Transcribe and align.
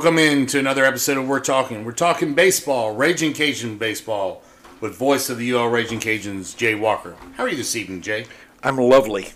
Welcome 0.00 0.18
in 0.18 0.46
to 0.46 0.58
another 0.58 0.86
episode 0.86 1.18
of 1.18 1.28
We're 1.28 1.40
Talking. 1.40 1.84
We're 1.84 1.92
talking 1.92 2.32
baseball, 2.32 2.94
Ragin' 2.94 3.34
Cajun 3.34 3.76
baseball, 3.76 4.42
with 4.80 4.96
voice 4.96 5.28
of 5.28 5.36
the 5.36 5.52
UL 5.52 5.68
Ragin' 5.68 6.00
Cajuns, 6.00 6.56
Jay 6.56 6.74
Walker. 6.74 7.16
How 7.34 7.44
are 7.44 7.50
you 7.50 7.58
this 7.58 7.76
evening, 7.76 8.00
Jay? 8.00 8.24
I'm 8.62 8.78
lovely. 8.78 9.28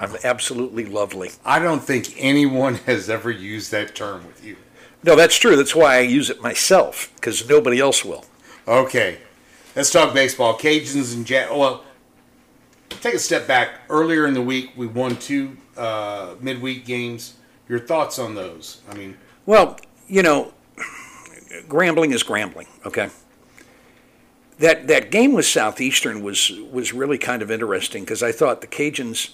I'm 0.00 0.16
absolutely 0.24 0.84
lovely. 0.84 1.30
I 1.44 1.60
don't 1.60 1.84
think 1.84 2.12
anyone 2.16 2.74
has 2.86 3.08
ever 3.08 3.30
used 3.30 3.70
that 3.70 3.94
term 3.94 4.26
with 4.26 4.44
you. 4.44 4.56
No, 5.04 5.14
that's 5.14 5.38
true. 5.38 5.54
That's 5.54 5.76
why 5.76 5.98
I 5.98 6.00
use 6.00 6.28
it 6.28 6.42
myself, 6.42 7.12
because 7.14 7.48
nobody 7.48 7.78
else 7.78 8.04
will. 8.04 8.24
Okay, 8.66 9.18
let's 9.76 9.92
talk 9.92 10.12
baseball. 10.12 10.58
Cajuns 10.58 11.14
and 11.14 11.24
Jags. 11.24 11.52
Well, 11.52 11.84
take 13.00 13.14
a 13.14 13.20
step 13.20 13.46
back. 13.46 13.82
Earlier 13.88 14.26
in 14.26 14.34
the 14.34 14.42
week, 14.42 14.72
we 14.74 14.88
won 14.88 15.14
two 15.14 15.56
uh, 15.76 16.34
midweek 16.40 16.84
games. 16.84 17.34
Your 17.68 17.78
thoughts 17.78 18.18
on 18.18 18.34
those? 18.34 18.80
I 18.90 18.94
mean, 18.94 19.16
Well, 19.46 19.78
you 20.10 20.22
know, 20.22 20.52
grambling 21.68 22.12
is 22.12 22.24
grambling. 22.24 22.66
Okay. 22.84 23.08
That 24.58 24.88
that 24.88 25.10
game 25.10 25.32
with 25.32 25.46
Southeastern 25.46 26.22
was 26.22 26.52
was 26.70 26.92
really 26.92 27.16
kind 27.16 27.40
of 27.40 27.50
interesting 27.50 28.04
because 28.04 28.22
I 28.22 28.32
thought 28.32 28.60
the 28.60 28.66
Cajuns 28.66 29.30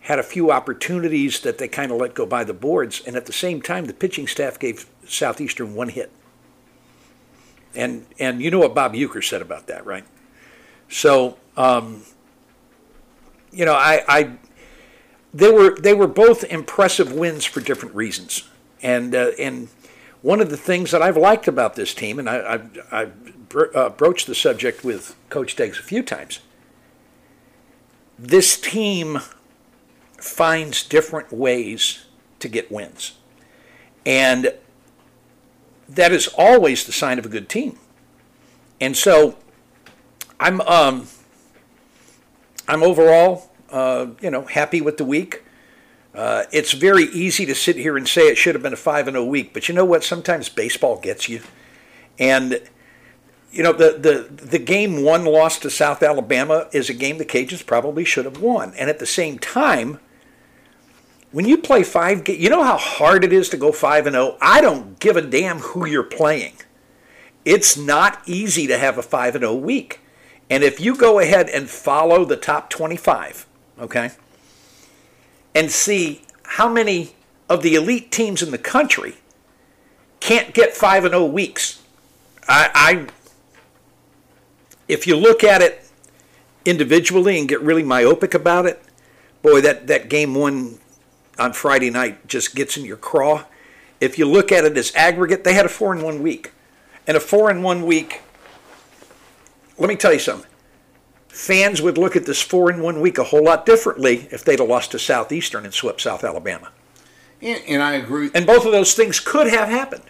had 0.00 0.18
a 0.18 0.22
few 0.22 0.50
opportunities 0.50 1.40
that 1.40 1.58
they 1.58 1.68
kind 1.68 1.92
of 1.92 1.98
let 1.98 2.14
go 2.14 2.26
by 2.26 2.42
the 2.44 2.52
boards, 2.52 3.00
and 3.06 3.16
at 3.16 3.26
the 3.26 3.32
same 3.32 3.62
time, 3.62 3.84
the 3.84 3.94
pitching 3.94 4.26
staff 4.26 4.58
gave 4.58 4.86
Southeastern 5.06 5.74
one 5.74 5.90
hit. 5.90 6.10
And 7.74 8.06
and 8.18 8.42
you 8.42 8.50
know 8.50 8.58
what 8.58 8.74
Bob 8.74 8.94
Uecker 8.94 9.22
said 9.22 9.42
about 9.42 9.66
that, 9.68 9.86
right? 9.86 10.04
So, 10.88 11.38
um, 11.56 12.02
you 13.52 13.64
know, 13.64 13.74
I, 13.74 14.02
I 14.08 14.30
they 15.32 15.52
were 15.52 15.76
they 15.78 15.94
were 15.94 16.08
both 16.08 16.44
impressive 16.44 17.12
wins 17.12 17.44
for 17.44 17.60
different 17.60 17.94
reasons, 17.94 18.48
and 18.82 19.14
uh, 19.14 19.30
and 19.38 19.68
one 20.24 20.40
of 20.40 20.48
the 20.48 20.56
things 20.56 20.90
that 20.90 21.02
I've 21.02 21.18
liked 21.18 21.48
about 21.48 21.74
this 21.76 21.92
team, 21.92 22.18
and 22.18 22.30
I 22.30 22.62
I 22.90 23.04
bro- 23.04 23.70
uh, 23.74 23.90
broached 23.90 24.26
the 24.26 24.34
subject 24.34 24.82
with 24.82 25.14
Coach 25.28 25.54
Deggs 25.54 25.78
a 25.78 25.82
few 25.82 26.02
times. 26.02 26.40
This 28.18 28.58
team 28.58 29.20
finds 30.16 30.82
different 30.82 31.30
ways 31.30 32.06
to 32.38 32.48
get 32.48 32.72
wins, 32.72 33.18
and 34.06 34.54
that 35.90 36.10
is 36.10 36.28
always 36.38 36.86
the 36.86 36.92
sign 36.92 37.18
of 37.18 37.26
a 37.26 37.28
good 37.28 37.50
team. 37.50 37.78
And 38.80 38.96
so, 38.96 39.36
I'm 40.40 40.62
um, 40.62 41.06
I'm 42.66 42.82
overall 42.82 43.50
uh, 43.68 44.06
you 44.22 44.30
know 44.30 44.46
happy 44.46 44.80
with 44.80 44.96
the 44.96 45.04
week. 45.04 45.43
Uh, 46.14 46.44
it's 46.52 46.72
very 46.72 47.04
easy 47.04 47.44
to 47.44 47.54
sit 47.54 47.76
here 47.76 47.96
and 47.96 48.06
say 48.06 48.28
it 48.28 48.36
should 48.36 48.54
have 48.54 48.62
been 48.62 48.72
a 48.72 48.76
five 48.76 49.08
and 49.08 49.16
zero 49.16 49.24
week, 49.24 49.52
but 49.52 49.68
you 49.68 49.74
know 49.74 49.84
what? 49.84 50.04
Sometimes 50.04 50.48
baseball 50.48 50.96
gets 51.00 51.28
you, 51.28 51.40
and 52.18 52.62
you 53.50 53.62
know 53.64 53.72
the 53.72 53.98
the 53.98 54.44
the 54.44 54.58
game 54.60 55.02
one 55.02 55.24
loss 55.24 55.58
to 55.58 55.70
South 55.70 56.02
Alabama 56.02 56.68
is 56.72 56.88
a 56.88 56.94
game 56.94 57.18
the 57.18 57.24
Cajuns 57.24 57.66
probably 57.66 58.04
should 58.04 58.26
have 58.26 58.40
won, 58.40 58.72
and 58.74 58.88
at 58.88 58.98
the 58.98 59.06
same 59.06 59.38
time. 59.38 59.98
When 61.32 61.48
you 61.48 61.58
play 61.58 61.82
five, 61.82 62.28
you 62.28 62.48
know 62.48 62.62
how 62.62 62.76
hard 62.76 63.24
it 63.24 63.32
is 63.32 63.48
to 63.48 63.56
go 63.56 63.72
five 63.72 64.06
and 64.06 64.14
zero. 64.14 64.38
I 64.40 64.60
don't 64.60 65.00
give 65.00 65.16
a 65.16 65.20
damn 65.20 65.58
who 65.58 65.84
you're 65.84 66.04
playing. 66.04 66.52
It's 67.44 67.76
not 67.76 68.22
easy 68.24 68.68
to 68.68 68.78
have 68.78 68.98
a 68.98 69.02
five 69.02 69.34
and 69.34 69.42
zero 69.42 69.56
week, 69.56 69.98
and 70.48 70.62
if 70.62 70.78
you 70.78 70.96
go 70.96 71.18
ahead 71.18 71.48
and 71.48 71.68
follow 71.68 72.24
the 72.24 72.36
top 72.36 72.70
twenty-five, 72.70 73.48
okay, 73.80 74.12
and 75.54 75.70
see 75.70 76.22
how 76.42 76.68
many 76.68 77.14
of 77.48 77.62
the 77.62 77.74
elite 77.74 78.10
teams 78.10 78.42
in 78.42 78.50
the 78.50 78.58
country 78.58 79.16
can't 80.20 80.54
get 80.54 80.74
five 80.74 81.04
and 81.04 81.12
zero 81.12 81.26
weeks. 81.26 81.82
I, 82.48 82.70
I, 82.74 83.06
if 84.88 85.06
you 85.06 85.16
look 85.16 85.44
at 85.44 85.62
it 85.62 85.88
individually 86.64 87.38
and 87.38 87.48
get 87.48 87.60
really 87.60 87.82
myopic 87.82 88.34
about 88.34 88.66
it, 88.66 88.82
boy, 89.42 89.60
that 89.60 89.86
that 89.86 90.08
game 90.08 90.34
one 90.34 90.78
on 91.38 91.52
Friday 91.52 91.90
night 91.90 92.26
just 92.26 92.54
gets 92.54 92.76
in 92.76 92.84
your 92.84 92.96
craw. 92.96 93.44
If 94.00 94.18
you 94.18 94.26
look 94.26 94.50
at 94.50 94.64
it 94.64 94.76
as 94.76 94.94
aggregate, 94.94 95.44
they 95.44 95.54
had 95.54 95.66
a 95.66 95.68
four 95.68 95.92
and 95.92 96.02
one 96.02 96.22
week, 96.22 96.52
and 97.06 97.16
a 97.16 97.20
four 97.20 97.50
and 97.50 97.62
one 97.62 97.84
week. 97.84 98.22
Let 99.78 99.88
me 99.88 99.96
tell 99.96 100.12
you 100.12 100.18
something 100.18 100.50
fans 101.34 101.82
would 101.82 101.98
look 101.98 102.14
at 102.16 102.26
this 102.26 102.40
four 102.40 102.70
in 102.70 102.80
one 102.80 103.00
week 103.00 103.18
a 103.18 103.24
whole 103.24 103.42
lot 103.42 103.66
differently 103.66 104.28
if 104.30 104.44
they'd 104.44 104.60
have 104.60 104.68
lost 104.68 104.92
to 104.92 104.98
Southeastern 104.98 105.64
and 105.64 105.74
swept 105.74 106.00
South 106.00 106.22
Alabama. 106.22 106.70
and, 107.42 107.62
and 107.66 107.82
I 107.82 107.94
agree. 107.94 108.30
And 108.34 108.46
both 108.46 108.64
of 108.64 108.72
those 108.72 108.94
things 108.94 109.20
could 109.20 109.48
have 109.48 109.68
happened. 109.68 110.04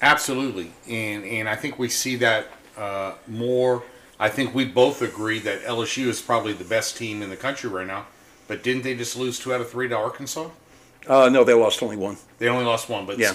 Absolutely, 0.00 0.70
and 0.88 1.24
and 1.24 1.48
I 1.48 1.56
think 1.56 1.78
we 1.78 1.88
see 1.88 2.16
that 2.16 2.46
uh, 2.76 3.14
more. 3.26 3.82
I 4.20 4.28
think 4.28 4.54
we 4.54 4.64
both 4.64 5.02
agree 5.02 5.40
that 5.40 5.62
LSU 5.62 6.06
is 6.06 6.20
probably 6.20 6.52
the 6.52 6.64
best 6.64 6.96
team 6.96 7.22
in 7.22 7.30
the 7.30 7.36
country 7.36 7.68
right 7.68 7.86
now. 7.86 8.06
But 8.46 8.62
didn't 8.62 8.82
they 8.82 8.96
just 8.96 9.16
lose 9.16 9.38
two 9.38 9.52
out 9.52 9.60
of 9.60 9.70
three 9.70 9.88
to 9.88 9.96
Arkansas? 9.96 10.48
Uh, 11.06 11.28
no, 11.28 11.44
they 11.44 11.54
lost 11.54 11.82
only 11.82 11.96
one. 11.96 12.16
They 12.38 12.48
only 12.48 12.64
lost 12.64 12.88
one, 12.88 13.06
but 13.06 13.18
Yeah. 13.18 13.34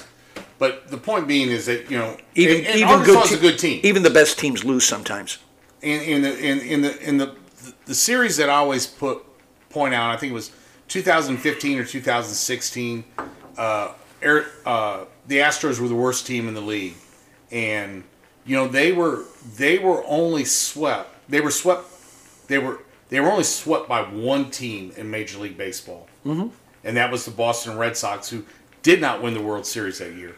But 0.59 0.89
the 0.89 0.97
point 0.97 1.27
being 1.27 1.49
is 1.49 1.65
that 1.65 1.91
you 1.91 1.97
know, 1.97 2.17
Even 2.35 2.57
and, 2.57 2.67
and 2.67 2.75
even 2.77 2.89
Arkansas 2.89 3.21
good 3.21 3.31
is 3.31 3.37
a 3.37 3.41
good 3.41 3.59
team. 3.59 3.81
Even 3.83 4.03
the 4.03 4.09
best 4.09 4.39
teams 4.39 4.63
lose 4.63 4.85
sometimes. 4.85 5.39
In, 5.83 6.01
in 6.01 6.21
the 6.21 6.39
in, 6.39 6.59
in 6.61 6.81
the 6.81 7.09
in 7.09 7.17
the 7.17 7.35
the 7.85 7.95
series 7.95 8.37
that 8.37 8.49
I 8.49 8.55
always 8.55 8.87
put 8.87 9.23
point 9.69 9.93
out, 9.93 10.11
I 10.11 10.17
think 10.17 10.31
it 10.31 10.35
was 10.35 10.51
2015 10.87 11.79
or 11.79 11.83
2016. 11.83 13.03
Uh, 13.57 13.93
Air, 14.21 14.45
uh, 14.65 15.05
the 15.27 15.39
Astros 15.39 15.79
were 15.79 15.87
the 15.87 15.95
worst 15.95 16.25
team 16.25 16.47
in 16.47 16.53
the 16.53 16.61
league, 16.61 16.95
and 17.51 18.03
you 18.45 18.55
know 18.55 18.67
they 18.67 18.93
were 18.93 19.25
they 19.57 19.79
were 19.79 20.03
only 20.05 20.45
swept. 20.45 21.29
They 21.29 21.41
were 21.41 21.51
swept. 21.51 21.85
They 22.47 22.57
were 22.57 22.79
they 23.09 23.19
were 23.19 23.29
only 23.29 23.43
swept 23.43 23.89
by 23.89 24.03
one 24.03 24.49
team 24.49 24.93
in 24.95 25.11
Major 25.11 25.39
League 25.39 25.57
Baseball, 25.57 26.07
mm-hmm. 26.25 26.47
and 26.85 26.97
that 26.97 27.11
was 27.11 27.25
the 27.25 27.31
Boston 27.31 27.77
Red 27.77 27.97
Sox, 27.97 28.29
who 28.29 28.45
did 28.81 29.01
not 29.01 29.21
win 29.21 29.33
the 29.33 29.41
World 29.41 29.65
Series 29.65 29.99
that 29.99 30.13
year. 30.13 30.35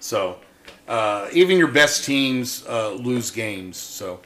So 0.00 0.38
uh, 0.86 1.28
even 1.32 1.56
your 1.56 1.68
best 1.68 2.04
teams 2.04 2.66
uh, 2.66 2.92
lose 2.92 3.30
games. 3.30 3.78
So. 3.78 4.20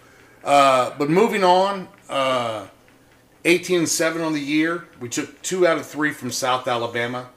Uh, 0.48 0.94
but 0.97 1.10
moving 1.10 1.44
on, 1.44 1.86
uh, 2.09 2.66
18 3.44 3.81
and 3.81 3.88
7 3.88 4.22
on 4.22 4.32
the 4.32 4.41
year. 4.41 4.88
We 4.98 5.10
took 5.10 5.42
two 5.42 5.66
out 5.66 5.76
of 5.76 5.84
three 5.84 6.10
from 6.10 6.31
South 6.31 6.66
Alabama. 6.66 7.28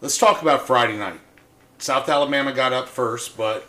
Let's 0.00 0.16
talk 0.16 0.42
about 0.42 0.64
Friday 0.64 0.96
night. 0.96 1.18
South 1.78 2.08
Alabama 2.08 2.52
got 2.52 2.72
up 2.72 2.88
first, 2.88 3.36
but 3.36 3.66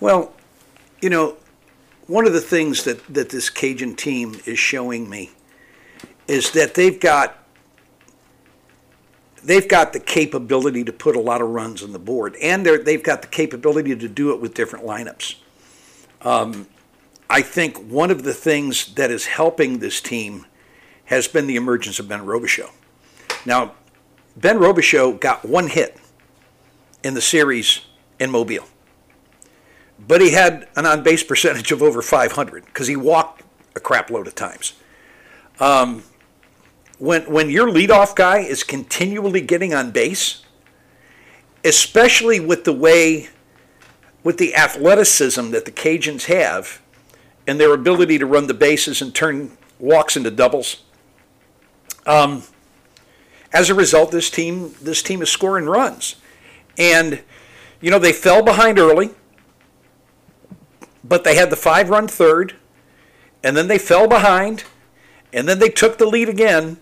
Well, 0.00 0.32
you 1.00 1.08
know, 1.08 1.36
one 2.08 2.26
of 2.26 2.32
the 2.32 2.40
things 2.40 2.82
that, 2.82 3.06
that 3.14 3.30
this 3.30 3.48
Cajun 3.48 3.94
team 3.94 4.40
is 4.44 4.58
showing 4.58 5.08
me 5.08 5.30
is 6.26 6.50
that 6.50 6.74
they've 6.74 6.98
got 6.98 7.44
they've 9.44 9.68
got 9.68 9.92
the 9.92 10.00
capability 10.00 10.82
to 10.82 10.92
put 10.92 11.14
a 11.14 11.20
lot 11.20 11.40
of 11.40 11.50
runs 11.50 11.80
on 11.80 11.92
the 11.92 11.98
board, 12.00 12.34
and 12.42 12.66
they're, 12.66 12.82
they've 12.82 13.04
got 13.04 13.22
the 13.22 13.28
capability 13.28 13.94
to 13.94 14.08
do 14.08 14.32
it 14.32 14.40
with 14.40 14.52
different 14.52 14.84
lineups. 14.84 15.36
Um, 16.22 16.66
I 17.30 17.42
think 17.42 17.76
one 17.78 18.10
of 18.10 18.22
the 18.22 18.34
things 18.34 18.94
that 18.94 19.10
is 19.10 19.26
helping 19.26 19.78
this 19.78 20.00
team 20.00 20.46
has 21.06 21.28
been 21.28 21.46
the 21.46 21.56
emergence 21.56 21.98
of 21.98 22.08
Ben 22.08 22.20
Robichaux. 22.20 22.70
Now, 23.44 23.74
Ben 24.36 24.58
Robichaux 24.58 25.20
got 25.20 25.44
one 25.44 25.68
hit 25.68 25.96
in 27.02 27.14
the 27.14 27.20
series 27.20 27.80
in 28.18 28.30
Mobile 28.30 28.66
but 29.98 30.20
he 30.20 30.30
had 30.30 30.68
an 30.76 30.86
on 30.86 31.02
base 31.02 31.24
percentage 31.24 31.72
of 31.72 31.82
over 31.82 32.02
500 32.02 32.64
because 32.66 32.86
he 32.86 32.96
walked 32.96 33.42
a 33.74 33.80
crap 33.80 34.10
load 34.10 34.26
of 34.26 34.34
times. 34.34 34.74
Um, 35.58 36.04
when 36.98 37.22
when 37.30 37.50
your 37.50 37.68
leadoff 37.68 38.14
guy 38.14 38.38
is 38.38 38.62
continually 38.62 39.40
getting 39.40 39.74
on 39.74 39.90
base, 39.90 40.42
especially 41.64 42.38
with 42.40 42.64
the 42.64 42.72
way, 42.72 43.28
with 44.22 44.38
the 44.38 44.54
athleticism 44.54 45.50
that 45.50 45.64
the 45.64 45.72
Cajuns 45.72 46.24
have, 46.26 46.80
and 47.46 47.58
their 47.58 47.72
ability 47.72 48.18
to 48.18 48.26
run 48.26 48.46
the 48.46 48.54
bases 48.54 49.00
and 49.00 49.14
turn 49.14 49.56
walks 49.78 50.16
into 50.16 50.30
doubles. 50.30 50.82
Um, 52.04 52.42
as 53.52 53.70
a 53.70 53.74
result, 53.74 54.10
this 54.10 54.30
team 54.30 54.74
this 54.82 55.02
team 55.02 55.22
is 55.22 55.30
scoring 55.30 55.66
runs, 55.66 56.16
and 56.76 57.22
you 57.80 57.90
know 57.90 57.98
they 57.98 58.12
fell 58.12 58.42
behind 58.42 58.78
early 58.78 59.10
but 61.08 61.24
they 61.24 61.34
had 61.34 61.50
the 61.50 61.56
five 61.56 61.88
run 61.90 62.06
third, 62.06 62.54
and 63.42 63.56
then 63.56 63.68
they 63.68 63.78
fell 63.78 64.06
behind, 64.06 64.64
and 65.32 65.48
then 65.48 65.58
they 65.58 65.70
took 65.70 65.98
the 65.98 66.06
lead 66.06 66.28
again, 66.28 66.78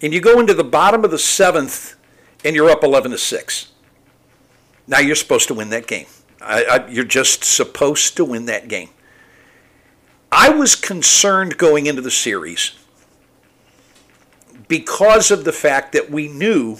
and 0.00 0.14
you 0.14 0.20
go 0.20 0.40
into 0.40 0.54
the 0.54 0.64
bottom 0.64 1.04
of 1.04 1.10
the 1.10 1.18
seventh, 1.18 1.96
and 2.44 2.56
you're 2.56 2.70
up 2.70 2.82
11 2.82 3.10
to 3.10 3.18
6. 3.18 3.72
Now 4.86 4.98
you're 4.98 5.14
supposed 5.14 5.46
to 5.48 5.54
win 5.54 5.68
that 5.70 5.86
game. 5.86 6.06
I, 6.40 6.64
I, 6.64 6.88
you're 6.88 7.04
just 7.04 7.44
supposed 7.44 8.16
to 8.16 8.24
win 8.24 8.46
that 8.46 8.68
game. 8.68 8.90
I 10.32 10.48
was 10.48 10.74
concerned 10.74 11.58
going 11.58 11.86
into 11.86 12.02
the 12.02 12.10
series 12.10 12.72
because 14.68 15.30
of 15.30 15.44
the 15.44 15.52
fact 15.52 15.92
that 15.92 16.10
we 16.10 16.28
knew 16.28 16.78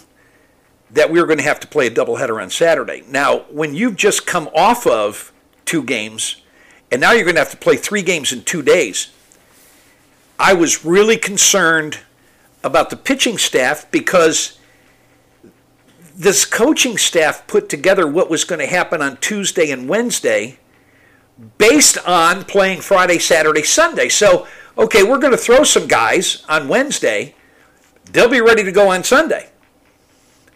that 0.90 1.10
we 1.10 1.20
were 1.20 1.26
going 1.26 1.38
to 1.38 1.44
have 1.44 1.60
to 1.60 1.66
play 1.66 1.86
a 1.86 1.90
doubleheader 1.90 2.40
on 2.42 2.50
Saturday. 2.50 3.02
Now, 3.08 3.40
when 3.50 3.74
you've 3.74 3.96
just 3.96 4.26
come 4.26 4.48
off 4.54 4.86
of 4.86 5.32
two 5.64 5.82
games, 5.82 6.42
and 6.90 7.00
now 7.00 7.12
you're 7.12 7.24
going 7.24 7.36
to 7.36 7.40
have 7.40 7.50
to 7.50 7.56
play 7.56 7.76
three 7.76 8.02
games 8.02 8.32
in 8.32 8.42
two 8.42 8.62
days, 8.62 9.10
I 10.38 10.54
was 10.54 10.84
really 10.84 11.16
concerned 11.16 11.98
about 12.62 12.90
the 12.90 12.96
pitching 12.96 13.38
staff 13.38 13.90
because 13.90 14.58
this 16.20 16.44
coaching 16.44 16.98
staff 16.98 17.46
put 17.46 17.70
together 17.70 18.06
what 18.06 18.28
was 18.28 18.44
going 18.44 18.58
to 18.58 18.66
happen 18.66 19.00
on 19.00 19.16
Tuesday 19.16 19.70
and 19.70 19.88
Wednesday 19.88 20.58
based 21.56 21.96
on 22.06 22.44
playing 22.44 22.82
Friday, 22.82 23.18
Saturday, 23.18 23.62
Sunday. 23.62 24.10
So, 24.10 24.46
okay, 24.76 25.02
we're 25.02 25.18
going 25.18 25.32
to 25.32 25.38
throw 25.38 25.64
some 25.64 25.86
guys 25.86 26.44
on 26.46 26.68
Wednesday. 26.68 27.34
They'll 28.12 28.28
be 28.28 28.42
ready 28.42 28.62
to 28.64 28.70
go 28.70 28.90
on 28.90 29.02
Sunday. 29.02 29.48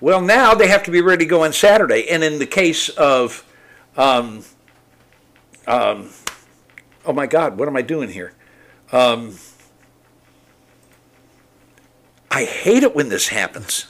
Well, 0.02 0.20
now 0.20 0.55
they 0.55 0.69
have 0.69 0.82
to 0.82 0.90
be 0.90 1.00
ready 1.00 1.25
to 1.25 1.31
go 1.31 1.44
on 1.44 1.55
Saturday. 1.55 2.11
And 2.11 2.22
in 2.22 2.38
the 2.38 2.46
case 2.46 2.90
of, 2.90 3.43
um, 3.96 4.44
um, 5.66 6.11
oh 7.06 7.14
my 7.14 7.26
God, 7.26 7.56
what 7.56 7.69
am 7.69 7.76
I 7.76 7.82
doing 7.82 8.11
here? 8.11 8.34
Um, 8.93 9.38
I 12.31 12.44
hate 12.44 12.82
it 12.82 12.94
when 12.94 13.08
this 13.08 13.28
happens. 13.28 13.87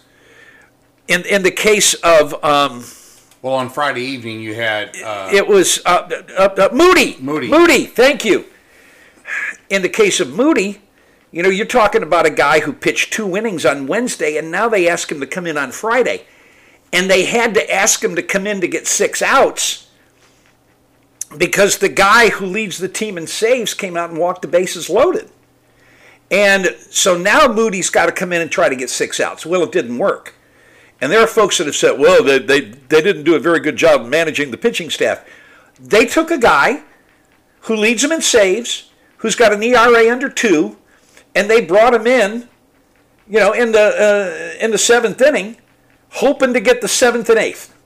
In 1.09 1.23
in 1.27 1.43
the 1.43 1.51
case 1.51 1.95
of 1.95 2.33
um, 2.45 2.85
Well, 3.43 3.55
on 3.55 3.69
Friday 3.69 4.03
evening, 4.03 4.41
you 4.41 4.55
had 4.55 4.97
uh, 5.03 5.31
it 5.33 5.47
was 5.47 5.81
uh, 5.85 6.09
uh, 6.37 6.49
uh, 6.57 6.69
Moody. 6.73 7.17
Moody. 7.21 7.49
Moody. 7.49 7.87
Thank 7.87 8.25
you. 8.25 8.47
In 9.69 9.83
the 9.83 9.89
case 9.89 10.21
of 10.21 10.35
Moody, 10.35 10.81
you 11.31 11.43
know, 11.43 11.49
you're 11.49 11.67
talking 11.67 12.03
about 12.03 12.27
a 12.27 12.31
guy 12.31 12.61
who 12.61 12.73
pitched 12.73 13.13
two 13.13 13.37
innings 13.37 13.67
on 13.67 13.87
Wednesday, 13.87 14.37
and 14.37 14.51
now 14.51 14.69
they 14.69 14.89
ask 14.89 15.11
him 15.11 15.21
to 15.21 15.27
come 15.27 15.47
in 15.47 15.59
on 15.59 15.73
Friday, 15.73 16.25
and 16.93 17.11
they 17.11 17.25
had 17.25 17.55
to 17.55 17.75
ask 17.75 18.03
him 18.03 18.15
to 18.17 18.23
come 18.23 18.47
in 18.47 18.61
to 18.61 18.69
get 18.69 18.87
six 18.87 19.21
outs 19.21 19.91
because 21.37 21.79
the 21.79 21.89
guy 21.89 22.31
who 22.31 22.47
leads 22.47 22.79
the 22.79 22.89
team 22.89 23.19
in 23.19 23.27
saves 23.27 23.75
came 23.75 23.97
out 23.97 24.11
and 24.11 24.19
walked 24.19 24.43
the 24.43 24.49
bases 24.49 24.89
loaded. 24.89 25.31
And 26.31 26.75
so 26.91 27.19
now 27.19 27.49
Moody's 27.49 27.91
got 27.91 28.07
to 28.07 28.13
come 28.13 28.33
in 28.33 28.41
and 28.41 28.51
try 28.51 28.69
to 28.69 28.77
get 28.77 28.91
six 28.91 29.21
outs. 29.21 29.45
Well, 29.45 29.63
it 29.63 29.73
didn't 29.73 29.99
work. 29.99 30.35
And 31.05 31.13
there 31.13 31.21
are 31.21 31.27
folks 31.27 31.59
that 31.59 31.67
have 31.67 31.77
said, 31.77 31.99
well, 31.99 32.25
they, 32.25 32.39
they, 32.39 32.61
they 32.63 33.03
didn't 33.03 33.25
do 33.25 33.35
a 33.35 33.39
very 33.39 33.61
good 33.61 33.77
job 33.77 34.07
managing 34.07 34.51
the 34.51 34.57
pitching 34.57 34.89
staff. 34.89 35.23
They 35.79 36.07
took 36.07 36.31
a 36.31 36.39
guy 36.39 36.83
who 37.61 37.77
leads 37.77 38.01
them 38.01 38.11
in 38.11 38.23
saves, 38.23 38.91
who's 39.19 39.37
got 39.37 39.53
an 39.53 39.63
ERA 39.63 40.11
under 40.11 40.31
two, 40.31 40.79
and 41.35 41.51
they 41.51 41.61
brought 41.61 41.93
him 41.93 42.07
in, 42.07 42.49
you 43.29 43.39
know, 43.39 43.53
in 43.53 43.73
the 43.73 44.57
uh, 44.59 44.65
in 44.65 44.71
the 44.71 44.79
seventh 44.79 45.21
inning, 45.21 45.59
hoping 46.09 46.55
to 46.55 46.61
get 46.61 46.81
the 46.81 46.89
seventh 46.89 47.29
and 47.29 47.39
eighth. 47.39 47.77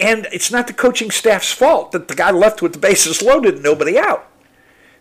And 0.00 0.28
it's 0.32 0.50
not 0.50 0.66
the 0.66 0.72
coaching 0.72 1.10
staff's 1.10 1.52
fault 1.52 1.92
that 1.92 2.08
the 2.08 2.14
guy 2.14 2.30
left 2.30 2.62
with 2.62 2.72
the 2.72 2.78
bases 2.78 3.20
loaded 3.20 3.56
and 3.56 3.62
nobody 3.62 3.98
out. 3.98 4.30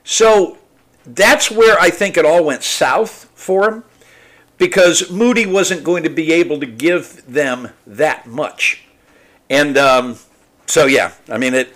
So 0.03 0.57
that's 1.05 1.49
where 1.49 1.79
I 1.79 1.89
think 1.89 2.17
it 2.17 2.25
all 2.25 2.43
went 2.43 2.63
south 2.63 3.31
for 3.33 3.71
him 3.71 3.85
because 4.57 5.12
Moody 5.12 5.45
wasn't 5.45 5.83
going 5.83 6.04
to 6.04 6.09
be 6.09 6.31
able 6.33 6.59
to 6.59 6.65
give 6.65 7.24
them 7.25 7.69
that 7.86 8.27
much. 8.27 8.83
And 9.50 9.77
um, 9.77 10.18
so, 10.65 10.86
yeah, 10.86 11.13
I 11.30 11.38
mean, 11.38 11.54
it, 11.54 11.74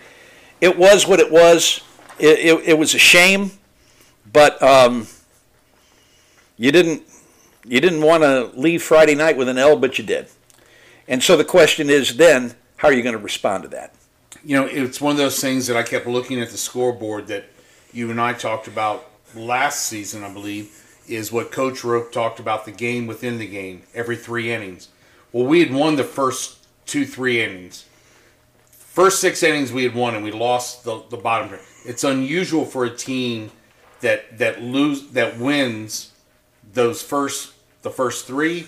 it 0.60 0.78
was 0.78 1.08
what 1.08 1.20
it 1.20 1.32
was. 1.32 1.82
It, 2.20 2.40
it, 2.40 2.70
it 2.70 2.78
was 2.78 2.94
a 2.94 3.00
shame, 3.00 3.52
but 4.32 4.62
um, 4.62 5.08
you 6.58 6.72
didn't 6.72 7.04
you 7.64 7.80
didn't 7.80 8.02
want 8.02 8.24
to 8.24 8.52
leave 8.60 8.82
Friday 8.82 9.16
night 9.16 9.38
with 9.38 9.48
an 9.48 9.58
L, 9.58 9.78
but 9.78 9.98
you 9.98 10.04
did. 10.04 10.28
And 11.08 11.22
so 11.22 11.38
the 11.38 11.46
question 11.46 11.90
is 11.90 12.18
then, 12.18 12.56
how 12.78 12.88
are 12.88 12.94
you 12.94 13.04
going 13.04 13.16
to 13.16 13.22
respond 13.22 13.64
to 13.64 13.70
that? 13.70 13.94
you 14.44 14.56
know, 14.56 14.66
it's 14.66 15.00
one 15.00 15.12
of 15.12 15.18
those 15.18 15.40
things 15.40 15.68
that 15.68 15.78
I 15.78 15.84
kept 15.84 16.08
looking 16.08 16.40
at 16.42 16.50
the 16.50 16.58
scoreboard 16.58 17.28
that 17.28 17.46
you 17.94 18.10
and 18.10 18.20
I 18.20 18.34
talked 18.34 18.68
about 18.68 19.10
last 19.36 19.88
season, 19.88 20.24
I 20.24 20.34
believe, 20.34 20.91
is 21.12 21.32
what 21.32 21.52
Coach 21.52 21.84
Robe 21.84 22.12
talked 22.12 22.40
about 22.40 22.66
the 22.66 22.72
game 22.72 23.08
within 23.08 23.38
the 23.38 23.48
game, 23.48 23.84
every 23.94 24.16
three 24.16 24.52
innings. 24.52 24.88
Well, 25.32 25.46
we 25.46 25.60
had 25.60 25.74
won 25.74 25.96
the 25.96 26.04
first 26.04 26.66
two, 26.86 27.06
three 27.06 27.42
innings. 27.42 27.86
First 28.72 29.22
six 29.22 29.44
innings 29.44 29.72
we 29.72 29.84
had 29.84 29.96
won, 29.96 30.16
and 30.16 30.24
we 30.24 30.32
lost 30.32 30.84
the, 30.84 31.04
the 31.10 31.18
bottom. 31.18 31.58
It's 31.86 32.04
unusual 32.04 32.66
for 32.66 32.86
a 32.86 32.90
team 32.90 33.52
that 34.02 34.38
that 34.40 34.62
lose 34.62 35.10
that 35.10 35.38
wins 35.38 36.12
those 36.74 37.02
first 37.02 37.54
the 37.84 37.90
first 37.90 38.28
three, 38.28 38.68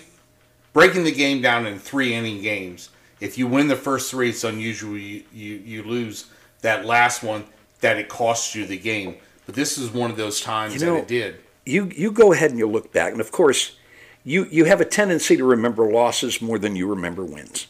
breaking 0.72 1.04
the 1.04 1.12
game 1.12 1.42
down 1.42 1.66
in 1.66 1.78
three 1.78 2.14
inning 2.14 2.40
games. 2.42 2.90
If 3.20 3.38
you 3.38 3.46
win 3.46 3.68
the 3.68 3.76
first 3.76 4.10
three, 4.10 4.30
it's 4.30 4.44
unusual 4.44 4.96
you, 4.98 5.22
you, 5.32 5.54
you 5.56 5.82
lose 5.82 6.26
that 6.62 6.84
last 6.84 7.22
one 7.22 7.44
that 7.80 7.96
it 7.98 8.08
costs 8.08 8.54
you 8.54 8.66
the 8.66 8.78
game. 8.78 9.16
But 9.46 9.54
this 9.54 9.78
is 9.78 9.90
one 9.90 10.10
of 10.10 10.16
those 10.16 10.40
times 10.40 10.74
You 10.74 10.86
know- 10.86 10.94
that 10.94 11.02
it 11.02 11.08
did. 11.08 11.36
You 11.64 11.90
you 11.94 12.10
go 12.10 12.32
ahead 12.32 12.50
and 12.50 12.58
you 12.58 12.68
look 12.68 12.92
back, 12.92 13.12
and 13.12 13.20
of 13.20 13.32
course, 13.32 13.76
you 14.24 14.46
you 14.50 14.64
have 14.64 14.80
a 14.80 14.84
tendency 14.84 15.36
to 15.36 15.44
remember 15.44 15.90
losses 15.90 16.42
more 16.42 16.58
than 16.58 16.76
you 16.76 16.88
remember 16.88 17.24
wins. 17.24 17.66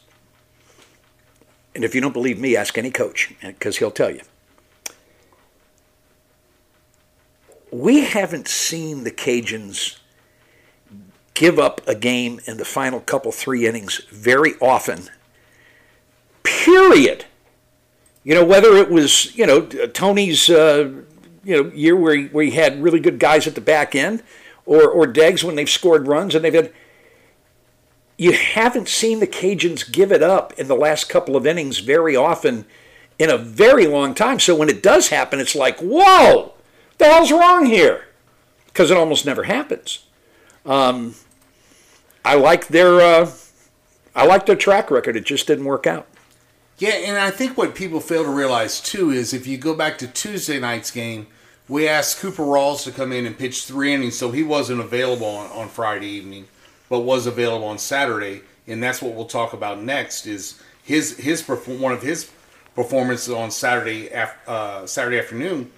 And 1.75 1.85
if 1.85 1.95
you 1.95 2.01
don't 2.01 2.13
believe 2.13 2.39
me, 2.39 2.57
ask 2.57 2.79
any 2.79 2.91
coach 2.91 3.35
because 3.43 3.79
he'll 3.79 3.91
tell 3.91 4.11
you. 4.11 4.21
We 7.73 8.05
haven't 8.05 8.47
seen 8.47 9.03
the 9.03 9.11
Cajuns 9.11 9.99
give 11.35 11.59
up 11.59 11.81
a 11.89 11.97
game 11.97 12.41
in 12.47 12.57
the 12.57 12.65
final 12.65 13.01
couple 13.01 13.33
three 13.33 13.67
innings 13.67 14.03
very 14.11 14.55
often. 14.61 15.09
Period. 16.45 17.25
You 18.23 18.35
know 18.35 18.45
whether 18.45 18.77
it 18.77 18.91
was 18.91 19.37
you 19.37 19.47
know 19.47 19.67
Tony's 19.67 20.49
uh, 20.49 21.03
you 21.45 21.63
know 21.63 21.71
year 21.71 21.97
where 21.97 22.15
he, 22.15 22.27
where 22.27 22.45
he 22.45 22.53
had 22.53 22.83
really 22.83 23.01
good 23.01 23.19
guys 23.19 23.47
at 23.47 23.55
the 23.55 23.61
back 23.61 23.95
end, 23.95 24.23
or 24.67 24.89
or 24.89 25.07
Deggs 25.07 25.45
when 25.45 25.57
they've 25.57 25.69
scored 25.69 26.07
runs 26.07 26.35
and 26.35 26.45
they've 26.45 26.55
had. 26.55 26.73
You 28.17 28.33
haven't 28.33 28.89
seen 28.89 29.19
the 29.19 29.27
Cajuns 29.27 29.91
give 29.91 30.13
it 30.13 30.23
up 30.23 30.53
in 30.53 30.69
the 30.69 30.77
last 30.77 31.09
couple 31.09 31.35
of 31.35 31.49
innings 31.49 31.81
very 31.81 32.15
often 32.15 32.65
in 33.19 33.29
a 33.29 33.37
very 33.37 33.87
long 33.87 34.15
time. 34.15 34.39
So 34.39 34.55
when 34.55 34.69
it 34.69 34.83
does 34.83 35.09
happen, 35.09 35.41
it's 35.41 35.57
like, 35.57 35.79
whoa, 35.81 36.55
the 36.99 37.07
hell's 37.07 37.33
wrong 37.33 37.67
here? 37.67 38.07
Because 38.67 38.93
it 38.93 38.97
almost 38.97 39.27
never 39.27 39.45
happens. 39.45 40.05
Um, 40.65 41.17
I 42.25 42.35
like 42.35 42.69
their 42.69 43.01
uh, 43.01 43.31
I 44.15 44.27
like 44.27 44.47
their 44.47 44.57
track 44.57 44.91
record. 44.91 45.17
It 45.17 45.27
just 45.27 45.47
didn't 45.47 45.65
work 45.65 45.87
out. 45.87 46.07
Yeah, 46.79 46.91
and 46.91 47.17
I 47.17 47.31
think 47.31 47.57
what 47.57 47.75
people 47.75 48.01
fail 48.01 48.25
to 48.25 48.31
realize 48.31 48.81
too 48.81 49.11
is 49.11 49.33
if 49.33 49.47
you 49.47 49.59
go 49.59 49.75
back 49.75 49.99
to 49.99 50.09
Tuesday 50.09 50.59
night's 50.59 50.91
game, 50.91 51.29
we 51.69 51.89
asked 51.89 52.19
Cooper 52.19 52.43
Rawls 52.43 52.85
to 52.85 52.93
come 52.93 53.13
in 53.13 53.27
and 53.27 53.39
pitch 53.39 53.65
three 53.65 53.93
innings, 53.93 54.19
so 54.19 54.31
he 54.31 54.43
wasn't 54.43 54.81
available 54.81 55.27
on, 55.27 55.51
on 55.51 55.69
Friday 55.69 56.09
evening, 56.09 56.47
but 56.89 57.01
was 57.01 57.27
available 57.27 57.67
on 57.67 57.79
Saturday, 57.79 58.43
and 58.67 58.83
that's 58.83 59.01
what 59.01 59.15
we'll 59.15 59.25
talk 59.25 59.53
about 59.53 59.83
next. 59.83 60.27
Is 60.27 60.61
his 60.83 61.17
his 61.17 61.43
one 61.49 61.93
of 61.93 62.03
his 62.03 62.31
performances 62.75 63.33
on 63.33 63.51
Saturday 63.51 64.09
af- 64.11 64.37
uh, 64.47 64.87
Saturday 64.87 65.19
afternoon. 65.19 65.71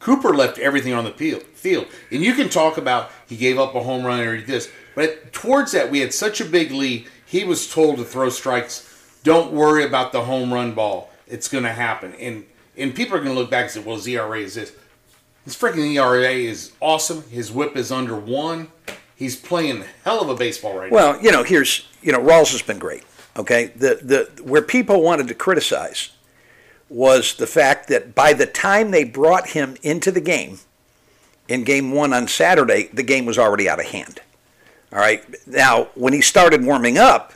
Cooper 0.00 0.34
left 0.34 0.58
everything 0.58 0.92
on 0.92 1.04
the 1.04 1.12
field, 1.12 1.86
and 2.10 2.22
you 2.22 2.34
can 2.34 2.48
talk 2.48 2.76
about 2.76 3.12
he 3.28 3.36
gave 3.36 3.58
up 3.58 3.76
a 3.76 3.80
home 3.80 4.04
run 4.04 4.20
or 4.20 4.40
this, 4.40 4.68
but 4.96 5.32
towards 5.32 5.70
that 5.72 5.92
we 5.92 6.00
had 6.00 6.12
such 6.12 6.40
a 6.40 6.44
big 6.44 6.72
lead. 6.72 7.06
He 7.24 7.44
was 7.44 7.72
told 7.72 7.96
to 7.96 8.04
throw 8.04 8.28
strikes. 8.28 8.88
Don't 9.22 9.52
worry 9.52 9.84
about 9.84 10.12
the 10.12 10.24
home 10.24 10.52
run 10.52 10.74
ball. 10.74 11.10
It's 11.28 11.48
going 11.48 11.64
to 11.64 11.72
happen, 11.72 12.14
and 12.14 12.44
and 12.76 12.94
people 12.94 13.16
are 13.16 13.20
going 13.20 13.34
to 13.34 13.38
look 13.38 13.50
back 13.50 13.64
and 13.64 13.70
say, 13.70 13.80
"Well, 13.80 13.96
his 13.96 14.06
ERA 14.06 14.40
is 14.40 14.54
this." 14.54 14.72
His 15.44 15.56
freaking 15.56 15.92
ERA 15.94 16.30
is 16.30 16.72
awesome. 16.80 17.22
His 17.24 17.50
WHIP 17.50 17.76
is 17.76 17.90
under 17.90 18.16
one. 18.16 18.68
He's 19.16 19.34
playing 19.34 19.84
hell 20.04 20.20
of 20.20 20.28
a 20.28 20.34
baseball 20.34 20.76
right 20.76 20.90
now. 20.90 20.94
Well, 20.96 21.22
you 21.22 21.32
know, 21.32 21.42
here's 21.42 21.86
you 22.00 22.12
know, 22.12 22.20
Rawls 22.20 22.52
has 22.52 22.62
been 22.62 22.78
great. 22.78 23.02
Okay, 23.36 23.66
the 23.76 23.98
the 24.36 24.42
where 24.42 24.62
people 24.62 25.02
wanted 25.02 25.28
to 25.28 25.34
criticize 25.34 26.10
was 26.88 27.34
the 27.34 27.46
fact 27.46 27.88
that 27.88 28.14
by 28.14 28.32
the 28.34 28.46
time 28.46 28.90
they 28.90 29.04
brought 29.04 29.48
him 29.48 29.76
into 29.82 30.12
the 30.12 30.20
game, 30.20 30.58
in 31.48 31.64
game 31.64 31.92
one 31.92 32.12
on 32.12 32.28
Saturday, 32.28 32.88
the 32.92 33.02
game 33.02 33.24
was 33.24 33.38
already 33.38 33.68
out 33.68 33.80
of 33.80 33.86
hand. 33.86 34.20
All 34.92 34.98
right. 34.98 35.24
Now, 35.46 35.84
when 35.94 36.12
he 36.12 36.20
started 36.20 36.64
warming 36.64 36.98
up, 36.98 37.32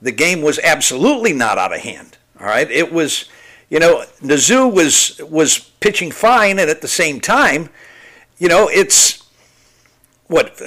the 0.00 0.12
game 0.12 0.40
was 0.42 0.58
absolutely 0.60 1.32
not 1.32 1.58
out 1.58 1.74
of 1.74 1.80
hand. 1.80 2.16
All 2.40 2.46
right. 2.46 2.70
It 2.70 2.92
was, 2.92 3.28
you 3.72 3.78
know, 3.78 4.04
Nazoo 4.20 4.70
was 4.70 5.18
was 5.30 5.58
pitching 5.80 6.10
fine, 6.10 6.58
and 6.58 6.68
at 6.68 6.82
the 6.82 6.88
same 6.88 7.22
time, 7.22 7.70
you 8.36 8.46
know, 8.46 8.68
it's 8.68 9.26
what 10.26 10.60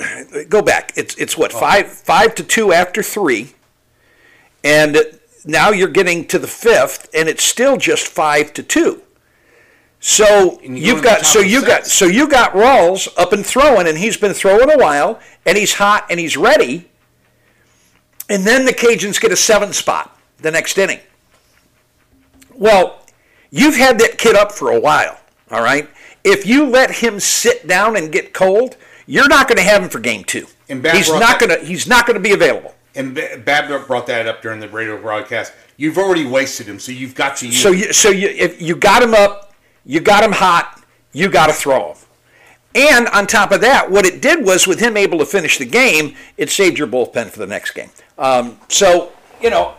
go 0.50 0.64
back. 0.64 0.92
It's 0.96 1.14
it's 1.14 1.38
what 1.38 1.52
five 1.54 1.88
five 1.88 2.34
to 2.34 2.44
two 2.44 2.74
after 2.74 3.04
three, 3.04 3.54
and 4.64 4.98
now 5.46 5.70
you're 5.70 5.88
getting 5.88 6.26
to 6.30 6.40
the 6.40 6.48
fifth, 6.48 7.08
and 7.14 7.30
it's 7.30 7.44
still 7.44 7.78
just 7.78 8.08
five 8.08 8.54
to 8.54 8.64
two. 8.64 9.04
So 10.00 10.60
you 10.64 10.74
you've 10.74 11.04
got 11.04 11.28
so 11.28 11.42
you 11.42 11.64
got 11.64 11.86
so 11.86 12.06
you 12.06 12.28
got 12.28 12.54
Rawls 12.54 13.08
up 13.20 13.34
and 13.34 13.46
throwing, 13.46 13.88
and 13.88 14.00
he's 14.00 14.18
been 14.18 14.34
throwing 14.34 14.72
a 14.72 14.80
while, 14.80 15.20
and 15.46 15.60
he's 15.60 15.76
hot 15.76 16.08
and 16.10 16.20
he's 16.20 16.38
ready. 16.38 16.90
And 18.32 18.46
then 18.46 18.66
the 18.66 18.74
Cajuns 18.74 19.22
get 19.22 19.32
a 19.32 19.36
seven 19.36 19.74
spot 19.74 20.20
the 20.40 20.50
next 20.50 20.80
inning. 20.80 21.02
Well, 22.58 23.02
you've 23.52 23.76
had 23.76 24.00
that 24.00 24.18
kid 24.18 24.36
up 24.36 24.52
for 24.52 24.72
a 24.72 24.80
while, 24.80 25.20
all 25.52 25.62
right? 25.64 25.90
If 26.24 26.46
you 26.46 26.66
let 26.66 26.90
him 26.92 27.20
sit 27.20 27.68
down 27.68 27.96
and 27.96 28.12
get 28.12 28.34
cold, 28.34 28.78
you're 29.06 29.28
not 29.28 29.48
going 29.48 29.58
to 29.58 29.64
have 29.64 29.84
him 29.84 29.90
for 29.90 30.00
game 30.00 30.24
two. 30.24 30.48
And 30.68 30.82
Bab 30.82 30.96
he's 30.96 31.10
not 31.10 31.40
going 31.40 31.52
to 31.52 31.64
he's 31.64 31.86
not 31.88 32.08
going 32.08 32.16
to 32.16 32.20
be 32.20 32.34
available. 32.34 32.74
And 32.96 33.14
Ba- 33.14 33.42
Bab 33.44 33.88
brought 33.88 34.08
that 34.08 34.26
up 34.26 34.42
during 34.42 34.60
the 34.60 34.70
radio 34.70 35.00
broadcast. 35.00 35.54
You've 35.78 35.98
already 35.98 36.26
wasted 36.26 36.66
him, 36.68 36.80
so 36.80 36.92
you've 36.92 37.14
got 37.14 37.38
to 37.38 37.46
use 37.48 37.62
So 37.62 37.72
him. 37.72 37.80
you 37.80 37.94
so 37.94 38.10
you 38.10 38.30
if 38.30 38.62
you 38.62 38.76
got 38.76 39.04
him 39.04 39.14
up, 39.14 39.54
you 39.86 40.00
got 40.00 40.24
him 40.24 40.32
hot, 40.32 40.82
you 41.12 41.30
got 41.30 41.48
to 41.48 41.54
throw 41.54 41.90
him. 41.92 41.98
And 42.74 43.08
on 43.10 43.28
top 43.28 43.52
of 43.52 43.62
that, 43.62 43.90
what 43.92 44.06
it 44.06 44.22
did 44.22 44.44
was 44.44 44.66
with 44.68 44.80
him 44.80 44.98
able 44.98 45.20
to 45.20 45.26
finish 45.26 45.58
the 45.60 45.66
game, 45.66 46.16
it 46.36 46.50
saved 46.50 46.78
your 46.78 46.88
bullpen 46.88 47.30
for 47.30 47.40
the 47.40 47.48
next 47.48 47.72
game. 47.72 47.90
Um, 48.18 48.60
so 48.70 49.12
you 49.42 49.50
know, 49.52 49.76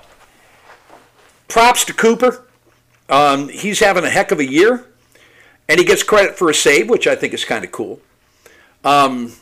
props 1.49 1.85
to 1.87 1.92
Cooper. 1.95 2.45
Um, 3.08 3.48
he's 3.48 3.80
having 3.80 4.04
a 4.04 4.10
heck 4.10 4.32
of 4.32 4.40
a 4.40 4.46
year, 4.46 4.84
and 5.68 5.78
he 5.78 5.84
gets 5.84 6.02
credit 6.02 6.36
for 6.36 6.50
a 6.50 6.54
save, 6.54 6.88
which 6.88 7.06
I 7.06 7.14
think 7.14 7.34
is 7.34 7.44
kind 7.44 7.64
of 7.64 7.72
cool. 7.72 8.00
Um, 8.84 9.32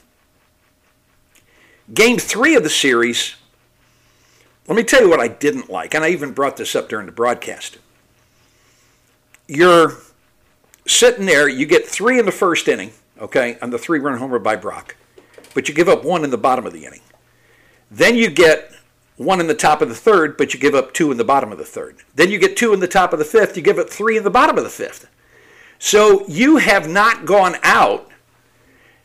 game 1.92 2.18
three 2.18 2.54
of 2.54 2.62
the 2.62 2.70
series. 2.70 3.36
Let 4.66 4.76
me 4.76 4.82
tell 4.82 5.02
you 5.02 5.10
what 5.10 5.20
I 5.20 5.28
didn't 5.28 5.70
like, 5.70 5.94
and 5.94 6.04
I 6.04 6.08
even 6.08 6.32
brought 6.32 6.56
this 6.56 6.74
up 6.74 6.88
during 6.88 7.06
the 7.06 7.12
broadcast. 7.12 7.78
You're 9.46 9.98
sitting 10.86 11.26
there, 11.26 11.48
you 11.48 11.66
get 11.66 11.86
three 11.86 12.18
in 12.18 12.24
the 12.24 12.32
first 12.32 12.68
inning, 12.68 12.92
okay, 13.20 13.58
on 13.60 13.70
the 13.70 13.78
three 13.78 13.98
run 13.98 14.18
homer 14.18 14.38
by 14.38 14.56
Brock, 14.56 14.96
but 15.54 15.68
you 15.68 15.74
give 15.74 15.88
up 15.88 16.04
one 16.04 16.24
in 16.24 16.30
the 16.30 16.38
bottom 16.38 16.66
of 16.66 16.72
the 16.72 16.86
inning. 16.86 17.02
Then 17.90 18.16
you 18.16 18.30
get 18.30 18.72
one 19.16 19.40
in 19.40 19.46
the 19.46 19.54
top 19.54 19.80
of 19.80 19.88
the 19.88 19.94
third, 19.94 20.36
but 20.36 20.52
you 20.52 20.60
give 20.60 20.74
up 20.74 20.92
two 20.92 21.10
in 21.12 21.18
the 21.18 21.24
bottom 21.24 21.52
of 21.52 21.58
the 21.58 21.64
third. 21.64 21.98
Then 22.14 22.30
you 22.30 22.38
get 22.38 22.56
two 22.56 22.72
in 22.72 22.80
the 22.80 22.88
top 22.88 23.12
of 23.12 23.18
the 23.18 23.24
fifth, 23.24 23.56
you 23.56 23.62
give 23.62 23.78
up 23.78 23.88
three 23.88 24.16
in 24.16 24.24
the 24.24 24.30
bottom 24.30 24.58
of 24.58 24.64
the 24.64 24.70
fifth. 24.70 25.08
So 25.78 26.26
you 26.26 26.56
have 26.56 26.88
not 26.88 27.24
gone 27.24 27.56
out, 27.62 28.10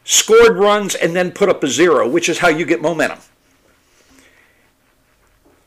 scored 0.03 0.57
runs, 0.57 0.95
and 0.95 1.15
then 1.15 1.31
put 1.31 1.49
up 1.49 1.63
a 1.63 1.67
zero, 1.67 2.09
which 2.09 2.29
is 2.29 2.39
how 2.39 2.47
you 2.47 2.65
get 2.65 2.81
momentum. 2.81 3.19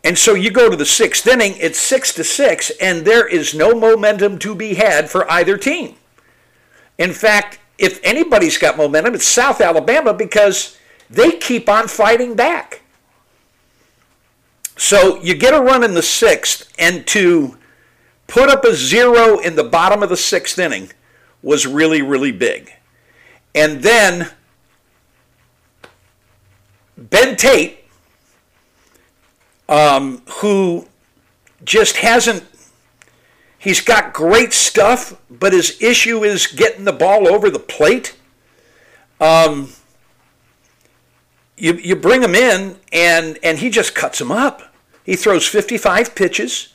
And 0.04 0.18
so 0.18 0.34
you 0.34 0.50
go 0.50 0.68
to 0.68 0.76
the 0.76 0.86
sixth 0.86 1.26
inning, 1.28 1.54
it's 1.58 1.78
six 1.78 2.12
to 2.14 2.24
six, 2.24 2.70
and 2.80 3.04
there 3.04 3.26
is 3.26 3.54
no 3.54 3.72
momentum 3.74 4.38
to 4.40 4.54
be 4.54 4.74
had 4.74 5.08
for 5.08 5.30
either 5.30 5.56
team. 5.56 5.94
In 6.98 7.12
fact, 7.12 7.60
if 7.78 8.00
anybody's 8.02 8.58
got 8.58 8.76
momentum, 8.76 9.14
it's 9.14 9.26
South 9.26 9.60
Alabama 9.60 10.12
because 10.12 10.76
they 11.08 11.32
keep 11.32 11.68
on 11.68 11.86
fighting 11.86 12.34
back. 12.34 12.81
So 14.82 15.22
you 15.22 15.34
get 15.34 15.54
a 15.54 15.60
run 15.60 15.84
in 15.84 15.94
the 15.94 16.02
sixth, 16.02 16.68
and 16.76 17.06
to 17.06 17.56
put 18.26 18.48
up 18.48 18.64
a 18.64 18.74
zero 18.74 19.38
in 19.38 19.54
the 19.54 19.62
bottom 19.62 20.02
of 20.02 20.08
the 20.08 20.16
sixth 20.16 20.58
inning 20.58 20.90
was 21.40 21.68
really, 21.68 22.02
really 22.02 22.32
big. 22.32 22.72
And 23.54 23.80
then 23.84 24.30
Ben 26.96 27.36
Tate 27.36 27.84
um, 29.68 30.22
who 30.40 30.88
just 31.64 31.98
hasn't. 31.98 32.42
He's 33.60 33.80
got 33.80 34.12
great 34.12 34.52
stuff, 34.52 35.16
but 35.30 35.52
his 35.52 35.80
issue 35.80 36.24
is 36.24 36.48
getting 36.48 36.86
the 36.86 36.92
ball 36.92 37.28
over 37.28 37.50
the 37.50 37.60
plate. 37.60 38.16
Um, 39.20 39.68
you 41.56 41.74
you 41.74 41.94
bring 41.94 42.20
him 42.20 42.34
in, 42.34 42.80
and 42.92 43.38
and 43.44 43.58
he 43.60 43.70
just 43.70 43.94
cuts 43.94 44.20
him 44.20 44.32
up. 44.32 44.70
He 45.04 45.16
throws 45.16 45.46
55 45.46 46.14
pitches. 46.14 46.72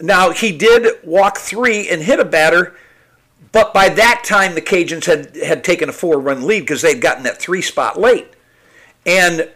Now 0.00 0.30
he 0.30 0.56
did 0.56 0.98
walk 1.04 1.38
three 1.38 1.88
and 1.88 2.02
hit 2.02 2.20
a 2.20 2.24
batter, 2.24 2.74
but 3.52 3.74
by 3.74 3.88
that 3.90 4.22
time 4.24 4.54
the 4.54 4.62
Cajuns 4.62 5.04
had 5.04 5.36
had 5.36 5.62
taken 5.62 5.88
a 5.88 5.92
four 5.92 6.18
run 6.18 6.46
lead 6.46 6.60
because 6.60 6.82
they'd 6.82 7.02
gotten 7.02 7.24
that 7.24 7.38
three 7.38 7.60
spot 7.60 8.00
late, 8.00 8.28
and 9.04 9.50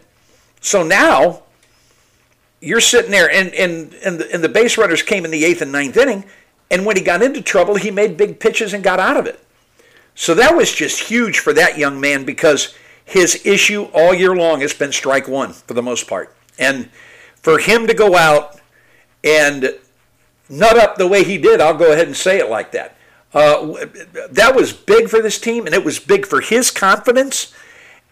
so 0.61 0.83
now 0.83 1.43
you're 2.61 2.81
sitting 2.81 3.11
there, 3.11 3.29
and 3.29 3.53
and 3.55 3.93
and 4.05 4.19
the, 4.19 4.33
and 4.33 4.43
the 4.43 4.49
base 4.49 4.77
runners 4.77 5.01
came 5.01 5.25
in 5.25 5.31
the 5.31 5.45
eighth 5.45 5.61
and 5.61 5.71
ninth 5.71 5.97
inning, 5.97 6.25
and 6.69 6.85
when 6.85 6.95
he 6.95 7.01
got 7.01 7.23
into 7.23 7.41
trouble, 7.41 7.75
he 7.75 7.89
made 7.89 8.17
big 8.17 8.39
pitches 8.39 8.73
and 8.73 8.83
got 8.83 8.99
out 8.99 9.17
of 9.17 9.25
it. 9.25 9.39
So 10.13 10.35
that 10.35 10.55
was 10.55 10.71
just 10.71 11.09
huge 11.09 11.39
for 11.39 11.53
that 11.53 11.77
young 11.77 11.99
man 11.99 12.23
because 12.23 12.75
his 13.03 13.45
issue 13.45 13.83
all 13.93 14.13
year 14.13 14.35
long 14.35 14.61
has 14.61 14.73
been 14.73 14.91
strike 14.91 15.27
one 15.27 15.53
for 15.53 15.73
the 15.73 15.83
most 15.83 16.07
part, 16.07 16.35
and 16.59 16.89
for 17.45 17.59
him 17.59 17.85
to 17.85 17.93
go 17.93 18.15
out 18.15 18.59
and 19.23 19.75
nut 20.49 20.79
up 20.79 20.97
the 20.97 21.07
way 21.07 21.23
he 21.23 21.37
did, 21.37 21.61
I'll 21.61 21.77
go 21.77 21.91
ahead 21.91 22.07
and 22.07 22.17
say 22.17 22.39
it 22.39 22.49
like 22.49 22.71
that. 22.71 22.97
Uh, 23.35 23.85
that 24.31 24.53
was 24.55 24.73
big 24.73 25.09
for 25.09 25.21
this 25.21 25.39
team, 25.39 25.67
and 25.67 25.75
it 25.75 25.85
was 25.85 25.99
big 25.99 26.25
for 26.25 26.41
his 26.41 26.71
confidence. 26.71 27.53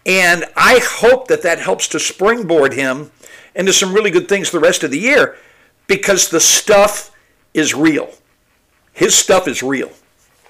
And 0.06 0.46
I 0.56 0.80
hope 0.84 1.30
that 1.30 1.42
that 1.42 1.58
helps 1.58 1.88
to 1.90 2.00
springboard 2.00 2.74
him 2.74 3.10
into 3.56 3.74
some 3.74 3.92
really 3.92 4.12
good 4.12 4.30
things 4.30 4.52
the 4.52 4.60
rest 4.60 4.84
of 4.84 4.92
the 4.92 5.00
year 5.00 5.36
because 5.88 6.30
the 6.30 6.40
stuff 6.40 7.10
is 7.56 7.74
real. 7.74 8.12
His 8.92 9.16
stuff 9.16 9.48
is 9.48 9.64
real. 9.64 9.92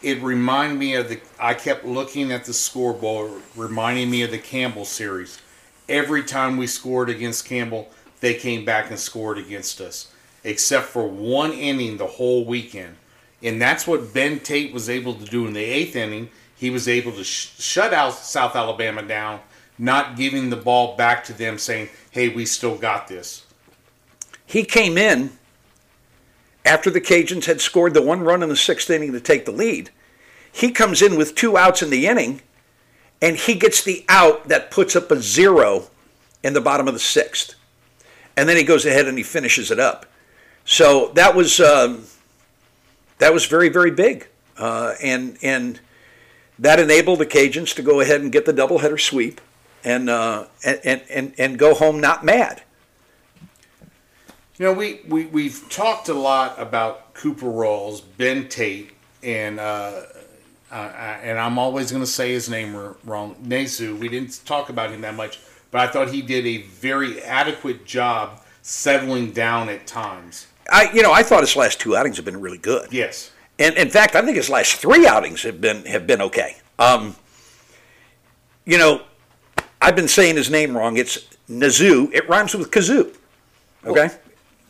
it 0.02 0.22
reminded 0.22 0.78
me 0.78 0.96
of 0.96 1.08
the. 1.08 1.22
I 1.40 1.54
kept 1.54 1.86
looking 1.86 2.34
at 2.34 2.44
the 2.44 2.54
scoreboard, 2.54 3.32
reminding 3.56 4.10
me 4.12 4.24
of 4.24 4.32
the 4.32 4.40
Campbell 4.40 4.84
series. 4.84 5.40
Every 5.88 6.24
time 6.24 6.58
we 6.58 6.68
scored 6.68 7.10
against 7.10 7.46
Campbell, 7.46 7.90
they 8.24 8.34
came 8.34 8.64
back 8.64 8.90
and 8.90 8.98
scored 8.98 9.38
against 9.38 9.82
us, 9.82 10.10
except 10.46 10.86
for 10.86 11.06
one 11.06 11.52
inning 11.52 11.98
the 11.98 12.08
whole 12.08 12.46
weekend. 12.46 12.96
And 13.42 13.62
that's 13.62 13.86
what 13.86 14.14
Ben 14.14 14.40
Tate 14.40 14.74
was 14.74 14.90
able 14.90 15.14
to 15.16 15.26
do 15.26 15.46
in 15.46 15.52
the 15.52 15.60
eighth 15.60 15.98
inning. 15.98 16.30
He 16.56 16.70
was 16.70 16.88
able 16.88 17.12
to 17.12 17.24
sh- 17.26 17.52
shut 17.60 17.94
out 17.94 18.14
South 18.14 18.56
Alabama 18.56 19.02
down, 19.02 19.42
not 19.78 20.16
giving 20.16 20.50
the 20.50 20.56
ball 20.56 20.96
back 20.96 21.26
to 21.26 21.34
them, 21.34 21.58
saying, 21.58 21.90
"Hey, 22.12 22.30
we 22.30 22.46
still 22.46 22.78
got 22.78 23.10
this." 23.10 23.44
He 24.46 24.64
came 24.64 24.98
in 24.98 25.38
after 26.64 26.90
the 26.90 27.02
Cajuns 27.02 27.44
had 27.44 27.60
scored 27.60 27.94
the 27.94 28.02
one 28.02 28.22
run 28.22 28.42
in 28.42 28.48
the 28.48 28.56
sixth 28.56 28.90
inning 28.90 29.12
to 29.12 29.20
take 29.20 29.44
the 29.44 29.52
lead. 29.52 29.90
He 30.50 30.72
comes 30.72 31.02
in 31.02 31.18
with 31.18 31.36
two 31.36 31.58
outs 31.58 31.82
in 31.82 31.90
the 31.90 32.08
inning, 32.08 32.42
and 33.22 33.36
he 33.36 33.56
gets 33.56 33.84
the 33.84 34.06
out 34.08 34.48
that 34.48 34.72
puts 34.72 34.96
up 34.96 35.12
a 35.12 35.22
zero 35.22 35.90
in 36.42 36.54
the 36.54 36.62
bottom 36.62 36.88
of 36.88 36.94
the 36.94 37.02
sixth. 37.02 37.56
And 38.36 38.50
then 38.50 38.58
he 38.58 38.64
goes 38.64 38.86
ahead 38.86 39.08
and 39.08 39.18
he 39.18 39.24
finishes 39.24 39.72
it 39.72 39.80
up. 39.80 40.06
So 40.66 41.12
that 41.16 41.36
was 41.36 41.60
um, 41.60 42.06
that 43.18 43.34
was 43.34 43.46
very 43.46 43.70
very 43.70 43.92
big, 43.92 44.28
uh, 44.58 44.94
and 45.02 45.38
and 45.42 45.80
that 46.58 46.80
enabled 46.80 47.20
the 47.20 47.26
Cajuns 47.26 47.76
to 47.76 47.82
go 47.82 48.00
ahead 48.00 48.22
and 48.22 48.32
get 48.32 48.46
the 48.46 48.54
doubleheader 48.54 49.00
sweep, 49.00 49.42
and 49.84 50.10
uh, 50.10 50.46
and, 50.64 51.02
and 51.10 51.34
and 51.38 51.60
go 51.60 51.74
home 51.74 52.00
not 52.00 52.24
mad. 52.24 52.64
You 54.58 54.68
know, 54.68 54.74
we, 54.74 55.02
we, 55.08 55.26
we've 55.26 55.66
talked 55.70 56.10
a 56.10 56.14
lot 56.14 56.62
about 56.62 57.16
Cooper 57.16 57.48
Rawls, 57.48 58.04
Ben 58.18 58.48
Tate, 58.48 58.92
and 59.24 59.60
uh, 59.60 60.04
uh, 60.72 60.76
and 60.76 61.40
I'm 61.40 61.58
always 61.58 61.92
going 61.92 62.04
to 62.04 62.10
say 62.10 62.32
his 62.32 62.50
name 62.50 62.76
wrong, 63.04 63.36
Nezu. 63.44 63.98
We 63.98 64.10
didn't 64.10 64.42
talk 64.46 64.70
about 64.70 64.92
him 64.92 65.02
that 65.02 65.16
much, 65.16 65.40
but 65.74 65.82
I 65.82 65.92
thought 65.92 66.12
he 66.12 66.22
did 66.22 66.46
a 66.46 66.62
very 66.62 67.22
adequate 67.24 67.84
job 67.84 68.40
settling 68.62 69.32
down 69.32 69.70
at 69.70 69.88
times. 69.88 70.48
I 70.70 70.90
you 70.94 71.02
know 71.02 71.12
I 71.12 71.24
thought 71.24 71.42
his 71.42 71.56
last 71.58 71.82
two 71.82 71.98
outings 71.98 72.16
have 72.16 72.26
been 72.26 72.40
really 72.40 72.60
good. 72.60 72.94
Yes. 72.94 73.32
And 73.60 73.76
in 73.76 73.90
fact, 73.90 74.16
I 74.16 74.22
think 74.22 74.38
his 74.38 74.50
last 74.50 74.76
three 74.76 75.06
outings 75.06 75.42
have 75.42 75.60
been 75.60 75.84
have 75.86 76.08
been 76.08 76.22
okay. 76.22 76.58
Um, 76.80 77.16
you 78.66 78.78
know, 78.78 79.02
I've 79.82 79.96
been 79.96 80.08
saying 80.08 80.36
his 80.36 80.50
name 80.50 80.78
wrong. 80.78 80.96
It's 80.96 81.18
Nazoo. 81.50 82.14
It 82.14 82.30
rhymes 82.30 82.54
with 82.54 82.72
kazoo. 82.72 83.16
Okay, 83.84 84.10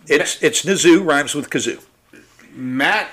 it's 0.07 0.41
it's 0.41 0.63
Nazoo 0.63 1.05
rhymes 1.05 1.35
with 1.35 1.49
kazoo. 1.49 1.83
Matt, 2.55 3.09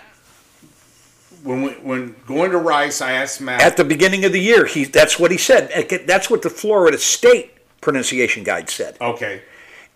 when 1.42 1.62
we, 1.62 1.70
when 1.72 2.14
going 2.26 2.52
to 2.52 2.58
Rice, 2.58 3.00
I 3.00 3.12
asked 3.12 3.40
Matt. 3.40 3.60
At 3.60 3.76
the 3.76 3.84
beginning 3.84 4.24
of 4.24 4.32
the 4.32 4.40
year, 4.40 4.64
he 4.64 4.84
that's 4.84 5.18
what 5.18 5.32
he 5.32 5.36
said. 5.36 5.70
That's 6.06 6.30
what 6.30 6.42
the 6.42 6.50
Florida 6.50 6.96
State 6.96 7.59
pronunciation 7.80 8.44
guide 8.44 8.68
said. 8.70 8.96
okay. 9.00 9.42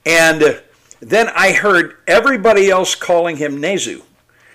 And 0.07 0.63
then 1.01 1.29
I 1.35 1.53
heard 1.53 1.97
everybody 2.07 2.71
else 2.71 2.95
calling 2.95 3.37
him 3.37 3.61
Nezu. 3.61 4.03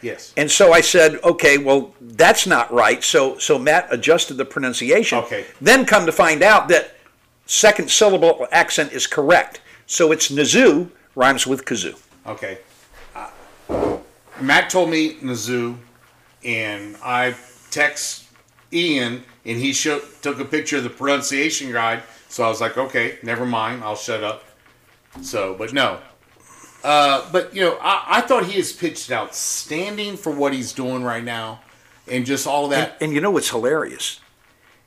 Yes. 0.02 0.34
And 0.38 0.50
so 0.50 0.72
I 0.72 0.82
said, 0.82 1.16
okay, 1.24 1.58
well, 1.58 1.94
that's 2.00 2.48
not 2.48 2.72
right. 2.72 3.04
So 3.04 3.38
so 3.38 3.60
Matt 3.60 3.88
adjusted 3.92 4.36
the 4.36 4.46
pronunciation. 4.46 5.18
Okay. 5.20 5.46
Then 5.60 5.86
come 5.86 6.06
to 6.06 6.12
find 6.12 6.42
out 6.42 6.70
that 6.70 6.96
second 7.46 7.90
syllable 7.90 8.48
accent 8.52 8.94
is 8.94 9.08
correct. 9.08 9.60
So 9.88 10.12
it's 10.12 10.30
Nazoo 10.30 10.92
rhymes 11.16 11.46
with 11.48 11.66
kazoo. 11.66 12.00
Okay. 12.26 12.60
Uh, 13.16 13.98
Matt 14.40 14.70
told 14.70 14.90
me 14.90 15.16
Mizzou, 15.16 15.76
and 16.46 16.96
I 17.04 17.36
text 17.72 18.28
Ian, 18.72 19.24
and 19.46 19.58
he 19.58 19.74
showed, 19.74 20.04
took 20.22 20.40
a 20.40 20.46
picture 20.46 20.78
of 20.78 20.84
the 20.84 20.90
pronunciation 20.90 21.72
guide. 21.72 22.04
So 22.30 22.44
I 22.44 22.48
was 22.48 22.62
like, 22.62 22.78
okay, 22.78 23.18
never 23.24 23.46
mind, 23.46 23.84
I'll 23.84 23.96
shut 23.96 24.24
up. 24.24 24.46
So, 25.22 25.56
but 25.56 25.74
no. 25.74 26.00
Uh, 26.84 27.30
but 27.32 27.54
you 27.54 27.62
know, 27.62 27.78
I, 27.82 28.06
I 28.08 28.22
thought 28.22 28.46
he 28.46 28.54
has 28.54 28.72
pitched 28.72 29.12
outstanding 29.12 30.16
for 30.16 30.32
what 30.32 30.54
he's 30.54 30.72
doing 30.72 31.04
right 31.04 31.24
now, 31.24 31.60
and 32.08 32.26
just 32.26 32.48
all 32.48 32.70
that. 32.70 32.98
And 33.02 33.12
you 33.12 33.20
know 33.20 33.32
what's 33.32 33.50
hilarious 33.50 34.22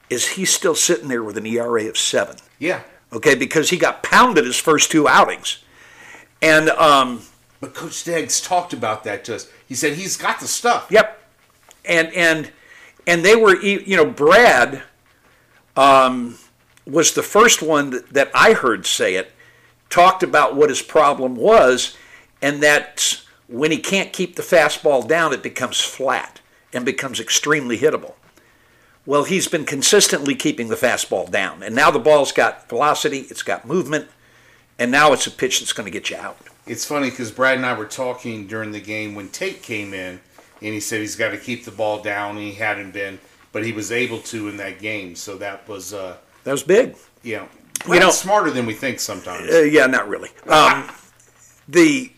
is 0.08 0.30
he's 0.30 0.50
still 0.50 0.74
sitting 0.74 1.08
there 1.08 1.22
with 1.22 1.36
an 1.36 1.46
ERA 1.46 1.84
of 1.86 1.98
seven. 1.98 2.36
yeah, 2.58 2.82
Okay, 3.12 3.34
because 3.34 3.70
he 3.70 3.76
got 3.76 4.02
pounded 4.02 4.46
his 4.46 4.56
first 4.56 4.90
two 4.90 5.06
outings, 5.06 5.62
and 6.40 6.70
um, 6.70 7.22
but 7.60 7.74
Coach 7.74 8.04
Deggs 8.04 8.42
talked 8.44 8.72
about 8.72 9.04
that 9.04 9.24
to 9.26 9.34
us. 9.34 9.50
He 9.68 9.74
said 9.74 9.94
he's 9.94 10.16
got 10.16 10.40
the 10.40 10.48
stuff. 10.48 10.86
Yep. 10.90 11.20
And 11.84 12.08
and 12.14 12.52
and 13.06 13.24
they 13.24 13.36
were 13.36 13.56
you 13.60 13.96
know 13.96 14.06
Brad 14.06 14.82
um, 15.76 16.38
was 16.86 17.12
the 17.12 17.22
first 17.22 17.62
one 17.62 18.02
that, 18.10 18.30
I 18.34 18.54
heard 18.54 18.86
say 18.86 19.14
it 19.14 19.32
talked 19.90 20.22
about 20.22 20.56
what 20.56 20.70
his 20.70 20.82
problem 20.82 21.36
was 21.36 21.96
and 22.40 22.62
that 22.62 23.22
when 23.46 23.70
he 23.70 23.78
can't 23.78 24.12
keep 24.12 24.36
the 24.36 24.42
fastball 24.42 25.06
down 25.06 25.32
it 25.32 25.42
becomes 25.42 25.80
flat 25.80 26.40
and 26.72 26.84
becomes 26.84 27.20
extremely 27.20 27.78
hittable. 27.78 28.14
Well, 29.04 29.24
he's 29.24 29.48
been 29.48 29.66
consistently 29.66 30.34
keeping 30.34 30.68
the 30.68 30.76
fastball 30.76 31.30
down 31.30 31.62
and 31.62 31.74
now 31.74 31.90
the 31.90 31.98
ball's 31.98 32.32
got 32.32 32.68
velocity, 32.68 33.20
it's 33.30 33.42
got 33.42 33.66
movement, 33.66 34.08
and 34.78 34.90
now 34.90 35.12
it's 35.12 35.26
a 35.26 35.30
pitch 35.30 35.60
that's 35.60 35.72
going 35.72 35.84
to 35.84 35.90
get 35.90 36.10
you 36.10 36.16
out. 36.16 36.38
It's 36.66 36.84
funny 36.84 37.10
because 37.10 37.30
Brad 37.30 37.56
and 37.56 37.66
I 37.66 37.76
were 37.76 37.86
talking 37.86 38.46
during 38.46 38.72
the 38.72 38.80
game 38.80 39.14
when 39.14 39.28
Tate 39.28 39.62
came 39.62 39.92
in, 39.92 40.20
and 40.60 40.74
he 40.74 40.80
said 40.80 41.00
he's 41.00 41.16
got 41.16 41.30
to 41.30 41.38
keep 41.38 41.64
the 41.64 41.72
ball 41.72 42.02
down, 42.02 42.36
and 42.36 42.46
he 42.46 42.54
hadn't 42.54 42.92
been, 42.92 43.18
but 43.50 43.64
he 43.64 43.72
was 43.72 43.90
able 43.90 44.20
to 44.20 44.48
in 44.48 44.56
that 44.58 44.78
game. 44.78 45.16
So 45.16 45.36
that 45.38 45.68
was, 45.68 45.92
uh, 45.92 46.16
That 46.44 46.52
was 46.52 46.62
big. 46.62 46.96
you 47.22 47.36
know, 47.36 47.48
You 47.88 48.00
know- 48.00 48.10
smarter 48.10 48.50
than 48.50 48.66
we 48.66 48.74
think 48.74 49.00
sometimes. 49.00 49.48
Uh, 49.52 49.60
yeah, 49.60 49.86
not 49.86 50.08
really. 50.08 50.30
Um, 50.48 50.90
the 51.68 52.12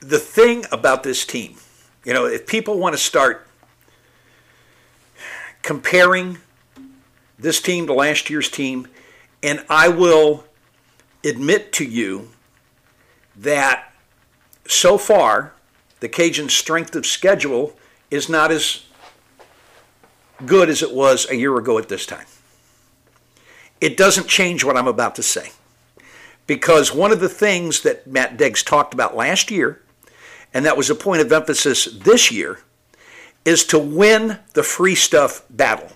the 0.00 0.18
thing 0.18 0.64
about 0.72 1.02
this 1.02 1.26
team, 1.26 1.56
you 2.04 2.14
know, 2.14 2.24
if 2.24 2.46
people 2.46 2.78
want 2.78 2.94
to 2.94 2.98
start 2.98 3.46
comparing 5.62 6.38
this 7.38 7.60
team 7.60 7.86
to 7.86 7.92
last 7.92 8.30
year's 8.30 8.48
team, 8.48 8.88
and 9.42 9.64
I 9.68 9.88
will 9.88 10.44
admit 11.22 11.72
to 11.74 11.84
you 11.84 12.30
that 13.36 13.92
so 14.66 14.96
far 14.96 15.52
the 16.00 16.08
Cajuns' 16.08 16.52
strength 16.52 16.94
of 16.96 17.04
schedule 17.04 17.76
is 18.10 18.28
not 18.28 18.50
as 18.50 18.84
good 20.46 20.70
as 20.70 20.82
it 20.82 20.92
was 20.92 21.28
a 21.30 21.36
year 21.36 21.56
ago 21.58 21.76
at 21.78 21.88
this 21.88 22.06
time. 22.06 22.24
It 23.80 23.96
doesn't 23.96 24.28
change 24.28 24.64
what 24.64 24.76
I'm 24.76 24.88
about 24.88 25.14
to 25.16 25.22
say 25.22 25.50
because 26.46 26.92
one 26.92 27.12
of 27.12 27.20
the 27.20 27.28
things 27.28 27.82
that 27.82 28.06
Matt 28.06 28.36
Deggs 28.36 28.64
talked 28.64 28.92
about 28.92 29.16
last 29.16 29.50
year, 29.50 29.80
and 30.52 30.66
that 30.66 30.76
was 30.76 30.90
a 30.90 30.94
point 30.94 31.22
of 31.22 31.32
emphasis 31.32 31.84
this 31.84 32.30
year, 32.30 32.58
is 33.44 33.64
to 33.64 33.78
win 33.78 34.38
the 34.54 34.62
free 34.62 34.94
stuff 34.94 35.44
battle. 35.48 35.92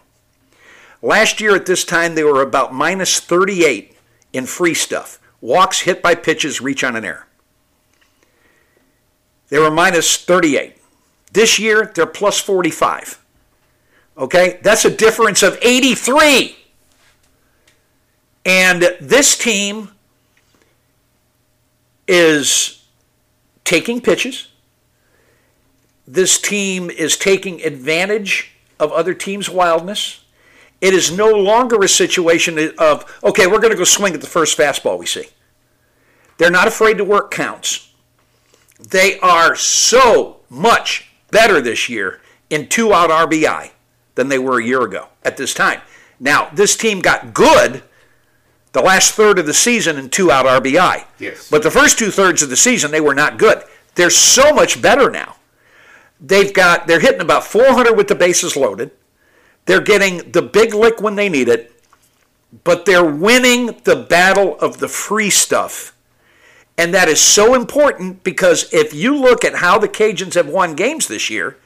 Last 1.03 1.41
year 1.41 1.55
at 1.55 1.67
this 1.67 1.85
time, 1.85 2.15
they 2.15 2.25
were 2.25 2.41
about 2.41 2.73
minus 2.73 3.21
38 3.21 3.97
in 4.33 4.47
free 4.47 4.75
stuff. 4.75 5.21
Walks, 5.41 5.81
hit 5.81 6.03
by 6.03 6.15
pitches, 6.15 6.61
reach 6.61 6.83
on 6.83 6.97
an 6.97 7.05
error. 7.05 7.27
They 9.49 9.59
were 9.59 9.71
minus 9.71 10.17
38. 10.17 10.79
This 11.33 11.59
year, 11.59 11.93
they're 11.95 12.07
plus 12.07 12.41
45. 12.41 13.23
Okay? 14.17 14.61
That's 14.63 14.85
a 14.85 14.97
difference 14.97 15.43
of 15.43 15.59
83. 15.61 16.57
And 18.45 18.83
this 19.01 19.37
team 19.37 19.91
is 22.07 22.85
taking 23.65 24.01
pitches. 24.01 24.49
This 26.07 26.39
team 26.39 26.91
is 26.91 27.17
taking 27.17 27.63
advantage 27.63 28.53
of 28.79 28.93
other 28.93 29.15
teams' 29.15 29.49
wildness. 29.49 30.23
It 30.81 30.93
is 30.93 31.11
no 31.11 31.31
longer 31.31 31.83
a 31.83 31.89
situation 31.89 32.73
of, 32.79 33.21
okay, 33.25 33.47
we're 33.47 33.61
going 33.61 33.71
to 33.71 33.79
go 33.79 33.85
swing 33.85 34.13
at 34.13 34.21
the 34.21 34.27
first 34.27 34.59
fastball 34.59 34.99
we 34.99 35.07
see. 35.07 35.25
They're 36.37 36.51
not 36.51 36.69
afraid 36.69 36.99
to 36.99 37.05
work 37.05 37.31
counts. 37.31 37.91
They 38.79 39.19
are 39.21 39.57
so 39.57 40.41
much 40.51 41.09
better 41.31 41.61
this 41.61 41.89
year 41.89 42.21
in 42.51 42.69
two 42.69 42.93
out 42.93 43.09
RBI 43.09 43.71
than 44.15 44.29
they 44.29 44.39
were 44.39 44.61
a 44.61 44.65
year 44.65 44.83
ago 44.83 45.09
at 45.23 45.37
this 45.39 45.55
time. 45.55 45.81
Now, 46.21 46.51
this 46.53 46.77
team 46.77 47.01
got 47.01 47.33
good 47.33 47.83
the 48.75 48.83
last 48.83 49.13
third 49.13 49.39
of 49.39 49.47
the 49.47 49.55
season 49.55 49.97
and 49.97 50.13
two 50.13 50.31
out 50.31 50.47
RBI. 50.47 51.05
Yes. 51.21 51.49
But 51.49 51.63
the 51.63 51.71
first 51.71 51.97
two 51.97 52.11
thirds 52.11 52.43
of 52.43 52.51
the 52.51 52.57
season, 52.57 52.91
they 52.91 53.01
were 53.01 53.15
not 53.15 53.39
good. 53.39 53.63
They're 53.95 54.11
so 54.11 54.53
much 54.53 54.83
better 54.83 55.11
now. 55.11 55.37
They've 56.21 56.53
got, 56.53 56.89
they're 56.89 57.01
hitting 57.01 57.21
about 57.21 57.45
400 57.45 57.97
with 57.97 58.09
the 58.09 58.17
bases 58.17 58.57
loaded. 58.57 58.91
They're 59.67 59.81
getting 59.81 60.33
the 60.33 60.43
big 60.43 60.75
lick 60.75 61.01
when 61.01 61.15
they 61.15 61.29
need 61.29 61.49
it, 61.49 61.73
but 62.65 62.85
they're 62.85 63.05
winning 63.05 63.79
the 63.85 63.97
battle 63.97 64.59
of 64.59 64.79
the 64.79 64.89
free 64.89 65.31
stuff. 65.31 65.97
And 66.77 66.93
that 66.93 67.09
is 67.09 67.21
so 67.21 67.55
important 67.55 68.25
because 68.25 68.73
if 68.75 68.93
you 68.93 69.17
look 69.17 69.45
at 69.45 69.57
how 69.57 69.79
the 69.79 69.89
Cajuns 69.89 70.35
have 70.35 70.49
won 70.49 70.75
games 70.75 71.07
this 71.07 71.31
year, 71.31 71.59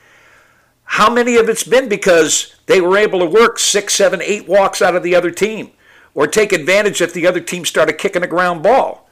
how 0.84 1.10
many 1.10 1.36
of 1.36 1.48
it's 1.48 1.64
been 1.64 1.88
because 1.88 2.54
they 2.66 2.82
were 2.82 2.98
able 2.98 3.20
to 3.20 3.26
work 3.26 3.58
six, 3.58 3.94
seven, 3.94 4.20
eight 4.20 4.46
walks 4.46 4.82
out 4.82 4.94
of 4.94 5.02
the 5.02 5.14
other 5.14 5.30
team 5.30 5.70
or 6.18 6.26
take 6.26 6.52
advantage 6.52 7.00
if 7.00 7.14
the 7.14 7.28
other 7.28 7.38
team 7.38 7.64
started 7.64 7.92
kicking 7.92 8.24
a 8.24 8.26
ground 8.26 8.60
ball. 8.60 9.08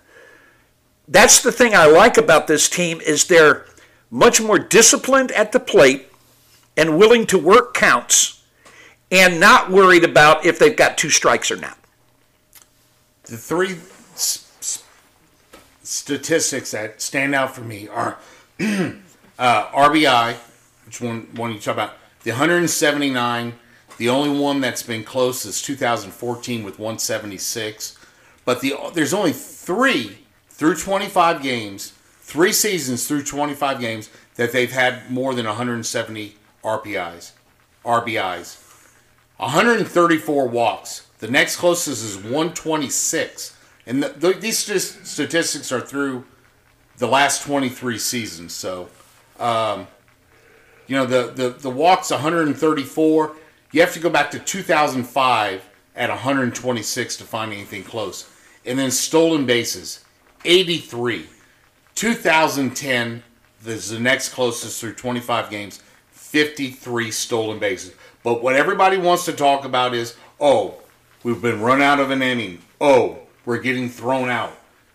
That's 1.06 1.40
the 1.40 1.52
thing 1.52 1.72
I 1.72 1.86
like 1.86 2.16
about 2.16 2.48
this 2.48 2.68
team 2.68 3.00
is 3.00 3.26
they're 3.26 3.64
much 4.10 4.40
more 4.40 4.58
disciplined 4.58 5.30
at 5.30 5.52
the 5.52 5.60
plate 5.60 6.10
and 6.76 6.98
willing 6.98 7.24
to 7.26 7.38
work 7.38 7.74
counts 7.74 8.42
and 9.12 9.38
not 9.38 9.70
worried 9.70 10.02
about 10.02 10.44
if 10.44 10.58
they've 10.58 10.76
got 10.76 10.98
two 10.98 11.08
strikes 11.08 11.48
or 11.48 11.54
not. 11.54 11.78
The 13.22 13.36
three 13.36 13.76
s- 14.14 14.82
statistics 15.84 16.72
that 16.72 17.00
stand 17.00 17.36
out 17.36 17.54
for 17.54 17.60
me 17.60 17.86
are 17.86 18.18
uh, 18.58 18.96
RBI, 19.38 20.34
which 20.86 21.00
one 21.00 21.28
one 21.36 21.52
you 21.52 21.60
talk 21.60 21.74
about, 21.74 21.92
the 22.24 22.32
179. 22.32 23.52
The 23.98 24.08
only 24.08 24.38
one 24.38 24.60
that's 24.60 24.82
been 24.82 25.04
close 25.04 25.44
is 25.44 25.62
2014 25.62 26.64
with 26.64 26.78
176. 26.78 27.98
But 28.44 28.60
the 28.60 28.74
there's 28.92 29.14
only 29.14 29.32
three 29.32 30.18
through 30.48 30.76
25 30.76 31.42
games, 31.42 31.92
three 32.20 32.52
seasons 32.52 33.06
through 33.06 33.24
25 33.24 33.80
games 33.80 34.10
that 34.36 34.52
they've 34.52 34.70
had 34.70 35.10
more 35.10 35.34
than 35.34 35.46
170 35.46 36.34
RPIs, 36.62 37.32
RBIs. 37.84 38.62
134 39.38 40.48
walks. 40.48 41.06
The 41.18 41.28
next 41.28 41.56
closest 41.56 42.04
is 42.04 42.16
126. 42.16 43.56
And 43.86 44.02
the, 44.02 44.08
the, 44.08 44.32
these 44.32 44.58
st- 44.58 45.06
statistics 45.06 45.70
are 45.72 45.80
through 45.80 46.24
the 46.98 47.06
last 47.06 47.42
23 47.42 47.98
seasons. 47.98 48.52
So, 48.52 48.88
um, 49.38 49.86
you 50.86 50.96
know, 50.96 51.06
the, 51.06 51.32
the, 51.34 51.50
the 51.50 51.70
walks 51.70 52.10
134. 52.10 53.36
You 53.72 53.80
have 53.80 53.92
to 53.94 54.00
go 54.00 54.10
back 54.10 54.30
to 54.30 54.38
2005 54.38 55.68
at 55.96 56.08
126 56.10 57.16
to 57.16 57.24
find 57.24 57.52
anything 57.52 57.82
close. 57.82 58.28
And 58.64 58.78
then 58.78 58.90
stolen 58.90 59.46
bases, 59.46 60.04
83. 60.44 61.26
2010 61.94 63.22
is 63.64 63.90
the 63.90 63.98
next 63.98 64.30
closest 64.30 64.80
through 64.80 64.94
25 64.94 65.50
games, 65.50 65.82
53 66.10 67.10
stolen 67.10 67.58
bases. 67.58 67.94
But 68.22 68.42
what 68.42 68.56
everybody 68.56 68.98
wants 68.98 69.24
to 69.26 69.32
talk 69.32 69.64
about 69.64 69.94
is, 69.94 70.16
oh, 70.40 70.74
we've 71.22 71.40
been 71.40 71.60
run 71.60 71.80
out 71.80 72.00
of 72.00 72.10
an 72.10 72.22
inning. 72.22 72.60
Oh, 72.80 73.18
we're 73.44 73.58
getting 73.58 73.88
thrown 73.88 74.28
out. 74.28 74.52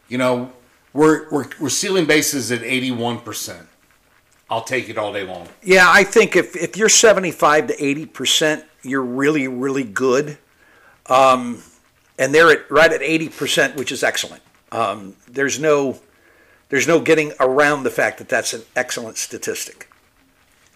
You 0.08 0.18
know, 0.18 0.52
we're 0.94 1.30
we're, 1.30 1.48
we're 1.60 1.70
stealing 1.70 2.06
bases 2.06 2.52
at 2.52 2.62
81%. 2.62 3.66
I'll 4.52 4.62
take 4.62 4.90
it 4.90 4.98
all 4.98 5.14
day 5.14 5.24
long. 5.24 5.48
Yeah, 5.64 5.86
I 5.88 6.04
think 6.04 6.36
if, 6.36 6.58
if 6.58 6.76
you're 6.76 6.90
75 6.90 7.68
to 7.68 7.76
80%, 7.78 8.66
you're 8.84 9.02
really, 9.02 9.48
really 9.48 9.86
good. 9.86 10.38
Um, 11.06 11.64
and 12.20 12.36
they're 12.36 12.52
at, 12.52 12.70
right 12.70 12.92
at 12.92 13.00
80%, 13.00 13.78
which 13.78 13.94
is 13.94 14.04
excellent. 14.04 14.44
Um, 14.74 15.16
there's 15.28 15.60
no 15.60 16.00
there's 16.70 16.88
no 16.88 17.02
getting 17.02 17.34
around 17.42 17.84
the 17.84 17.90
fact 17.90 18.18
that 18.20 18.30
that's 18.30 18.54
an 18.54 18.62
excellent 18.78 19.18
statistic. 19.18 19.92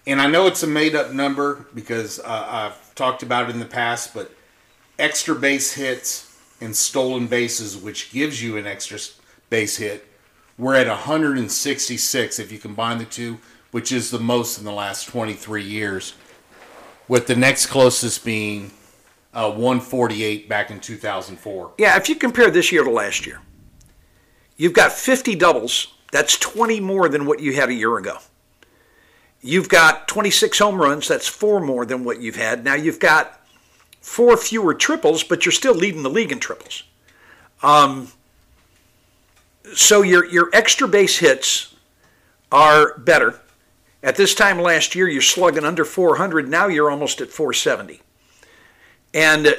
And 0.06 0.20
I 0.20 0.28
know 0.28 0.46
it's 0.46 0.62
a 0.62 0.68
made 0.68 0.94
up 0.94 1.14
number 1.14 1.66
because 1.74 2.20
uh, 2.20 2.24
I've 2.26 2.96
talked 2.96 3.24
about 3.24 3.50
it 3.50 3.54
in 3.54 3.60
the 3.60 3.66
past, 3.66 4.14
but 4.14 4.30
extra 5.00 5.36
base 5.36 5.74
hits 5.74 6.38
and 6.60 6.76
stolen 6.76 7.28
bases, 7.28 7.78
which 7.78 8.12
gives 8.12 8.44
you 8.44 8.58
an 8.58 8.68
extra 8.68 9.00
base 9.50 9.78
hit, 9.78 10.06
we're 10.58 10.76
at 10.76 10.88
166 10.88 12.40
if 12.40 12.52
you 12.52 12.60
combine 12.60 12.98
the 12.98 13.06
two, 13.06 13.40
which 13.76 13.92
is 13.92 14.10
the 14.10 14.20
most 14.20 14.58
in 14.58 14.64
the 14.64 14.72
last 14.72 15.10
23 15.10 15.62
years. 15.62 16.14
with 17.10 17.28
the 17.28 17.36
next 17.36 17.66
closest 17.66 18.24
being 18.24 18.72
uh, 19.34 19.52
148 19.52 20.48
back 20.48 20.72
in 20.72 20.80
2004. 20.80 21.74
Yeah, 21.78 21.98
if 21.98 22.08
you 22.08 22.16
compare 22.16 22.50
this 22.50 22.72
year 22.72 22.86
to 22.86 22.90
last 22.90 23.26
year, 23.26 23.42
you've 24.56 24.72
got 24.72 24.94
50 24.94 25.36
doubles. 25.36 25.94
That's 26.14 26.38
20 26.38 26.80
more 26.80 27.10
than 27.10 27.26
what 27.26 27.42
you 27.42 27.52
had 27.52 27.68
a 27.68 27.74
year 27.74 27.98
ago. 27.98 28.20
You've 29.42 29.68
got 29.68 30.08
26 30.08 30.58
home 30.58 30.82
runs. 30.82 31.10
That's 31.10 31.28
four 31.28 31.60
more 31.60 31.86
than 31.86 32.06
what 32.06 32.22
you've 32.22 32.38
had. 32.38 32.64
Now 32.64 32.76
you've 32.76 33.02
got 33.02 33.46
four 34.00 34.38
fewer 34.38 34.74
triples, 34.74 35.22
but 35.22 35.46
you're 35.46 35.52
still 35.52 35.76
leading 35.76 36.02
the 36.02 36.10
league 36.10 36.32
in 36.32 36.40
triples. 36.40 36.84
Um, 37.62 38.08
so 39.74 40.02
your 40.02 40.24
your 40.24 40.50
extra 40.54 40.88
base 40.88 41.18
hits 41.18 41.76
are 42.54 42.98
better. 43.00 43.42
At 44.06 44.18
this 44.18 44.36
time 44.36 44.60
last 44.60 44.94
year, 44.94 45.10
you're 45.10 45.20
slugging 45.20 45.66
under 45.66 45.84
400. 45.84 46.48
Now 46.48 46.68
you're 46.68 46.92
almost 46.92 47.22
at 47.22 47.32
470. 47.32 48.02
And 49.16 49.58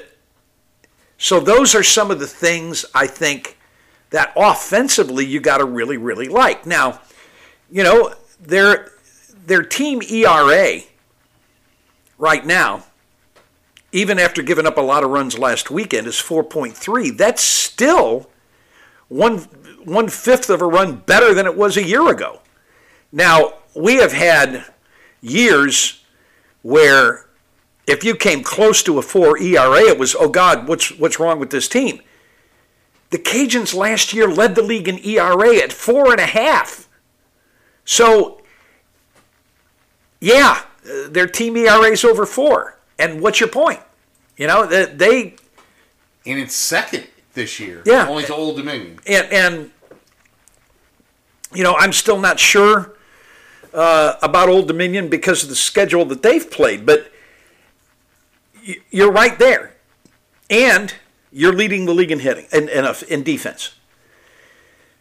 so 1.18 1.40
those 1.40 1.74
are 1.74 1.82
some 1.82 2.12
of 2.12 2.20
the 2.20 2.28
things 2.28 2.84
I 2.94 3.08
think 3.08 3.58
that 4.10 4.32
offensively 4.36 5.26
you 5.26 5.40
got 5.40 5.58
to 5.58 5.64
really, 5.64 5.96
really 5.96 6.28
like. 6.28 6.64
Now, 6.64 7.00
you 7.72 7.82
know, 7.82 8.14
their 8.40 8.92
their 9.46 9.64
team 9.64 10.00
ERA 10.08 10.82
right 12.16 12.46
now, 12.46 12.84
even 13.90 14.20
after 14.20 14.42
giving 14.42 14.64
up 14.64 14.76
a 14.76 14.80
lot 14.80 15.02
of 15.02 15.10
runs 15.10 15.36
last 15.36 15.72
weekend, 15.72 16.06
is 16.06 16.14
4.3. 16.14 17.16
That's 17.16 17.42
still 17.42 18.30
one 19.08 19.38
one 19.84 20.08
fifth 20.08 20.50
of 20.50 20.62
a 20.62 20.66
run 20.66 20.98
better 20.98 21.34
than 21.34 21.46
it 21.46 21.56
was 21.56 21.76
a 21.76 21.82
year 21.82 22.08
ago. 22.08 22.42
Now, 23.10 23.54
we 23.76 23.96
have 23.96 24.12
had 24.12 24.64
years 25.20 26.02
where 26.62 27.26
if 27.86 28.02
you 28.02 28.16
came 28.16 28.42
close 28.42 28.82
to 28.84 28.98
a 28.98 29.02
four 29.02 29.38
ERA, 29.38 29.82
it 29.82 29.98
was, 29.98 30.16
oh 30.18 30.28
God, 30.28 30.66
what's 30.66 30.90
what's 30.98 31.20
wrong 31.20 31.38
with 31.38 31.50
this 31.50 31.68
team? 31.68 32.00
The 33.10 33.18
Cajuns 33.18 33.74
last 33.74 34.12
year 34.12 34.26
led 34.26 34.56
the 34.56 34.62
league 34.62 34.88
in 34.88 34.98
ERA 34.98 35.56
at 35.56 35.72
four 35.72 36.10
and 36.10 36.20
a 36.20 36.26
half. 36.26 36.88
So, 37.84 38.42
yeah, 40.20 40.62
their 41.08 41.28
team 41.28 41.56
ERA 41.56 41.84
is 41.84 42.04
over 42.04 42.26
four. 42.26 42.78
And 42.98 43.20
what's 43.20 43.38
your 43.38 43.48
point? 43.48 43.80
You 44.36 44.48
know, 44.48 44.66
they. 44.66 45.36
And 46.24 46.40
it's 46.40 46.54
second 46.54 47.06
this 47.34 47.60
year. 47.60 47.82
Yeah. 47.86 48.08
Only 48.08 48.24
to 48.24 48.34
Old 48.34 48.56
Dominion. 48.56 48.98
And, 49.06 49.32
and 49.32 49.70
you 51.54 51.62
know, 51.62 51.76
I'm 51.76 51.92
still 51.92 52.18
not 52.18 52.40
sure 52.40 52.95
uh, 53.74 54.14
about 54.22 54.48
Old 54.48 54.68
Dominion 54.68 55.08
because 55.08 55.42
of 55.42 55.48
the 55.48 55.56
schedule 55.56 56.04
that 56.06 56.22
they've 56.22 56.50
played, 56.50 56.86
but 56.86 57.10
you're 58.90 59.12
right 59.12 59.38
there. 59.38 59.74
And 60.48 60.94
you're 61.32 61.52
leading 61.52 61.86
the 61.86 61.94
league 61.94 62.10
in 62.10 62.20
hitting 62.20 62.46
and 62.52 62.68
in, 62.68 62.84
in, 62.84 62.94
in 63.08 63.22
defense. 63.22 63.74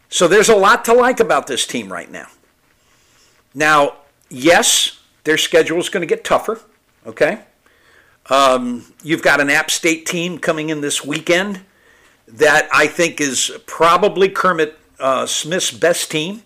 So 0.08 0.28
there's 0.28 0.48
a 0.48 0.56
lot 0.56 0.84
to 0.86 0.92
like 0.92 1.20
about 1.20 1.46
this 1.46 1.66
team 1.66 1.92
right 1.92 2.10
now. 2.10 2.28
Now, 3.54 3.94
yes, 4.28 5.00
their 5.24 5.38
schedule 5.38 5.78
is 5.78 5.88
going 5.88 6.02
to 6.02 6.06
get 6.06 6.24
tougher. 6.24 6.60
Okay, 7.06 7.40
um, 8.28 8.84
you've 9.02 9.22
got 9.22 9.40
an 9.40 9.48
App 9.48 9.70
State 9.70 10.04
team 10.06 10.38
coming 10.38 10.70
in 10.70 10.80
this 10.80 11.04
weekend 11.04 11.60
that 12.28 12.68
I 12.72 12.86
think 12.88 13.20
is 13.20 13.52
probably 13.66 14.28
Kermit 14.28 14.78
uh, 14.98 15.26
Smith's 15.26 15.70
best 15.70 16.10
team 16.10 16.42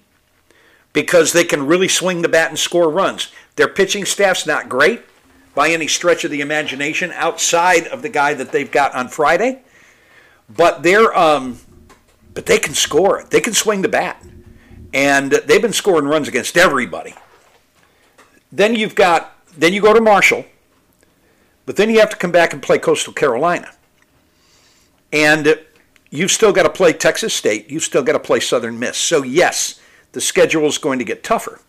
because 0.92 1.32
they 1.32 1.44
can 1.44 1.66
really 1.66 1.88
swing 1.88 2.22
the 2.22 2.28
bat 2.28 2.50
and 2.50 2.58
score 2.58 2.90
runs. 2.90 3.32
Their 3.56 3.68
pitching 3.68 4.04
staff's 4.04 4.46
not 4.46 4.68
great 4.68 5.02
by 5.54 5.70
any 5.70 5.86
stretch 5.86 6.24
of 6.24 6.30
the 6.30 6.40
imagination 6.40 7.12
outside 7.12 7.86
of 7.88 8.02
the 8.02 8.08
guy 8.08 8.34
that 8.34 8.52
they've 8.52 8.70
got 8.70 8.94
on 8.94 9.08
Friday, 9.08 9.62
but 10.48 10.82
they're 10.82 11.16
um, 11.16 11.58
but 12.34 12.46
they 12.46 12.58
can 12.58 12.74
score. 12.74 13.24
They 13.30 13.40
can 13.40 13.52
swing 13.52 13.82
the 13.82 13.88
bat, 13.88 14.24
and 14.92 15.32
they've 15.32 15.62
been 15.62 15.72
scoring 15.72 16.06
runs 16.06 16.28
against 16.28 16.56
everybody. 16.56 17.14
Then 18.52 18.74
you've 18.74 18.94
got 18.94 19.32
then 19.56 19.72
you 19.72 19.80
go 19.80 19.92
to 19.92 20.00
Marshall, 20.00 20.44
but 21.66 21.76
then 21.76 21.90
you 21.90 22.00
have 22.00 22.10
to 22.10 22.16
come 22.16 22.32
back 22.32 22.52
and 22.52 22.62
play 22.62 22.78
Coastal 22.78 23.12
Carolina, 23.12 23.72
and 25.12 25.58
you've 26.10 26.30
still 26.30 26.52
got 26.52 26.64
to 26.64 26.70
play 26.70 26.92
Texas 26.92 27.34
State. 27.34 27.70
You've 27.70 27.84
still 27.84 28.02
got 28.02 28.12
to 28.12 28.20
play 28.20 28.40
Southern 28.40 28.78
Miss. 28.78 28.96
So 28.96 29.22
yes, 29.22 29.79
the 30.12 30.20
schedule 30.20 30.66
is 30.66 30.78
going 30.78 30.98
to 30.98 31.04
get 31.04 31.22
tougher. 31.22 31.60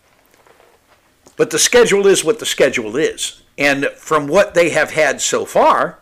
But 1.38 1.50
the 1.50 1.60
schedule 1.60 2.08
is 2.08 2.24
what 2.24 2.40
the 2.40 2.46
schedule 2.46 2.96
is. 2.96 3.42
And 3.58 3.86
from 3.98 4.28
what 4.28 4.54
they 4.54 4.70
have 4.70 4.92
had 4.92 5.22
so 5.22 5.46
far, 5.46 6.00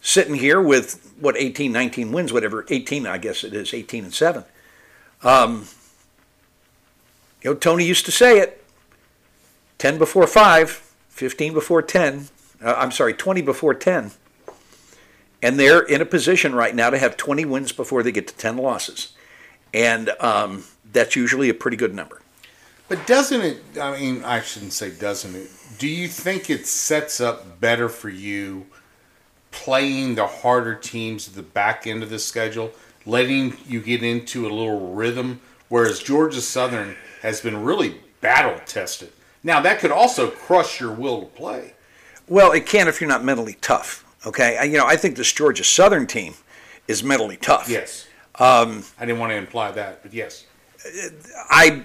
sitting 0.00 0.34
here 0.34 0.60
with 0.60 1.14
what 1.18 1.36
18, 1.36 1.72
19 1.72 2.12
wins, 2.12 2.32
whatever, 2.32 2.64
18, 2.68 3.06
I 3.06 3.18
guess 3.18 3.44
it 3.44 3.54
is, 3.54 3.74
18 3.74 4.04
and 4.04 4.14
7. 4.14 4.44
Um, 5.22 5.66
you 7.42 7.50
know, 7.50 7.56
Tony 7.56 7.84
used 7.84 8.06
to 8.06 8.12
say 8.12 8.38
it 8.38 8.64
10 9.78 9.98
before 9.98 10.26
5, 10.26 10.70
15 11.08 11.52
before 11.52 11.82
10. 11.82 12.28
Uh, 12.62 12.74
I'm 12.76 12.90
sorry, 12.90 13.14
20 13.14 13.42
before 13.42 13.74
10. 13.74 14.12
And 15.42 15.58
they're 15.58 15.80
in 15.80 16.02
a 16.02 16.06
position 16.06 16.54
right 16.54 16.74
now 16.74 16.90
to 16.90 16.98
have 16.98 17.16
20 17.16 17.44
wins 17.46 17.72
before 17.72 18.02
they 18.02 18.12
get 18.12 18.28
to 18.28 18.34
10 18.34 18.58
losses. 18.58 19.14
And 19.72 20.10
um, 20.20 20.64
that's 20.92 21.16
usually 21.16 21.48
a 21.48 21.54
pretty 21.54 21.76
good 21.76 21.94
number. 21.94 22.20
But 22.88 23.06
doesn't 23.06 23.40
it, 23.40 23.62
I 23.80 23.98
mean, 23.98 24.24
I 24.24 24.40
shouldn't 24.40 24.72
say 24.72 24.90
doesn't 24.90 25.34
it, 25.34 25.48
do 25.78 25.86
you 25.86 26.08
think 26.08 26.50
it 26.50 26.66
sets 26.66 27.20
up 27.20 27.60
better 27.60 27.88
for 27.88 28.08
you 28.08 28.66
playing 29.52 30.14
the 30.14 30.26
harder 30.26 30.74
teams 30.74 31.28
at 31.28 31.34
the 31.34 31.42
back 31.42 31.86
end 31.86 32.02
of 32.02 32.10
the 32.10 32.18
schedule, 32.18 32.72
letting 33.06 33.56
you 33.66 33.80
get 33.80 34.02
into 34.02 34.46
a 34.46 34.50
little 34.50 34.92
rhythm, 34.92 35.40
whereas 35.68 36.00
Georgia 36.00 36.40
Southern 36.40 36.96
has 37.22 37.40
been 37.40 37.62
really 37.62 37.96
battle 38.20 38.60
tested? 38.66 39.12
Now, 39.42 39.60
that 39.60 39.78
could 39.78 39.90
also 39.90 40.30
crush 40.30 40.80
your 40.80 40.92
will 40.92 41.20
to 41.22 41.26
play. 41.26 41.74
Well, 42.28 42.52
it 42.52 42.66
can 42.66 42.88
if 42.88 43.00
you're 43.00 43.08
not 43.08 43.24
mentally 43.24 43.56
tough. 43.60 44.04
Okay, 44.26 44.68
you 44.68 44.76
know, 44.76 44.86
I 44.86 44.96
think 44.96 45.16
this 45.16 45.32
Georgia 45.32 45.64
Southern 45.64 46.06
team 46.06 46.34
is 46.86 47.02
mentally 47.02 47.36
tough. 47.36 47.68
Yes. 47.68 48.06
Um, 48.34 48.84
I 48.98 49.06
didn't 49.06 49.18
want 49.18 49.30
to 49.30 49.36
imply 49.36 49.70
that, 49.72 50.02
but 50.02 50.12
yes. 50.12 50.44
I, 51.50 51.84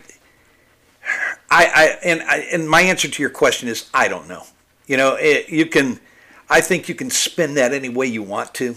I, 1.50 1.66
I, 1.66 1.98
and 2.04 2.22
I, 2.24 2.38
and 2.52 2.70
my 2.70 2.82
answer 2.82 3.08
to 3.08 3.22
your 3.22 3.30
question 3.30 3.68
is 3.70 3.90
I 3.94 4.08
don't 4.08 4.28
know. 4.28 4.44
You 4.88 4.98
know, 4.98 5.16
it, 5.16 5.50
you 5.50 5.66
can, 5.66 6.00
I 6.50 6.62
think 6.62 6.88
you 6.88 6.96
can 6.96 7.10
spin 7.10 7.56
that 7.56 7.74
any 7.74 7.90
way 7.90 8.06
you 8.08 8.24
want 8.24 8.54
to. 8.56 8.76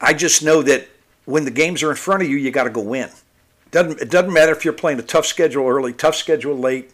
I 0.00 0.12
just 0.12 0.42
know 0.42 0.62
that 0.62 0.88
when 1.24 1.44
the 1.44 1.50
games 1.50 1.82
are 1.82 1.90
in 1.90 1.96
front 1.96 2.22
of 2.22 2.28
you, 2.28 2.36
you 2.36 2.50
got 2.50 2.64
to 2.64 2.70
go 2.70 2.82
win. 2.82 3.10
Doesn't 3.70 4.00
it 4.00 4.10
doesn't 4.10 4.32
matter 4.32 4.52
if 4.52 4.64
you're 4.64 4.74
playing 4.74 4.98
a 4.98 5.02
tough 5.02 5.26
schedule 5.26 5.66
early, 5.66 5.92
tough 5.92 6.14
schedule 6.14 6.56
late, 6.56 6.92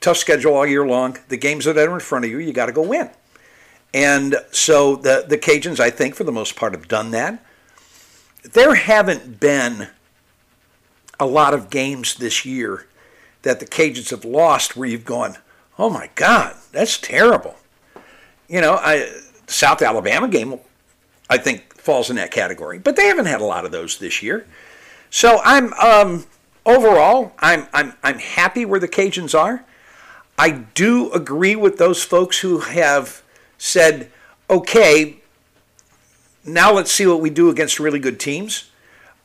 tough 0.00 0.16
schedule 0.16 0.54
all 0.54 0.66
year 0.66 0.86
long. 0.86 1.18
The 1.28 1.36
games 1.36 1.64
that 1.66 1.76
are 1.76 1.94
in 1.94 2.00
front 2.00 2.24
of 2.24 2.30
you, 2.30 2.38
you 2.38 2.52
got 2.52 2.66
to 2.66 2.72
go 2.72 2.82
win. 2.82 3.10
And 3.92 4.36
so 4.50 4.96
the 4.96 5.24
the 5.28 5.36
Cajuns, 5.36 5.80
I 5.80 5.90
think, 5.90 6.14
for 6.14 6.24
the 6.24 6.32
most 6.32 6.56
part, 6.56 6.72
have 6.72 6.88
done 6.88 7.10
that. 7.10 7.44
There 8.42 8.74
haven't 8.74 9.40
been 9.40 9.88
a 11.24 11.26
lot 11.26 11.54
of 11.54 11.70
games 11.70 12.14
this 12.14 12.44
year 12.44 12.86
that 13.42 13.58
the 13.58 13.66
Cajuns 13.66 14.10
have 14.10 14.24
lost 14.24 14.76
where 14.76 14.88
you've 14.88 15.04
gone, 15.04 15.38
oh 15.78 15.88
my 15.88 16.10
God, 16.14 16.54
that's 16.70 16.98
terrible. 16.98 17.56
You 18.48 18.60
know, 18.60 18.74
I 18.74 19.10
South 19.46 19.80
Alabama 19.82 20.28
game, 20.28 20.58
I 21.30 21.38
think 21.38 21.74
falls 21.74 22.10
in 22.10 22.16
that 22.16 22.30
category, 22.30 22.78
but 22.78 22.96
they 22.96 23.06
haven't 23.06 23.26
had 23.26 23.40
a 23.40 23.44
lot 23.44 23.64
of 23.64 23.72
those 23.72 23.98
this 23.98 24.22
year. 24.22 24.46
So 25.08 25.40
I'm 25.44 25.72
um, 25.74 26.26
overall, 26.66 27.32
I'm 27.38 27.66
I'm 27.72 27.94
I'm 28.02 28.18
happy 28.18 28.66
where 28.66 28.80
the 28.80 28.88
Cajuns 28.88 29.38
are. 29.38 29.64
I 30.38 30.50
do 30.50 31.10
agree 31.12 31.56
with 31.56 31.78
those 31.78 32.02
folks 32.02 32.40
who 32.40 32.58
have 32.58 33.22
said, 33.56 34.10
okay, 34.50 35.18
now 36.44 36.72
let's 36.72 36.92
see 36.92 37.06
what 37.06 37.20
we 37.20 37.30
do 37.30 37.48
against 37.48 37.78
really 37.80 38.00
good 38.00 38.20
teams. 38.20 38.70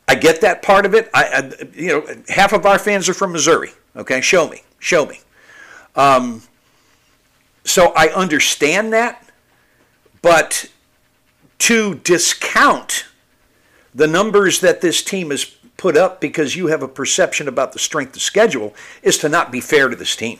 I 0.09 0.15
get 0.15 0.41
that 0.41 0.63
part 0.63 0.87
of 0.87 0.95
it. 0.95 1.07
I, 1.13 1.23
I, 1.23 1.65
you 1.75 1.87
know, 1.89 2.23
half 2.29 2.51
of 2.51 2.65
our 2.65 2.79
fans 2.79 3.07
are 3.07 3.13
from 3.13 3.31
Missouri. 3.31 3.69
Okay, 3.95 4.21
show 4.21 4.49
me, 4.49 4.63
show 4.79 5.05
me. 5.05 5.19
Um, 5.95 6.41
so 7.63 7.93
I 7.95 8.07
understand 8.07 8.91
that, 8.91 9.29
but 10.23 10.71
to 11.59 11.93
discount 11.93 13.05
the 13.93 14.07
numbers 14.07 14.61
that 14.61 14.81
this 14.81 15.03
team 15.03 15.29
has 15.29 15.45
put 15.77 15.95
up 15.95 16.19
because 16.19 16.55
you 16.55 16.67
have 16.67 16.81
a 16.81 16.87
perception 16.87 17.47
about 17.47 17.73
the 17.73 17.79
strength 17.79 18.15
of 18.15 18.23
schedule 18.23 18.73
is 19.03 19.19
to 19.19 19.29
not 19.29 19.51
be 19.51 19.61
fair 19.61 19.89
to 19.89 19.95
this 19.95 20.15
team. 20.15 20.39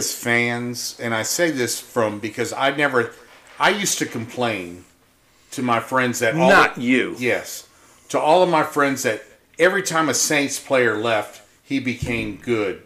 As 0.00 0.14
fans, 0.14 0.98
and 0.98 1.14
I 1.14 1.22
say 1.22 1.50
this 1.50 1.78
from 1.78 2.20
because 2.20 2.54
I 2.54 2.74
never, 2.74 3.12
I 3.58 3.68
used 3.68 3.98
to 3.98 4.06
complain 4.06 4.86
to 5.50 5.62
my 5.62 5.78
friends 5.78 6.20
that 6.20 6.34
all 6.36 6.48
Not 6.48 6.78
you. 6.78 7.16
yes, 7.18 7.68
to 8.08 8.18
all 8.18 8.42
of 8.42 8.48
my 8.48 8.62
friends 8.62 9.02
that 9.02 9.22
every 9.58 9.82
time 9.82 10.08
a 10.08 10.14
Saints 10.14 10.58
player 10.58 10.96
left, 10.96 11.42
he 11.62 11.78
became 11.80 12.36
good, 12.36 12.82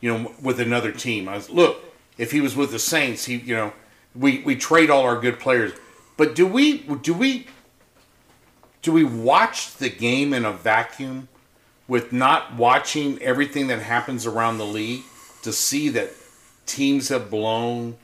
you 0.00 0.12
know, 0.12 0.32
with 0.42 0.58
another 0.58 0.90
team. 0.90 1.28
I 1.28 1.36
was 1.36 1.48
look 1.48 1.84
if 2.18 2.32
he 2.32 2.40
was 2.40 2.56
with 2.56 2.72
the 2.72 2.80
Saints, 2.80 3.26
he 3.26 3.36
you 3.36 3.54
know, 3.54 3.72
we 4.16 4.40
we 4.40 4.56
trade 4.56 4.90
all 4.90 5.02
our 5.02 5.20
good 5.20 5.38
players, 5.38 5.72
but 6.16 6.34
do 6.34 6.48
we 6.48 6.78
do 6.78 7.14
we 7.14 7.46
do 8.82 8.90
we 8.90 9.04
watch 9.04 9.76
the 9.76 9.88
game 9.88 10.34
in 10.34 10.44
a 10.44 10.52
vacuum 10.52 11.28
with 11.86 12.12
not 12.12 12.56
watching 12.56 13.22
everything 13.22 13.68
that 13.68 13.80
happens 13.82 14.26
around 14.26 14.58
the 14.58 14.66
league 14.66 15.04
to 15.42 15.52
see 15.52 15.88
that 15.90 16.10
teams 16.66 17.08
have 17.08 17.30
blown? 17.30 17.96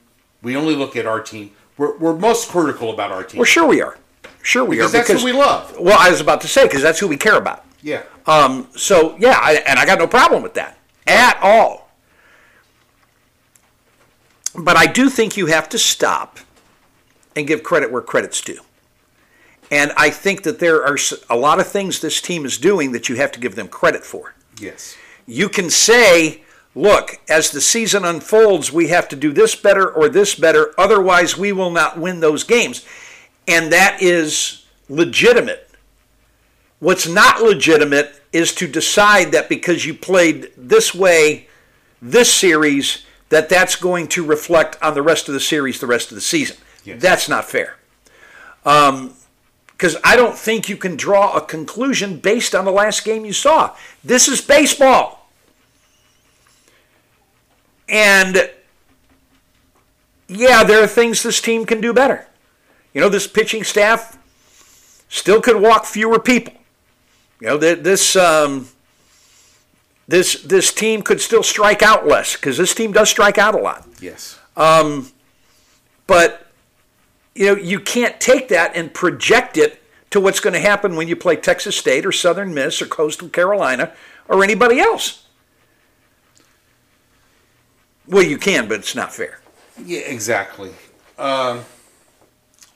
We 0.42 0.56
only 0.56 0.74
look 0.74 0.96
at 0.96 1.06
our 1.06 1.20
team. 1.20 1.52
We're, 1.76 1.96
we're 1.98 2.16
most 2.16 2.48
critical 2.48 2.90
about 2.90 3.12
our 3.12 3.22
team. 3.24 3.38
Well, 3.38 3.44
sure 3.44 3.66
we 3.66 3.82
are. 3.82 3.98
Sure 4.42 4.64
we 4.64 4.76
because 4.76 4.94
are. 4.94 4.98
that's 4.98 5.10
who 5.10 5.24
we 5.24 5.32
love. 5.32 5.78
Well, 5.78 5.98
I 5.98 6.10
was 6.10 6.20
about 6.20 6.40
to 6.42 6.48
say 6.48 6.64
because 6.64 6.82
that's 6.82 6.98
who 6.98 7.08
we 7.08 7.16
care 7.16 7.36
about. 7.36 7.64
Yeah. 7.82 8.02
Um, 8.26 8.68
so 8.76 9.16
yeah, 9.18 9.38
I, 9.40 9.54
and 9.66 9.78
I 9.78 9.86
got 9.86 9.98
no 9.98 10.06
problem 10.06 10.42
with 10.42 10.54
that 10.54 10.78
at 11.06 11.38
all. 11.42 11.90
But 14.54 14.76
I 14.76 14.86
do 14.86 15.08
think 15.08 15.36
you 15.36 15.46
have 15.46 15.68
to 15.70 15.78
stop 15.78 16.38
and 17.34 17.46
give 17.46 17.62
credit 17.62 17.90
where 17.90 18.02
credit's 18.02 18.40
due. 18.40 18.60
And 19.70 19.92
I 19.96 20.10
think 20.10 20.42
that 20.42 20.58
there 20.58 20.84
are 20.84 20.98
a 21.30 21.36
lot 21.36 21.58
of 21.58 21.66
things 21.66 22.00
this 22.00 22.20
team 22.20 22.44
is 22.44 22.58
doing 22.58 22.92
that 22.92 23.08
you 23.08 23.16
have 23.16 23.32
to 23.32 23.40
give 23.40 23.54
them 23.54 23.68
credit 23.68 24.04
for. 24.04 24.34
yes. 24.60 24.96
You 25.24 25.48
can 25.48 25.70
say, 25.70 26.42
look, 26.74 27.20
as 27.28 27.50
the 27.50 27.60
season 27.60 28.04
unfolds, 28.04 28.72
we 28.72 28.88
have 28.88 29.08
to 29.08 29.16
do 29.16 29.32
this 29.32 29.54
better 29.54 29.88
or 29.88 30.08
this 30.08 30.34
better, 30.34 30.74
otherwise, 30.78 31.36
we 31.36 31.52
will 31.52 31.70
not 31.70 31.98
win 31.98 32.20
those 32.20 32.44
games. 32.44 32.84
And 33.46 33.72
that 33.72 34.00
is 34.00 34.64
legitimate. 34.88 35.68
What's 36.78 37.06
not 37.06 37.42
legitimate 37.42 38.20
is 38.32 38.54
to 38.56 38.66
decide 38.66 39.32
that 39.32 39.48
because 39.48 39.86
you 39.86 39.94
played 39.94 40.50
this 40.56 40.94
way 40.94 41.48
this 42.00 42.32
series, 42.32 43.04
that 43.28 43.48
that's 43.48 43.76
going 43.76 44.08
to 44.08 44.24
reflect 44.24 44.76
on 44.82 44.94
the 44.94 45.02
rest 45.02 45.28
of 45.28 45.34
the 45.34 45.40
series 45.40 45.78
the 45.80 45.86
rest 45.86 46.10
of 46.10 46.16
the 46.16 46.20
season. 46.20 46.56
Yes. 46.84 47.00
That's 47.00 47.28
not 47.28 47.44
fair. 47.44 47.76
Um, 48.64 49.14
because 49.82 49.96
I 50.04 50.14
don't 50.14 50.36
think 50.36 50.68
you 50.68 50.76
can 50.76 50.96
draw 50.96 51.36
a 51.36 51.40
conclusion 51.40 52.18
based 52.18 52.54
on 52.54 52.64
the 52.64 52.70
last 52.70 53.04
game 53.04 53.24
you 53.24 53.32
saw. 53.32 53.74
This 54.04 54.28
is 54.28 54.40
baseball. 54.40 55.21
And 57.92 58.50
yeah, 60.26 60.64
there 60.64 60.82
are 60.82 60.88
things 60.88 61.22
this 61.22 61.40
team 61.40 61.66
can 61.66 61.80
do 61.80 61.92
better. 61.92 62.26
You 62.94 63.00
know, 63.00 63.08
this 63.08 63.26
pitching 63.28 63.62
staff 63.62 64.18
still 65.08 65.40
could 65.40 65.60
walk 65.60 65.84
fewer 65.84 66.18
people. 66.18 66.54
You 67.40 67.48
know, 67.48 67.56
this 67.58 68.16
um, 68.16 68.68
this 70.08 70.42
this 70.42 70.72
team 70.72 71.02
could 71.02 71.20
still 71.20 71.42
strike 71.42 71.82
out 71.82 72.06
less 72.06 72.34
because 72.34 72.56
this 72.56 72.74
team 72.74 72.92
does 72.92 73.08
strike 73.10 73.38
out 73.38 73.54
a 73.54 73.58
lot. 73.58 73.86
Yes. 74.00 74.38
But 76.06 76.46
you 77.34 77.46
know, 77.46 77.56
you 77.56 77.80
can't 77.80 78.20
take 78.20 78.48
that 78.48 78.74
and 78.74 78.92
project 78.92 79.56
it 79.56 79.82
to 80.10 80.20
what's 80.20 80.40
going 80.40 80.52
to 80.54 80.60
happen 80.60 80.96
when 80.96 81.08
you 81.08 81.16
play 81.16 81.36
Texas 81.36 81.76
State 81.76 82.04
or 82.04 82.12
Southern 82.12 82.52
Miss 82.52 82.82
or 82.82 82.86
Coastal 82.86 83.28
Carolina 83.28 83.92
or 84.28 84.44
anybody 84.44 84.78
else. 84.78 85.21
Well, 88.06 88.22
you 88.22 88.38
can, 88.38 88.68
but 88.68 88.80
it's 88.80 88.94
not 88.94 89.14
fair. 89.14 89.40
Yeah, 89.84 90.00
exactly. 90.00 90.72
Um, 91.18 91.64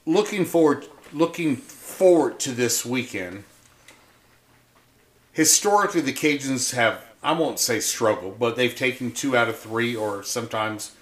looking 0.05 0.45
forward, 0.45 0.87
looking 1.11 1.55
forward 1.55 2.39
to 2.41 2.51
this 2.51 2.85
weekend. 2.85 3.43
Historically, 5.33 6.01
the 6.01 6.13
Cajuns 6.13 6.73
have, 6.73 7.05
I 7.21 7.33
won't 7.33 7.59
say 7.59 7.79
struggled, 7.79 8.39
but 8.39 8.55
they've 8.55 8.75
taken 8.75 9.11
two 9.11 9.35
out 9.35 9.49
of 9.49 9.59
three, 9.59 9.95
or 9.95 10.23
sometimes 10.23 10.95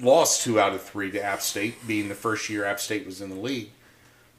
lost 0.00 0.42
two 0.42 0.60
out 0.60 0.74
of 0.74 0.82
three 0.82 1.10
to 1.10 1.22
App 1.22 1.40
State, 1.40 1.86
being 1.86 2.08
the 2.08 2.14
first 2.14 2.48
year 2.48 2.64
App 2.64 2.78
State 2.78 3.06
was 3.06 3.20
in 3.20 3.30
the 3.30 3.36
league. 3.36 3.70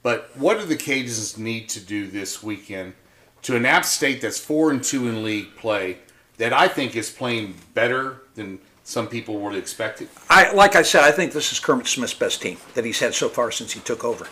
But 0.01 0.29
what 0.37 0.59
do 0.59 0.65
the 0.65 0.77
Cajuns 0.77 1.37
need 1.37 1.67
to 1.69 1.81
do 1.81 2.07
this 2.07 2.41
weekend 2.41 2.93
to 3.41 3.55
an 3.55 3.65
App 3.65 3.85
State 3.85 4.21
that's 4.21 4.39
four 4.39 4.71
and 4.71 4.83
two 4.83 5.07
in 5.07 5.23
league 5.23 5.55
play 5.57 5.97
that 6.37 6.53
I 6.53 6.67
think 6.67 6.95
is 6.95 7.09
playing 7.09 7.55
better 7.73 8.21
than 8.35 8.59
some 8.89 9.07
people 9.07 9.39
would 9.39 9.53
expect 9.53 10.01
it? 10.01 10.09
I 10.31 10.51
like 10.51 10.75
I 10.75 10.81
said, 10.81 11.03
I 11.03 11.11
think 11.11 11.31
this 11.31 11.51
is 11.51 11.59
Kermit 11.59 11.85
Smith's 11.85 12.15
best 12.15 12.41
team 12.41 12.57
that 12.73 12.83
he's 12.83 12.99
had 12.99 13.13
so 13.13 13.29
far 13.29 13.51
since 13.51 13.71
he 13.71 13.79
took 13.81 14.03
over. 14.03 14.27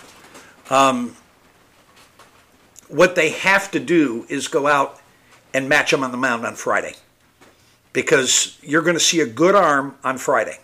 Um, 0.72 1.16
what 2.88 3.14
they 3.14 3.30
have 3.30 3.70
to 3.72 3.80
do 3.80 4.26
is 4.30 4.48
go 4.48 4.66
out 4.66 5.00
and 5.54 5.70
match 5.70 5.94
him 5.94 6.04
on 6.04 6.10
the 6.10 6.18
mound 6.18 6.44
on 6.44 6.56
Friday, 6.56 6.96
because 7.94 8.58
you're 8.64 8.82
going 8.82 8.96
to 8.96 9.00
see 9.00 9.20
a 9.20 9.28
good 9.28 9.54
arm 9.54 9.96
on 10.04 10.18
Friday. 10.18 10.58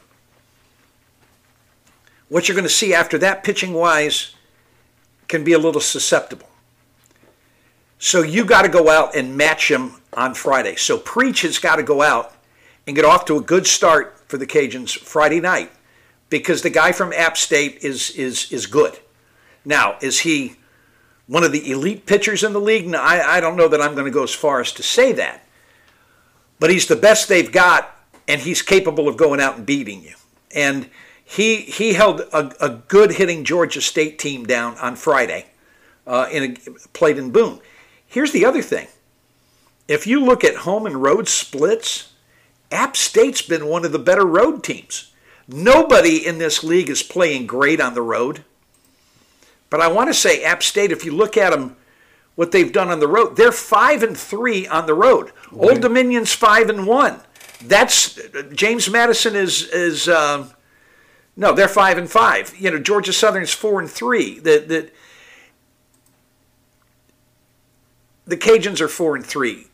What 2.29 2.47
you're 2.47 2.55
going 2.55 2.67
to 2.67 2.73
see 2.73 2.95
after 2.95 3.19
that, 3.19 3.43
pitching 3.43 3.73
wise, 3.73 4.33
can 5.27 5.43
be 5.43 5.53
a 5.53 5.59
little 5.59 5.79
susceptible. 5.79 6.49
So 7.99 8.23
you 8.23 8.43
got 8.43 8.63
to 8.63 8.69
go 8.69 8.89
out 8.89 9.15
and 9.15 9.37
match 9.37 9.69
him 9.69 10.01
on 10.13 10.33
Friday. 10.33 10.77
So 10.77 10.97
Preach 10.97 11.43
has 11.43 11.59
got 11.59 11.75
to 11.75 11.83
go 11.83 12.01
out 12.01 12.32
and 12.85 12.95
get 12.95 13.05
off 13.05 13.25
to 13.25 13.37
a 13.37 13.41
good 13.41 13.67
start 13.67 14.19
for 14.27 14.37
the 14.37 14.47
Cajuns 14.47 14.97
Friday 14.97 15.39
night 15.39 15.71
because 16.29 16.61
the 16.61 16.69
guy 16.69 16.91
from 16.91 17.13
App 17.13 17.37
State 17.37 17.83
is 17.83 18.09
is 18.11 18.51
is 18.51 18.65
good. 18.65 18.99
Now, 19.65 19.97
is 20.01 20.21
he 20.21 20.55
one 21.27 21.43
of 21.43 21.51
the 21.51 21.71
elite 21.71 22.05
pitchers 22.05 22.43
in 22.43 22.53
the 22.53 22.59
league? 22.59 22.87
No, 22.87 22.99
I, 22.99 23.37
I 23.37 23.39
don't 23.39 23.55
know 23.55 23.67
that 23.67 23.81
I'm 23.81 23.93
going 23.93 24.05
to 24.05 24.11
go 24.11 24.23
as 24.23 24.33
far 24.33 24.59
as 24.59 24.71
to 24.73 24.83
say 24.83 25.13
that. 25.13 25.45
But 26.59 26.69
he's 26.69 26.87
the 26.87 26.95
best 26.95 27.29
they've 27.29 27.51
got, 27.51 27.95
and 28.27 28.41
he's 28.41 28.61
capable 28.61 29.07
of 29.07 29.17
going 29.17 29.39
out 29.39 29.57
and 29.57 29.65
beating 29.65 30.03
you. 30.03 30.15
And 30.53 30.89
he 31.23 31.57
he 31.61 31.93
held 31.93 32.21
a, 32.21 32.65
a 32.65 32.69
good 32.87 33.13
hitting 33.13 33.43
Georgia 33.43 33.81
State 33.81 34.19
team 34.19 34.45
down 34.45 34.77
on 34.77 34.95
Friday 34.95 35.45
uh, 36.05 36.27
in 36.31 36.43
a 36.43 36.71
played 36.93 37.17
in 37.17 37.31
Boone. 37.31 37.59
Here's 38.07 38.31
the 38.31 38.45
other 38.45 38.61
thing. 38.61 38.87
If 39.87 40.07
you 40.07 40.23
look 40.23 40.43
at 40.43 40.57
home 40.57 40.85
and 40.85 41.01
road 41.01 41.27
splits, 41.27 42.12
App 42.73 42.97
State's 42.97 43.41
been 43.41 43.67
one 43.67 43.85
of 43.85 43.91
the 43.91 43.99
better 43.99 44.25
road 44.25 44.63
teams. 44.63 45.11
Nobody 45.47 46.25
in 46.25 46.37
this 46.37 46.63
league 46.63 46.89
is 46.89 47.03
playing 47.03 47.47
great 47.47 47.79
on 47.79 47.93
the 47.93 48.01
road. 48.01 48.43
But 49.69 49.81
I 49.81 49.87
want 49.87 50.09
to 50.09 50.13
say 50.13 50.43
App 50.43 50.63
State, 50.63 50.91
if 50.91 51.05
you 51.05 51.11
look 51.11 51.37
at 51.37 51.51
them, 51.51 51.75
what 52.35 52.51
they've 52.51 52.71
done 52.71 52.89
on 52.89 52.99
the 52.99 53.07
road, 53.07 53.35
they're 53.35 53.51
five 53.51 54.01
and 54.01 54.17
three 54.17 54.67
on 54.67 54.85
the 54.87 54.93
road. 54.93 55.31
Old 55.55 55.81
Dominion's 55.81 56.33
five 56.33 56.69
and 56.69 56.87
one. 56.87 57.19
That's 57.61 58.19
James 58.53 58.89
Madison 58.89 59.35
is 59.35 59.63
is 59.69 60.09
um, 60.09 60.51
no, 61.35 61.53
they're 61.53 61.67
five 61.67 61.97
and 61.97 62.09
five. 62.09 62.55
You 62.57 62.71
know, 62.71 62.79
Georgia 62.79 63.13
Southern's 63.13 63.53
four 63.53 63.79
and 63.79 63.89
three. 63.89 64.39
The 64.39 64.63
the 64.67 64.91
the 68.25 68.37
Cajuns 68.37 68.81
are 68.81 68.87
four 68.87 69.15
and 69.15 69.25
three. 69.25 69.67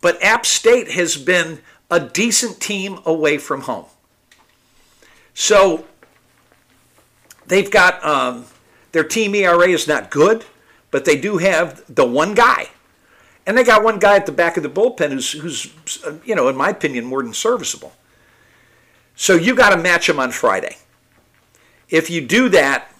But 0.00 0.22
App 0.22 0.46
State 0.46 0.92
has 0.92 1.16
been 1.16 1.60
a 1.90 2.00
decent 2.00 2.60
team 2.60 2.98
away 3.04 3.38
from 3.38 3.62
home. 3.62 3.86
So 5.34 5.84
they've 7.46 7.70
got 7.70 8.04
um, 8.04 8.46
their 8.92 9.04
team 9.04 9.34
ERA 9.34 9.68
is 9.68 9.86
not 9.86 10.10
good, 10.10 10.44
but 10.90 11.04
they 11.04 11.16
do 11.16 11.38
have 11.38 11.82
the 11.94 12.04
one 12.04 12.34
guy. 12.34 12.68
And 13.46 13.56
they 13.56 13.62
got 13.62 13.84
one 13.84 13.98
guy 13.98 14.16
at 14.16 14.26
the 14.26 14.32
back 14.32 14.56
of 14.56 14.62
the 14.62 14.68
bullpen 14.68 15.10
who's, 15.12 15.32
who's 15.32 15.72
you 16.24 16.34
know, 16.34 16.48
in 16.48 16.56
my 16.56 16.70
opinion, 16.70 17.04
more 17.04 17.22
than 17.22 17.32
serviceable. 17.32 17.92
So 19.14 19.34
you 19.34 19.54
got 19.54 19.70
to 19.70 19.76
match 19.76 20.06
them 20.08 20.18
on 20.18 20.32
Friday. 20.32 20.76
If 21.88 22.10
you 22.10 22.20
do 22.20 22.48
that, 22.50 22.90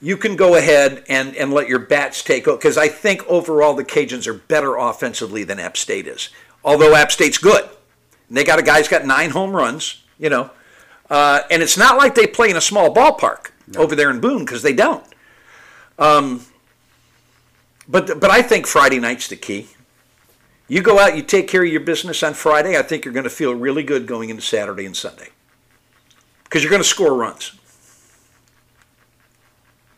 you 0.00 0.16
can 0.16 0.36
go 0.36 0.56
ahead 0.56 1.04
and, 1.08 1.36
and 1.36 1.52
let 1.52 1.68
your 1.68 1.78
bats 1.78 2.22
take 2.22 2.48
over 2.48 2.56
because 2.56 2.78
I 2.78 2.88
think 2.88 3.26
overall 3.26 3.74
the 3.74 3.84
Cajuns 3.84 4.26
are 4.26 4.34
better 4.34 4.76
offensively 4.76 5.44
than 5.44 5.60
App 5.60 5.76
State 5.76 6.06
is. 6.06 6.30
Although 6.64 6.94
App 6.94 7.12
State's 7.12 7.38
good, 7.38 7.64
and 8.28 8.36
they 8.36 8.44
got 8.44 8.58
a 8.58 8.62
guy 8.62 8.78
who's 8.78 8.88
got 8.88 9.04
nine 9.04 9.30
home 9.30 9.54
runs, 9.54 10.02
you 10.18 10.30
know, 10.30 10.50
uh, 11.10 11.40
and 11.50 11.62
it's 11.62 11.76
not 11.76 11.96
like 11.96 12.14
they 12.14 12.26
play 12.26 12.50
in 12.50 12.56
a 12.56 12.60
small 12.60 12.94
ballpark 12.94 13.50
over 13.76 13.94
there 13.94 14.10
in 14.10 14.20
Boone 14.20 14.44
because 14.44 14.62
they 14.62 14.72
don't. 14.72 15.04
Um, 15.98 16.46
but 17.88 18.20
but 18.20 18.30
I 18.30 18.42
think 18.42 18.66
Friday 18.66 19.00
night's 19.00 19.28
the 19.28 19.36
key. 19.36 19.68
You 20.68 20.82
go 20.82 20.98
out, 20.98 21.16
you 21.16 21.22
take 21.22 21.48
care 21.48 21.64
of 21.64 21.68
your 21.68 21.80
business 21.80 22.22
on 22.22 22.34
Friday. 22.34 22.78
I 22.78 22.82
think 22.82 23.04
you're 23.04 23.12
going 23.12 23.24
to 23.24 23.30
feel 23.30 23.54
really 23.54 23.82
good 23.82 24.06
going 24.06 24.30
into 24.30 24.42
Saturday 24.42 24.86
and 24.86 24.96
Sunday 24.96 25.30
because 26.44 26.62
you're 26.62 26.70
going 26.70 26.82
to 26.82 26.88
score 26.88 27.14
runs 27.14 27.59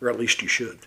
or 0.03 0.09
at 0.09 0.19
least 0.19 0.41
you 0.41 0.47
should. 0.47 0.79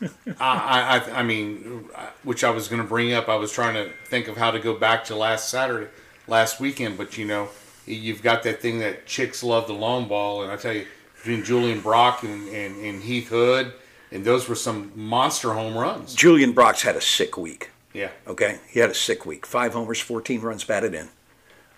I, 0.40 1.00
I, 1.10 1.20
I 1.20 1.22
mean, 1.22 1.88
which 2.22 2.44
I 2.44 2.50
was 2.50 2.68
going 2.68 2.80
to 2.80 2.86
bring 2.86 3.12
up. 3.12 3.28
I 3.28 3.34
was 3.34 3.52
trying 3.52 3.74
to 3.74 3.92
think 4.06 4.28
of 4.28 4.36
how 4.36 4.52
to 4.52 4.60
go 4.60 4.74
back 4.74 5.04
to 5.06 5.16
last 5.16 5.48
Saturday. 5.48 5.90
last 6.28 6.60
weekend, 6.60 6.96
but 6.96 7.18
you 7.18 7.24
know, 7.24 7.48
you've 7.84 8.22
got 8.22 8.44
that 8.44 8.60
thing 8.62 8.78
that 8.78 9.06
chicks 9.06 9.42
love 9.42 9.66
the 9.66 9.74
long 9.74 10.06
ball, 10.06 10.42
and 10.42 10.52
I 10.52 10.56
tell 10.56 10.72
you, 10.72 10.86
between 11.16 11.44
Julian 11.44 11.80
Brock 11.80 12.22
and, 12.22 12.48
and, 12.48 12.76
and 12.84 13.02
Heath 13.02 13.28
Hood, 13.28 13.72
and 14.12 14.24
those 14.24 14.48
were 14.48 14.54
some 14.54 14.92
monster 14.94 15.52
home 15.52 15.76
runs. 15.76 16.14
Julian 16.14 16.52
Brock's 16.52 16.82
had 16.82 16.96
a 16.96 17.00
sick 17.00 17.36
week. 17.36 17.70
Yeah. 17.92 18.10
Okay, 18.26 18.58
he 18.68 18.80
had 18.80 18.90
a 18.90 18.94
sick 18.94 19.26
week. 19.26 19.46
Five 19.46 19.72
homers, 19.72 20.00
14 20.00 20.40
runs 20.40 20.64
batted 20.64 20.94
in. 20.94 21.08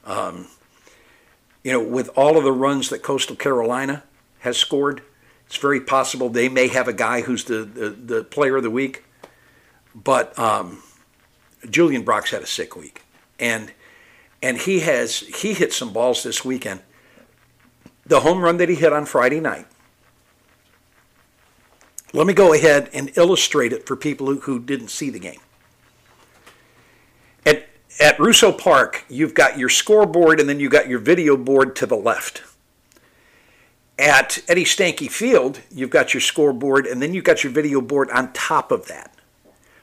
Um, 0.05 0.49
you 1.63 1.73
know, 1.73 1.83
with 1.83 2.11
all 2.17 2.37
of 2.37 2.45
the 2.45 2.53
runs 2.53 2.91
that 2.91 3.03
Coastal 3.03 3.37
Carolina 3.37 4.03
has 4.41 4.57
scored, 4.57 5.03
it's 5.47 5.57
very 5.57 5.81
possible 5.81 6.29
they 6.29 6.49
may 6.49 6.69
have 6.69 6.89
a 6.89 6.93
guy 6.93 7.21
who's 7.21 7.45
the, 7.45 7.65
the, 7.65 7.91
the 7.91 8.25
player 8.25 8.57
of 8.57 8.63
the 8.63 8.71
week. 8.71 9.05
But 9.95 10.39
um, 10.39 10.83
Julian 11.71 12.03
Brock's 12.03 12.31
had 12.31 12.43
a 12.43 12.47
sick 12.47 12.77
week, 12.77 13.03
and 13.39 13.73
and 14.43 14.59
he 14.59 14.81
has 14.81 15.21
he 15.21 15.55
hit 15.55 15.73
some 15.73 15.93
balls 15.93 16.23
this 16.23 16.45
weekend. 16.45 16.81
The 18.05 18.21
home 18.21 18.43
run 18.43 18.59
that 18.59 18.69
he 18.69 18.75
hit 18.75 18.93
on 18.93 19.07
Friday 19.07 19.41
night. 19.41 19.67
Let 22.13 22.27
me 22.27 22.35
go 22.35 22.53
ahead 22.53 22.91
and 22.93 23.11
illustrate 23.17 23.73
it 23.73 23.87
for 23.87 23.97
people 23.97 24.27
who, 24.27 24.41
who 24.41 24.61
didn't 24.61 24.89
see 24.89 25.11
the 25.11 25.19
game. 25.19 25.41
At 27.47 27.69
at 27.99 28.19
Russo 28.19 28.53
Park, 28.53 29.05
you've 29.09 29.35
got 29.35 29.59
your 29.59 29.69
scoreboard 29.69 30.41
and 30.41 30.49
then 30.49 30.61
you've 30.61 30.73
got 30.73 30.89
your 30.89 30.99
video 30.99 31.37
board 31.37 31.75
to 31.77 31.87
the 31.87 31.97
left. 31.97 32.43
At 33.99 34.39
Eddie 34.47 34.65
Stanky 34.65 35.11
Field, 35.11 35.61
you've 35.71 35.91
got 35.91 36.13
your 36.13 36.21
scoreboard 36.21 36.87
and 36.87 37.01
then 37.01 37.15
you've 37.15 37.25
got 37.25 37.43
your 37.43 37.53
video 37.53 37.81
board 37.81 38.11
on 38.11 38.33
top 38.33 38.71
of 38.71 38.87
that. 38.89 39.15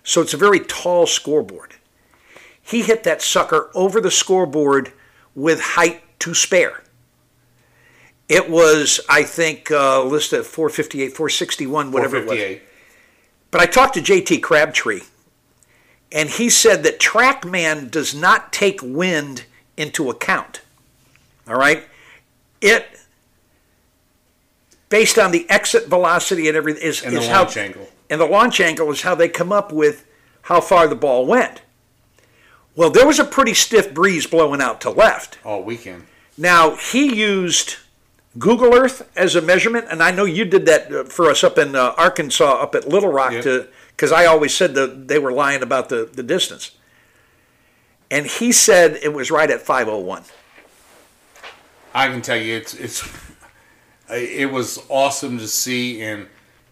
So 0.03 0.21
it's 0.21 0.33
a 0.33 0.37
very 0.37 0.59
tall 0.59 1.07
scoreboard. 1.07 1.75
He 2.61 2.83
hit 2.83 3.03
that 3.03 3.21
sucker 3.21 3.71
over 3.73 3.99
the 3.99 4.11
scoreboard 4.11 4.93
with 5.35 5.59
height 5.61 6.01
to 6.19 6.33
spare. 6.33 6.83
It 8.29 8.49
was, 8.49 9.01
I 9.09 9.23
think, 9.23 9.69
uh, 9.69 10.03
listed 10.03 10.39
at 10.39 10.45
458, 10.45 11.09
461, 11.09 11.91
whatever 11.91 12.17
it 12.17 12.27
was. 12.27 12.61
But 13.51 13.61
I 13.61 13.65
talked 13.65 13.95
to 13.95 14.01
JT 14.01 14.41
Crabtree, 14.41 15.01
and 16.11 16.29
he 16.29 16.49
said 16.49 16.83
that 16.83 16.99
TrackMan 16.99 17.91
does 17.91 18.15
not 18.15 18.53
take 18.53 18.81
wind 18.81 19.43
into 19.75 20.09
account. 20.09 20.61
All 21.47 21.55
right? 21.55 21.83
It, 22.61 22.87
based 24.93 25.17
on 25.17 25.31
the 25.31 25.49
exit 25.49 25.87
velocity 25.87 26.47
and 26.47 26.55
everything, 26.55 26.83
is, 26.83 27.01
And 27.01 27.15
the 27.15 27.21
is 27.21 27.27
how, 27.27 27.41
launch 27.45 27.57
angle. 27.57 27.87
And 28.11 28.21
the 28.21 28.27
launch 28.27 28.59
angle 28.61 28.91
is 28.91 29.01
how 29.01 29.15
they 29.15 29.27
come 29.27 29.51
up 29.51 29.71
with 29.73 30.05
how 30.43 30.61
far 30.61 30.87
the 30.87 30.95
ball 30.95 31.25
went. 31.25 31.63
Well, 32.75 32.91
there 32.91 33.07
was 33.07 33.17
a 33.17 33.23
pretty 33.23 33.55
stiff 33.55 33.91
breeze 33.91 34.27
blowing 34.27 34.61
out 34.61 34.81
to 34.81 34.91
left. 34.91 35.39
all 35.43 35.63
weekend. 35.63 36.03
Now, 36.37 36.75
he 36.75 37.11
used 37.15 37.77
Google 38.37 38.75
Earth 38.75 39.09
as 39.15 39.35
a 39.35 39.41
measurement, 39.41 39.87
and 39.89 40.03
I 40.03 40.11
know 40.11 40.25
you 40.25 40.45
did 40.45 40.67
that 40.67 40.93
uh, 40.93 41.03
for 41.05 41.27
us 41.27 41.43
up 41.43 41.57
in 41.57 41.75
uh, 41.75 41.95
Arkansas, 41.97 42.61
up 42.61 42.75
at 42.75 42.87
Little 42.87 43.11
Rock, 43.11 43.31
Yep. 43.31 43.43
to 43.45 43.67
because 43.95 44.11
I 44.11 44.27
always 44.27 44.53
said 44.53 44.75
that 44.75 45.07
they 45.07 45.17
were 45.17 45.31
lying 45.31 45.63
about 45.63 45.89
the, 45.89 46.07
the 46.13 46.21
distance. 46.21 46.69
And 48.11 48.27
he 48.27 48.51
said 48.51 48.99
it 49.01 49.11
was 49.13 49.31
right 49.31 49.49
at 49.49 49.61
501. 49.61 50.23
I 51.95 52.07
can 52.09 52.21
tell 52.21 52.37
you, 52.37 52.55
it's 52.57 52.75
it's 52.75 53.01
it 54.09 54.51
was 54.51 54.83
awesome 54.89 55.37
to 55.39 55.47
see, 55.47 56.01
and 56.01 56.27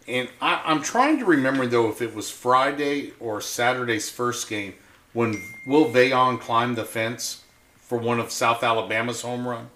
and 0.07 0.29
I, 0.41 0.61
I'm 0.65 0.81
trying 0.81 1.19
to 1.19 1.25
remember 1.25 1.65
though 1.65 1.89
if 1.89 2.01
it 2.01 2.13
was 2.15 2.29
Friday 2.29 3.13
or 3.19 3.41
Saturday's 3.41 4.09
first 4.09 4.49
game 4.49 4.73
when 5.13 5.41
Will 5.67 5.85
Veillon 5.85 6.39
climbed 6.39 6.77
the 6.77 6.85
fence 6.85 7.43
for 7.79 7.97
one 7.97 8.19
of 8.19 8.31
South 8.31 8.63
Alabama's 8.63 9.21
home 9.21 9.47
run, 9.47 9.69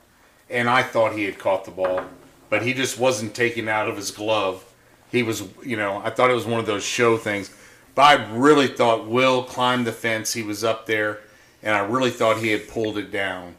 and 0.49 0.69
I 0.69 0.83
thought 0.83 1.13
he 1.13 1.23
had 1.23 1.37
caught 1.37 1.65
the 1.65 1.71
ball, 1.71 2.05
but 2.49 2.61
he 2.61 2.73
just 2.73 2.97
wasn't 2.97 3.35
taking 3.35 3.67
out 3.67 3.89
of 3.89 3.97
his 3.97 4.11
glove. 4.11 4.63
He 5.11 5.23
was, 5.23 5.43
you 5.63 5.77
know, 5.77 6.01
I 6.03 6.09
thought 6.09 6.31
it 6.31 6.35
was 6.35 6.45
one 6.45 6.59
of 6.59 6.65
those 6.65 6.83
show 6.83 7.17
things, 7.17 7.53
but 7.93 8.01
I 8.03 8.35
really 8.35 8.67
thought 8.67 9.07
Will 9.07 9.43
climbed 9.43 9.85
the 9.87 9.91
fence. 9.91 10.33
He 10.33 10.43
was 10.43 10.63
up 10.63 10.85
there, 10.85 11.19
and 11.61 11.75
I 11.75 11.79
really 11.79 12.11
thought 12.11 12.37
he 12.37 12.51
had 12.51 12.67
pulled 12.67 12.97
it 12.97 13.11
down, 13.11 13.55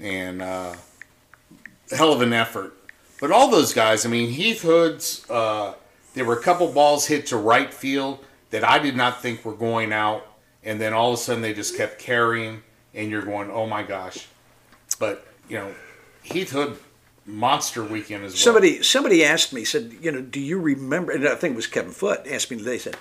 and. 0.00 0.42
uh 0.42 0.74
hell 1.90 2.12
of 2.12 2.20
an 2.20 2.32
effort. 2.32 2.74
But 3.20 3.30
all 3.30 3.50
those 3.50 3.72
guys, 3.72 4.04
I 4.04 4.08
mean, 4.08 4.30
Heath 4.30 4.62
Hood's, 4.62 5.28
uh, 5.30 5.74
there 6.14 6.24
were 6.24 6.34
a 6.34 6.42
couple 6.42 6.68
balls 6.72 7.06
hit 7.06 7.26
to 7.26 7.36
right 7.36 7.72
field 7.72 8.24
that 8.50 8.62
I 8.62 8.78
did 8.78 8.96
not 8.96 9.22
think 9.22 9.44
were 9.44 9.54
going 9.54 9.92
out, 9.92 10.26
and 10.62 10.80
then 10.80 10.92
all 10.92 11.12
of 11.12 11.18
a 11.18 11.22
sudden 11.22 11.42
they 11.42 11.54
just 11.54 11.76
kept 11.76 11.98
carrying, 11.98 12.62
and 12.94 13.10
you're 13.10 13.22
going, 13.22 13.50
oh 13.50 13.66
my 13.66 13.82
gosh. 13.82 14.26
But, 14.98 15.26
you 15.48 15.56
know, 15.56 15.74
Heath 16.22 16.50
Hood, 16.50 16.78
monster 17.26 17.82
weekend 17.82 18.24
as 18.24 18.32
well. 18.32 18.38
Somebody 18.38 18.82
somebody 18.82 19.24
asked 19.24 19.52
me, 19.52 19.64
said, 19.64 19.94
you 20.00 20.12
know, 20.12 20.20
do 20.20 20.40
you 20.40 20.58
remember? 20.58 21.12
And 21.12 21.26
I 21.26 21.34
think 21.34 21.54
it 21.54 21.56
was 21.56 21.66
Kevin 21.66 21.92
Foote 21.92 22.26
asked 22.28 22.50
me 22.50 22.58
today. 22.58 22.78
Said, 22.78 22.96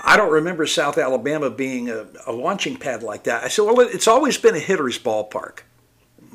I 0.00 0.16
don't 0.16 0.32
remember 0.32 0.66
South 0.66 0.96
Alabama 0.96 1.50
being 1.50 1.90
a, 1.90 2.06
a 2.26 2.32
launching 2.32 2.76
pad 2.76 3.02
like 3.02 3.24
that. 3.24 3.44
I 3.44 3.48
said, 3.48 3.62
well, 3.62 3.80
it's 3.80 4.08
always 4.08 4.38
been 4.38 4.54
a 4.54 4.60
hitter's 4.60 4.98
ballpark. 4.98 5.60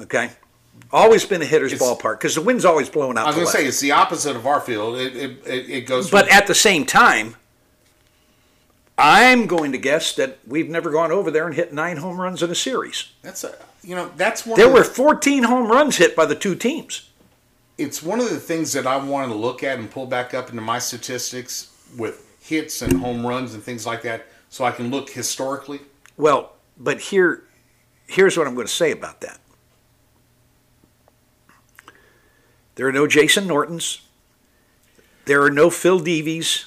Okay, 0.01 0.31
always 0.91 1.25
been 1.25 1.41
a 1.41 1.45
hitter's 1.45 1.73
It's- 1.73 1.87
ballpark 1.89 2.19
because 2.19 2.35
the 2.35 2.41
wind's 2.41 2.65
always 2.65 2.89
blowing 2.89 3.17
out. 3.17 3.25
I 3.25 3.27
was 3.27 3.35
going 3.35 3.47
to 3.47 3.51
say, 3.53 3.65
it's 3.65 3.79
the 3.79 3.91
opposite 3.91 4.35
of 4.35 4.45
our 4.47 4.59
field. 4.61 4.97
It, 4.97 5.15
it, 5.15 5.31
it, 5.47 5.69
it 5.69 5.81
goes 5.87 6.09
But 6.11 6.27
at 6.29 6.47
the 6.47 6.55
same 6.55 6.85
time, 6.85 7.35
I'm 8.97 9.47
going 9.47 9.71
to 9.71 9.77
guess 9.77 10.13
that 10.15 10.37
we've 10.47 10.69
never 10.69 10.91
gone 10.91 11.11
over 11.11 11.31
there 11.31 11.45
and 11.47 11.55
hit 11.55 11.73
nine 11.73 11.97
home 11.97 12.19
runs 12.19 12.43
in 12.43 12.51
a 12.51 12.55
series. 12.55 13.11
that's 13.23 13.43
a, 13.43 13.55
you 13.83 13.95
know, 13.95 14.11
that's 14.17 14.45
one 14.45 14.57
There 14.59 14.69
were 14.69 14.83
the- 14.83 14.89
14 14.89 15.43
home 15.43 15.67
runs 15.71 15.97
hit 15.97 16.15
by 16.15 16.25
the 16.25 16.35
two 16.35 16.55
teams. 16.55 17.09
it's 17.77 18.03
one 18.03 18.19
of 18.19 18.29
the 18.29 18.39
things 18.39 18.71
that 18.73 18.85
I 18.85 18.97
wanted 18.97 19.29
to 19.29 19.39
look 19.39 19.63
at 19.63 19.79
and 19.79 19.89
pull 19.89 20.05
back 20.05 20.33
up 20.35 20.49
into 20.49 20.61
my 20.61 20.77
statistics 20.79 21.71
with 21.97 22.37
hits 22.39 22.81
and 22.83 22.99
home 22.99 23.25
runs 23.25 23.53
and 23.55 23.63
things 23.63 23.85
like 23.85 24.03
that, 24.03 24.27
so 24.49 24.63
I 24.63 24.71
can 24.71 24.91
look 24.91 25.09
historically. 25.09 25.79
Well, 26.17 26.53
but 26.77 26.99
here, 26.99 27.43
here's 28.05 28.37
what 28.37 28.45
I'm 28.47 28.53
going 28.53 28.67
to 28.67 28.73
say 28.73 28.91
about 28.91 29.21
that. 29.21 29.39
There 32.75 32.87
are 32.87 32.91
no 32.91 33.07
Jason 33.07 33.47
Nortons. 33.47 34.01
There 35.25 35.41
are 35.43 35.51
no 35.51 35.69
Phil 35.69 35.99
Deveys. 35.99 36.65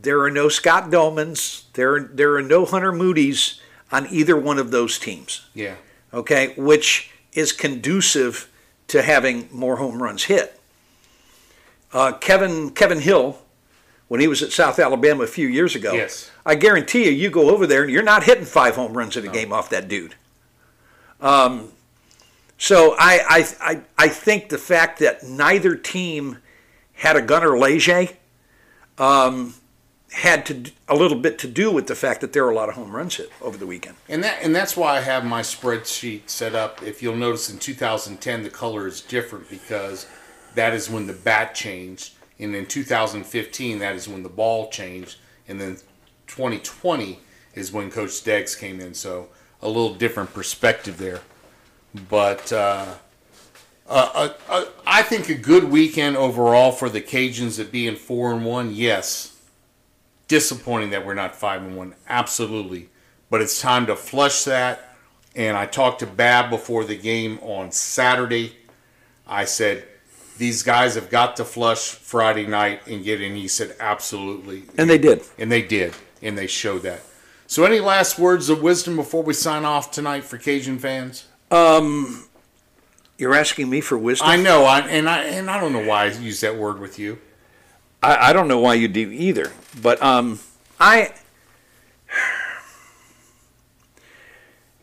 There 0.00 0.20
are 0.22 0.30
no 0.30 0.48
Scott 0.48 0.90
Dohmanns. 0.90 1.64
There, 1.74 1.94
are, 1.94 2.00
there 2.00 2.34
are 2.34 2.42
no 2.42 2.64
Hunter 2.64 2.92
Moody's 2.92 3.60
on 3.92 4.06
either 4.10 4.36
one 4.36 4.58
of 4.58 4.70
those 4.70 4.98
teams. 4.98 5.46
Yeah. 5.54 5.76
okay, 6.12 6.54
which 6.56 7.10
is 7.32 7.52
conducive 7.52 8.50
to 8.88 9.02
having 9.02 9.48
more 9.52 9.76
home 9.76 10.02
runs 10.02 10.24
hit. 10.24 10.58
Uh, 11.92 12.12
Kevin 12.12 12.70
Kevin 12.70 13.00
Hill, 13.00 13.38
when 14.08 14.20
he 14.20 14.26
was 14.28 14.42
at 14.42 14.50
South 14.50 14.78
Alabama 14.78 15.22
a 15.24 15.26
few 15.26 15.46
years 15.46 15.74
ago, 15.74 15.92
Yes. 15.92 16.30
I 16.44 16.54
guarantee 16.56 17.04
you, 17.04 17.10
you 17.12 17.30
go 17.30 17.50
over 17.50 17.66
there 17.66 17.82
and 17.82 17.90
you're 17.92 18.02
not 18.02 18.24
hitting 18.24 18.44
five 18.44 18.74
home 18.76 18.96
runs 18.96 19.16
in 19.16 19.26
a 19.26 19.30
game 19.32 19.52
off 19.52 19.70
that 19.70 19.88
dude. 19.88 20.14
Um, 21.20 21.68
so 22.62 22.94
I, 22.96 23.24
I 23.28 23.72
I 23.72 23.80
I 23.98 24.08
think 24.08 24.48
the 24.48 24.56
fact 24.56 25.00
that 25.00 25.24
neither 25.24 25.74
team 25.74 26.38
had 26.92 27.16
a 27.16 27.20
Gunner 27.20 27.58
Leger 27.58 28.10
um, 28.98 29.54
had 30.12 30.46
to 30.46 30.70
a 30.86 30.94
little 30.94 31.18
bit 31.18 31.40
to 31.40 31.48
do 31.48 31.72
with 31.72 31.88
the 31.88 31.96
fact 31.96 32.20
that 32.20 32.32
there 32.32 32.44
were 32.44 32.52
a 32.52 32.54
lot 32.54 32.68
of 32.68 32.76
home 32.76 32.94
runs 32.94 33.16
hit 33.16 33.32
over 33.40 33.58
the 33.58 33.66
weekend. 33.66 33.96
And 34.08 34.22
that 34.22 34.38
and 34.44 34.54
that's 34.54 34.76
why 34.76 34.96
I 34.96 35.00
have 35.00 35.24
my 35.24 35.40
spreadsheet 35.40 36.28
set 36.28 36.54
up. 36.54 36.84
If 36.84 37.02
you'll 37.02 37.16
notice 37.16 37.50
in 37.50 37.58
2010 37.58 38.44
the 38.44 38.50
color 38.50 38.86
is 38.86 39.00
different 39.00 39.50
because 39.50 40.06
that 40.54 40.72
is 40.72 40.88
when 40.88 41.08
the 41.08 41.14
bat 41.14 41.56
changed, 41.56 42.14
and 42.38 42.54
in 42.54 42.66
2015 42.66 43.80
that 43.80 43.96
is 43.96 44.06
when 44.06 44.22
the 44.22 44.28
ball 44.28 44.70
changed, 44.70 45.16
and 45.48 45.60
then 45.60 45.78
2020 46.28 47.18
is 47.56 47.72
when 47.72 47.90
Coach 47.90 48.22
Deggs 48.22 48.56
came 48.56 48.78
in. 48.78 48.94
So 48.94 49.30
a 49.60 49.66
little 49.66 49.94
different 49.94 50.32
perspective 50.32 50.98
there, 50.98 51.22
but. 52.08 52.52
Uh, 52.52 52.94
uh, 53.88 54.10
uh, 54.14 54.32
uh, 54.48 54.64
I 54.86 55.02
think 55.02 55.28
a 55.28 55.34
good 55.34 55.64
weekend 55.64 56.16
overall 56.16 56.72
for 56.72 56.88
the 56.88 57.02
Cajuns 57.02 57.60
at 57.60 57.70
being 57.70 57.96
four 57.96 58.32
and 58.32 58.42
one. 58.44 58.74
Yes, 58.74 59.38
disappointing 60.28 60.90
that 60.90 61.04
we're 61.04 61.12
not 61.12 61.36
five 61.36 61.62
and 61.62 61.76
one. 61.76 61.94
Absolutely, 62.08 62.88
but 63.28 63.42
it's 63.42 63.60
time 63.60 63.84
to 63.86 63.96
flush 63.96 64.44
that. 64.44 64.96
And 65.34 65.56
I 65.58 65.66
talked 65.66 65.98
to 66.00 66.06
Bab 66.06 66.48
before 66.48 66.84
the 66.84 66.96
game 66.96 67.38
on 67.42 67.70
Saturday. 67.72 68.56
I 69.26 69.44
said 69.44 69.84
these 70.38 70.62
guys 70.62 70.94
have 70.94 71.10
got 71.10 71.36
to 71.36 71.44
flush 71.44 71.90
Friday 71.90 72.46
night 72.46 72.86
and 72.86 73.04
get 73.04 73.20
in. 73.20 73.34
He 73.36 73.48
said 73.48 73.76
absolutely, 73.78 74.64
And 74.78 74.88
they 74.88 74.98
did. 74.98 75.22
and 75.38 75.52
they 75.52 75.62
did, 75.62 75.94
and 76.22 76.38
they 76.38 76.46
showed 76.46 76.82
that. 76.82 77.02
So, 77.46 77.64
any 77.64 77.80
last 77.80 78.18
words 78.18 78.48
of 78.48 78.62
wisdom 78.62 78.96
before 78.96 79.22
we 79.22 79.34
sign 79.34 79.66
off 79.66 79.90
tonight 79.90 80.24
for 80.24 80.38
Cajun 80.38 80.78
fans? 80.78 81.26
You're 83.22 83.34
asking 83.34 83.70
me 83.70 83.80
for 83.80 83.96
wisdom. 83.96 84.28
I 84.28 84.36
know, 84.36 84.64
I, 84.64 84.80
and 84.80 85.08
I 85.08 85.22
and 85.24 85.48
I 85.48 85.60
don't 85.60 85.72
know 85.72 85.84
why 85.86 86.06
I 86.06 86.06
use 86.08 86.40
that 86.40 86.56
word 86.56 86.80
with 86.80 86.98
you. 86.98 87.18
I, 88.02 88.30
I 88.30 88.32
don't 88.32 88.48
know 88.48 88.58
why 88.58 88.74
you 88.74 88.88
do 88.88 89.10
either, 89.10 89.52
but 89.80 90.02
um, 90.02 90.40
I 90.80 91.12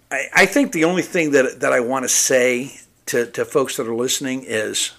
I, 0.09 0.28
I 0.34 0.45
think 0.45 0.72
the 0.72 0.86
only 0.86 1.01
thing 1.01 1.32
that 1.32 1.59
that 1.59 1.74
I 1.74 1.82
want 1.82 2.03
to 2.03 2.09
say 2.09 2.80
to, 3.07 3.26
to 3.26 3.43
folks 3.43 3.76
that 3.78 3.88
are 3.88 3.95
listening 3.95 4.43
is 4.45 4.91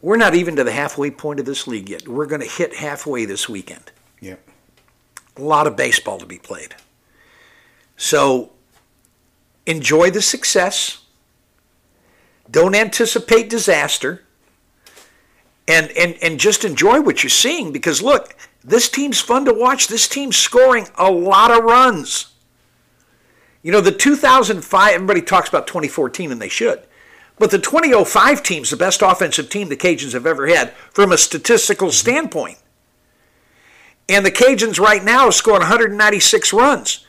we're 0.00 0.16
not 0.16 0.34
even 0.34 0.54
to 0.56 0.64
the 0.64 0.72
halfway 0.72 1.10
point 1.10 1.40
of 1.40 1.46
this 1.46 1.66
league 1.66 1.88
yet. 1.88 2.06
We're 2.06 2.26
going 2.26 2.40
to 2.40 2.46
hit 2.46 2.76
halfway 2.76 3.24
this 3.24 3.48
weekend. 3.48 3.90
Yeah. 4.20 4.36
A 5.36 5.42
lot 5.42 5.66
of 5.66 5.76
baseball 5.76 6.18
to 6.18 6.26
be 6.26 6.38
played. 6.38 6.76
So 7.96 8.52
enjoy 9.68 10.10
the 10.10 10.22
success. 10.22 11.02
Don't 12.50 12.74
anticipate 12.74 13.50
disaster. 13.50 14.24
And, 15.68 15.90
and, 15.90 16.16
and 16.22 16.40
just 16.40 16.64
enjoy 16.64 17.02
what 17.02 17.22
you're 17.22 17.28
seeing 17.28 17.72
because 17.72 18.00
look, 18.00 18.34
this 18.64 18.88
team's 18.88 19.20
fun 19.20 19.44
to 19.44 19.52
watch. 19.52 19.86
This 19.86 20.08
team's 20.08 20.36
scoring 20.36 20.88
a 20.96 21.10
lot 21.10 21.50
of 21.50 21.62
runs. 21.62 22.32
You 23.62 23.70
know, 23.70 23.82
the 23.82 23.92
2005, 23.92 24.94
everybody 24.94 25.20
talks 25.20 25.50
about 25.50 25.66
2014, 25.66 26.32
and 26.32 26.40
they 26.40 26.48
should. 26.48 26.82
But 27.38 27.50
the 27.50 27.58
2005 27.58 28.42
team's 28.42 28.70
the 28.70 28.76
best 28.78 29.02
offensive 29.02 29.50
team 29.50 29.68
the 29.68 29.76
Cajuns 29.76 30.14
have 30.14 30.26
ever 30.26 30.46
had 30.46 30.72
from 30.90 31.12
a 31.12 31.18
statistical 31.18 31.92
standpoint. 31.92 32.56
And 34.08 34.24
the 34.24 34.30
Cajuns 34.30 34.80
right 34.80 35.04
now 35.04 35.26
are 35.26 35.32
scoring 35.32 35.60
196 35.60 36.52
runs. 36.54 37.04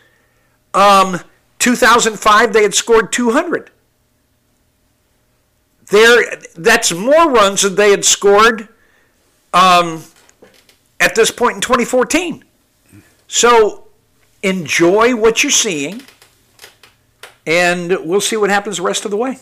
Um, 0.73 1.21
2005, 1.59 2.53
they 2.53 2.63
had 2.63 2.73
scored 2.73 3.11
200. 3.11 3.69
There, 5.89 6.37
that's 6.55 6.91
more 6.91 7.31
runs 7.31 7.63
than 7.63 7.75
they 7.75 7.91
had 7.91 8.05
scored 8.05 8.69
um, 9.53 10.03
at 10.99 11.15
this 11.15 11.31
point 11.31 11.55
in 11.55 11.61
2014. 11.61 12.43
So 13.27 13.87
enjoy 14.43 15.15
what 15.15 15.43
you're 15.43 15.51
seeing, 15.51 16.01
and 17.45 17.89
we'll 18.03 18.21
see 18.21 18.37
what 18.37 18.49
happens 18.49 18.77
the 18.77 18.83
rest 18.83 19.05
of 19.05 19.11
the 19.11 19.17
way. 19.17 19.39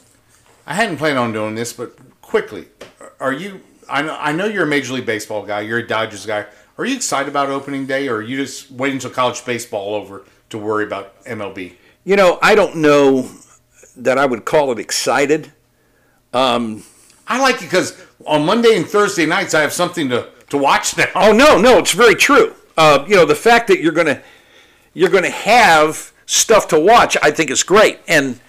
I 0.66 0.74
hadn't 0.74 0.98
planned 0.98 1.18
on 1.18 1.32
doing 1.32 1.56
this, 1.56 1.74
but 1.74 1.98
quickly, 2.22 2.68
are 3.20 3.34
you? 3.34 3.62
I 3.90 4.02
know, 4.02 4.18
I 4.20 4.34
know 4.34 4.46
you're 4.46 4.64
a 4.64 4.68
Major 4.68 4.94
League 4.94 5.06
Baseball 5.06 5.46
guy. 5.46 5.62
You're 5.62 5.80
a 5.80 5.88
Dodgers 5.88 6.26
guy. 6.26 6.46
Are 6.78 6.86
you 6.86 6.96
excited 6.96 7.30
about 7.30 7.50
opening 7.50 7.86
day, 7.86 8.08
or 8.10 8.18
are 8.18 8.22
you 8.22 8.38
just 8.38 8.70
waiting 8.72 8.98
until 8.98 9.12
college 9.12 9.44
baseball 9.46 9.96
over 9.96 10.26
to 10.50 10.58
worry 10.58 10.84
about 10.84 11.24
MLB? 11.24 11.74
You 12.08 12.16
know, 12.16 12.40
I 12.42 12.56
don't 12.56 12.78
know 12.78 13.30
that 13.98 14.18
I 14.18 14.26
would 14.26 14.46
call 14.46 14.72
it 14.72 14.80
excited. 14.80 15.52
Um, 16.32 16.86
I 17.28 17.38
like 17.38 17.56
it 17.56 17.64
because 17.64 18.02
on 18.26 18.46
Monday 18.46 18.78
and 18.78 18.86
Thursday 18.86 19.26
nights 19.26 19.54
I 19.54 19.60
have 19.60 19.74
something 19.74 20.08
to, 20.08 20.30
to 20.52 20.58
watch 20.58 20.98
now. 20.98 21.08
Oh 21.16 21.34
no, 21.34 21.60
no, 21.60 21.80
it's 21.80 21.92
very 21.92 22.16
true. 22.16 22.56
Uh, 22.78 23.04
you 23.10 23.18
know, 23.18 23.26
the 23.26 23.36
fact 23.36 23.68
that 23.68 23.82
you're 23.82 23.92
gonna 23.92 24.22
you're 24.94 25.10
gonna 25.10 25.30
have 25.30 26.14
stuff 26.26 26.70
to 26.70 26.80
watch, 26.80 27.18
I 27.22 27.30
think 27.30 27.52
is 27.52 27.62
great. 27.62 28.00
And 28.08 28.40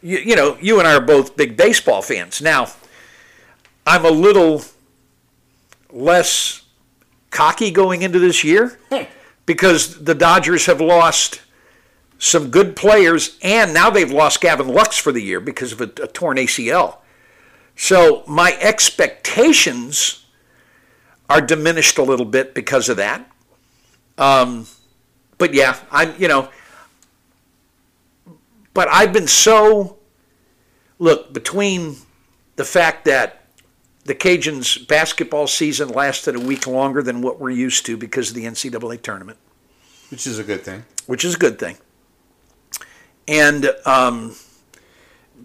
you, 0.00 0.18
you 0.18 0.36
know, 0.36 0.56
you 0.60 0.78
and 0.78 0.86
I 0.86 0.94
are 0.94 1.00
both 1.00 1.36
big 1.36 1.56
baseball 1.56 2.02
fans. 2.02 2.40
Now, 2.40 2.68
I'm 3.88 4.04
a 4.04 4.10
little 4.10 4.62
less 5.90 6.62
cocky 7.30 7.72
going 7.72 8.02
into 8.02 8.20
this 8.20 8.44
year 8.44 8.78
hmm. 8.88 9.02
because 9.46 10.04
the 10.04 10.14
Dodgers 10.14 10.66
have 10.66 10.80
lost 10.80 11.40
some 12.20 12.50
good 12.50 12.76
players, 12.76 13.36
and 13.42 13.74
now 13.74 13.90
they've 13.90 14.12
lost 14.12 14.40
Gavin 14.40 14.68
Lux 14.68 14.96
for 14.96 15.10
the 15.10 15.22
year 15.22 15.40
because 15.40 15.72
of 15.72 15.80
a, 15.80 15.90
a 16.02 16.06
torn 16.06 16.36
ACL. 16.36 16.98
So 17.74 18.22
my 18.28 18.56
expectations 18.60 20.26
are 21.30 21.40
diminished 21.40 21.96
a 21.96 22.02
little 22.02 22.26
bit 22.26 22.54
because 22.54 22.88
of 22.90 22.98
that. 22.98 23.28
Um, 24.18 24.66
but 25.38 25.54
yeah, 25.54 25.78
I'm 25.90 26.14
you 26.18 26.28
know, 26.28 26.50
but 28.74 28.88
I've 28.88 29.12
been 29.12 29.28
so 29.28 29.98
look 30.98 31.32
between 31.32 31.96
the 32.56 32.64
fact 32.64 33.06
that 33.06 33.46
the 34.04 34.14
Cajuns 34.14 34.86
basketball 34.86 35.46
season 35.46 35.88
lasted 35.88 36.36
a 36.36 36.40
week 36.40 36.66
longer 36.66 37.02
than 37.02 37.22
what 37.22 37.40
we're 37.40 37.48
used 37.48 37.86
to 37.86 37.96
because 37.96 38.28
of 38.28 38.34
the 38.34 38.44
NCAA 38.44 39.00
tournament, 39.00 39.38
which 40.10 40.26
is 40.26 40.38
a 40.38 40.44
good 40.44 40.62
thing. 40.62 40.84
Which 41.06 41.24
is 41.24 41.36
a 41.36 41.38
good 41.38 41.58
thing, 41.58 41.78
and 43.28 43.70
um, 43.86 44.34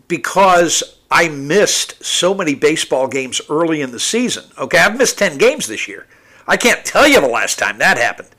because 0.07 0.97
I 1.11 1.29
missed 1.29 2.03
so 2.03 2.33
many 2.33 2.55
baseball 2.55 3.07
games 3.07 3.41
early 3.49 3.81
in 3.81 3.91
the 3.91 3.99
season. 3.99 4.45
Okay, 4.57 4.77
I've 4.77 4.97
missed 4.97 5.17
10 5.17 5.37
games 5.37 5.67
this 5.67 5.87
year. 5.87 6.07
I 6.47 6.57
can't 6.57 6.85
tell 6.85 7.07
you 7.07 7.21
the 7.21 7.27
last 7.27 7.57
time 7.59 7.77
that 7.79 7.97
happened. 7.97 8.29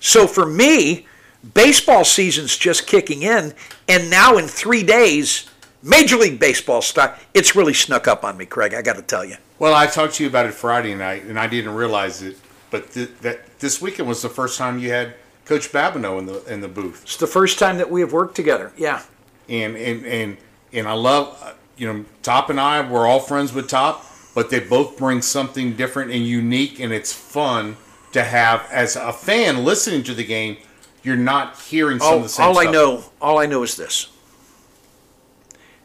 So 0.00 0.26
for 0.26 0.46
me, 0.46 1.06
baseball 1.54 2.04
season's 2.04 2.56
just 2.56 2.86
kicking 2.86 3.22
in, 3.22 3.54
and 3.88 4.10
now 4.10 4.36
in 4.36 4.46
three 4.46 4.82
days, 4.82 5.48
Major 5.82 6.16
League 6.16 6.38
Baseball 6.38 6.80
start. 6.80 7.18
It's 7.34 7.56
really 7.56 7.74
snuck 7.74 8.06
up 8.06 8.24
on 8.24 8.36
me, 8.36 8.46
Craig. 8.46 8.74
I 8.74 8.82
got 8.82 8.96
to 8.96 9.02
tell 9.02 9.24
you. 9.24 9.36
Well, 9.58 9.74
I 9.74 9.86
talked 9.86 10.14
to 10.14 10.22
you 10.22 10.28
about 10.28 10.46
it 10.46 10.54
Friday 10.54 10.94
night, 10.94 11.24
and 11.24 11.38
I 11.38 11.46
didn't 11.46 11.74
realize 11.74 12.22
it, 12.22 12.36
but 12.70 12.90
th- 12.92 13.10
that 13.20 13.58
this 13.58 13.80
weekend 13.82 14.08
was 14.08 14.22
the 14.22 14.28
first 14.28 14.58
time 14.58 14.78
you 14.78 14.90
had 14.90 15.14
Coach 15.44 15.72
Babineau 15.72 16.18
in 16.18 16.26
the 16.26 16.44
in 16.52 16.60
the 16.60 16.68
booth. 16.68 17.02
It's 17.02 17.16
the 17.16 17.26
first 17.26 17.58
time 17.58 17.78
that 17.78 17.90
we 17.90 18.00
have 18.00 18.12
worked 18.12 18.36
together. 18.36 18.72
Yeah. 18.76 19.02
And 19.48 19.76
and 19.76 20.06
and 20.06 20.36
and 20.72 20.88
I 20.88 20.92
love 20.92 21.56
you 21.76 21.92
know, 21.92 22.04
Top 22.22 22.50
and 22.50 22.60
I, 22.60 22.88
we're 22.88 23.06
all 23.06 23.20
friends 23.20 23.52
with 23.52 23.68
Top, 23.68 24.04
but 24.34 24.50
they 24.50 24.60
both 24.60 24.96
bring 24.96 25.22
something 25.22 25.74
different 25.74 26.12
and 26.12 26.24
unique, 26.24 26.78
and 26.78 26.92
it's 26.92 27.12
fun 27.12 27.76
to 28.12 28.22
have 28.22 28.68
as 28.70 28.94
a 28.94 29.12
fan 29.12 29.64
listening 29.64 30.02
to 30.04 30.14
the 30.14 30.24
game. 30.24 30.58
You're 31.02 31.16
not 31.16 31.58
hearing 31.58 31.98
some 31.98 32.08
all, 32.08 32.16
of 32.18 32.22
the 32.22 32.28
same 32.28 32.46
all 32.46 32.54
stuff. 32.54 32.68
I 32.68 32.70
know, 32.70 33.04
all 33.20 33.38
I 33.38 33.46
know 33.46 33.62
is 33.62 33.76
this: 33.76 34.12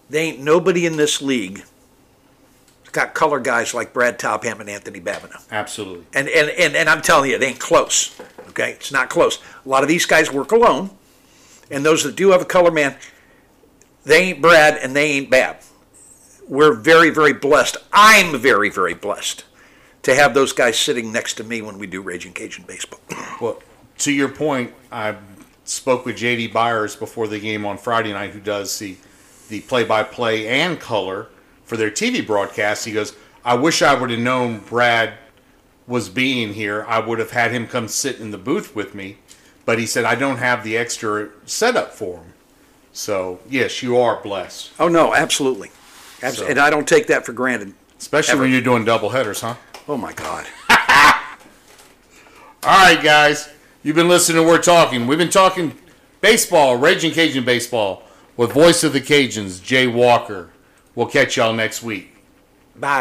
they 0.09 0.21
ain't 0.21 0.39
nobody 0.39 0.85
in 0.85 0.97
this 0.97 1.21
league 1.21 1.63
got 2.91 3.13
color 3.13 3.39
guys 3.39 3.73
like 3.73 3.93
Brad 3.93 4.19
Topham 4.19 4.59
and 4.61 4.69
Anthony 4.69 4.99
Babineau. 4.99 5.43
Absolutely. 5.51 6.05
And, 6.13 6.27
and 6.29 6.49
and 6.49 6.75
and 6.75 6.89
I'm 6.89 7.01
telling 7.01 7.29
you, 7.29 7.35
it 7.35 7.43
ain't 7.43 7.59
close. 7.59 8.15
Okay, 8.57 8.71
it's 8.71 8.91
not 8.91 9.09
close. 9.09 9.39
A 9.65 9.69
lot 9.69 9.83
of 9.83 9.89
these 9.89 10.05
guys 10.05 10.31
work 10.31 10.51
alone, 10.51 10.89
and 11.69 11.85
those 11.85 12.03
that 12.03 12.15
do 12.15 12.31
have 12.31 12.41
a 12.41 12.45
color 12.45 12.71
man, 12.71 12.95
they 14.03 14.23
ain't 14.23 14.41
Brad 14.41 14.77
and 14.77 14.95
they 14.95 15.11
ain't 15.11 15.29
Bab 15.29 15.57
we're 16.47 16.73
very, 16.73 17.09
very 17.09 17.33
blessed. 17.33 17.77
I'm 17.91 18.37
very, 18.37 18.69
very 18.69 18.93
blessed 18.93 19.43
to 20.03 20.15
have 20.15 20.33
those 20.33 20.53
guys 20.53 20.77
sitting 20.79 21.11
next 21.11 21.35
to 21.35 21.43
me 21.43 21.61
when 21.61 21.77
we 21.77 21.87
do 21.87 22.01
Ragin' 22.01 22.33
Cajun 22.33 22.65
baseball. 22.65 22.99
Well, 23.39 23.61
to 23.99 24.11
your 24.11 24.29
point, 24.29 24.73
I 24.91 25.15
spoke 25.63 26.07
with 26.07 26.17
JD 26.17 26.53
Byers 26.53 26.95
before 26.95 27.27
the 27.27 27.39
game 27.39 27.67
on 27.67 27.77
Friday 27.77 28.11
night, 28.11 28.31
who 28.31 28.39
does 28.39 28.79
the 28.79 28.97
the 29.49 29.61
play-by-play 29.61 30.47
and 30.47 30.79
color 30.79 31.27
for 31.65 31.77
their 31.77 31.91
TV 31.91 32.25
broadcast. 32.25 32.83
He 32.83 32.91
goes, 32.91 33.13
"I 33.45 33.53
wish 33.53 33.83
I 33.83 33.93
would 33.93 34.09
have 34.09 34.19
known 34.19 34.61
Brad 34.61 35.13
was 35.87 36.09
being 36.09 36.53
here. 36.53 36.85
I 36.87 36.99
would 36.99 37.19
have 37.19 37.31
had 37.31 37.51
him 37.51 37.67
come 37.67 37.87
sit 37.87 38.19
in 38.19 38.31
the 38.31 38.37
booth 38.37 38.75
with 38.75 38.93
me." 38.93 39.17
But 39.65 39.79
he 39.79 39.85
said, 39.85 40.05
"I 40.05 40.15
don't 40.15 40.37
have 40.37 40.63
the 40.63 40.77
extra 40.77 41.29
setup 41.45 41.93
for 41.93 42.17
him." 42.17 42.33
So 42.93 43.39
yes, 43.49 43.81
you 43.81 43.97
are 43.97 44.21
blessed. 44.21 44.71
Oh 44.79 44.87
no, 44.87 45.13
absolutely. 45.13 45.71
Absolutely. 46.21 46.45
So. 46.45 46.49
And 46.51 46.59
I 46.59 46.69
don't 46.69 46.87
take 46.87 47.07
that 47.07 47.25
for 47.25 47.33
granted. 47.33 47.73
Especially 47.99 48.33
ever. 48.33 48.41
when 48.43 48.51
you're 48.51 48.61
doing 48.61 48.85
double 48.85 49.09
headers, 49.09 49.41
huh? 49.41 49.55
Oh 49.87 49.97
my 49.97 50.13
God. 50.13 50.45
All 50.69 50.75
right, 52.63 53.01
guys. 53.01 53.49
You've 53.83 53.95
been 53.95 54.09
listening 54.09 54.45
We're 54.45 54.61
Talking. 54.61 55.07
We've 55.07 55.17
been 55.17 55.29
talking 55.29 55.77
baseball, 56.19 56.75
Ragin' 56.75 57.11
Cajun 57.11 57.45
baseball, 57.45 58.03
with 58.35 58.51
voice 58.51 58.83
of 58.83 58.91
the 58.93 58.99
Cajuns, 58.99 59.63
Jay 59.63 59.87
Walker. 59.87 60.49
We'll 60.93 61.07
catch 61.07 61.37
y'all 61.37 61.53
next 61.53 61.83
week. 61.83 62.13
Bye. 62.75 62.99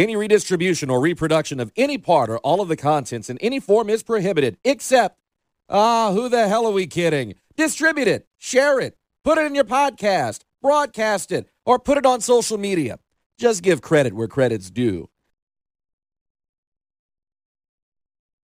Any 0.00 0.16
redistribution 0.16 0.88
or 0.88 0.98
reproduction 0.98 1.60
of 1.60 1.70
any 1.76 1.98
part 1.98 2.30
or 2.30 2.38
all 2.38 2.62
of 2.62 2.68
the 2.68 2.76
contents 2.76 3.28
in 3.28 3.36
any 3.36 3.60
form 3.60 3.90
is 3.90 4.02
prohibited, 4.02 4.56
except, 4.64 5.20
ah, 5.68 6.10
who 6.14 6.30
the 6.30 6.48
hell 6.48 6.64
are 6.64 6.72
we 6.72 6.86
kidding? 6.86 7.34
Distribute 7.54 8.08
it, 8.08 8.26
share 8.38 8.80
it, 8.80 8.96
put 9.24 9.36
it 9.36 9.44
in 9.44 9.54
your 9.54 9.64
podcast, 9.64 10.40
broadcast 10.62 11.30
it, 11.30 11.50
or 11.66 11.78
put 11.78 11.98
it 11.98 12.06
on 12.06 12.22
social 12.22 12.56
media. 12.56 12.98
Just 13.36 13.62
give 13.62 13.82
credit 13.82 14.14
where 14.14 14.26
credit's 14.26 14.70
due. 14.70 15.10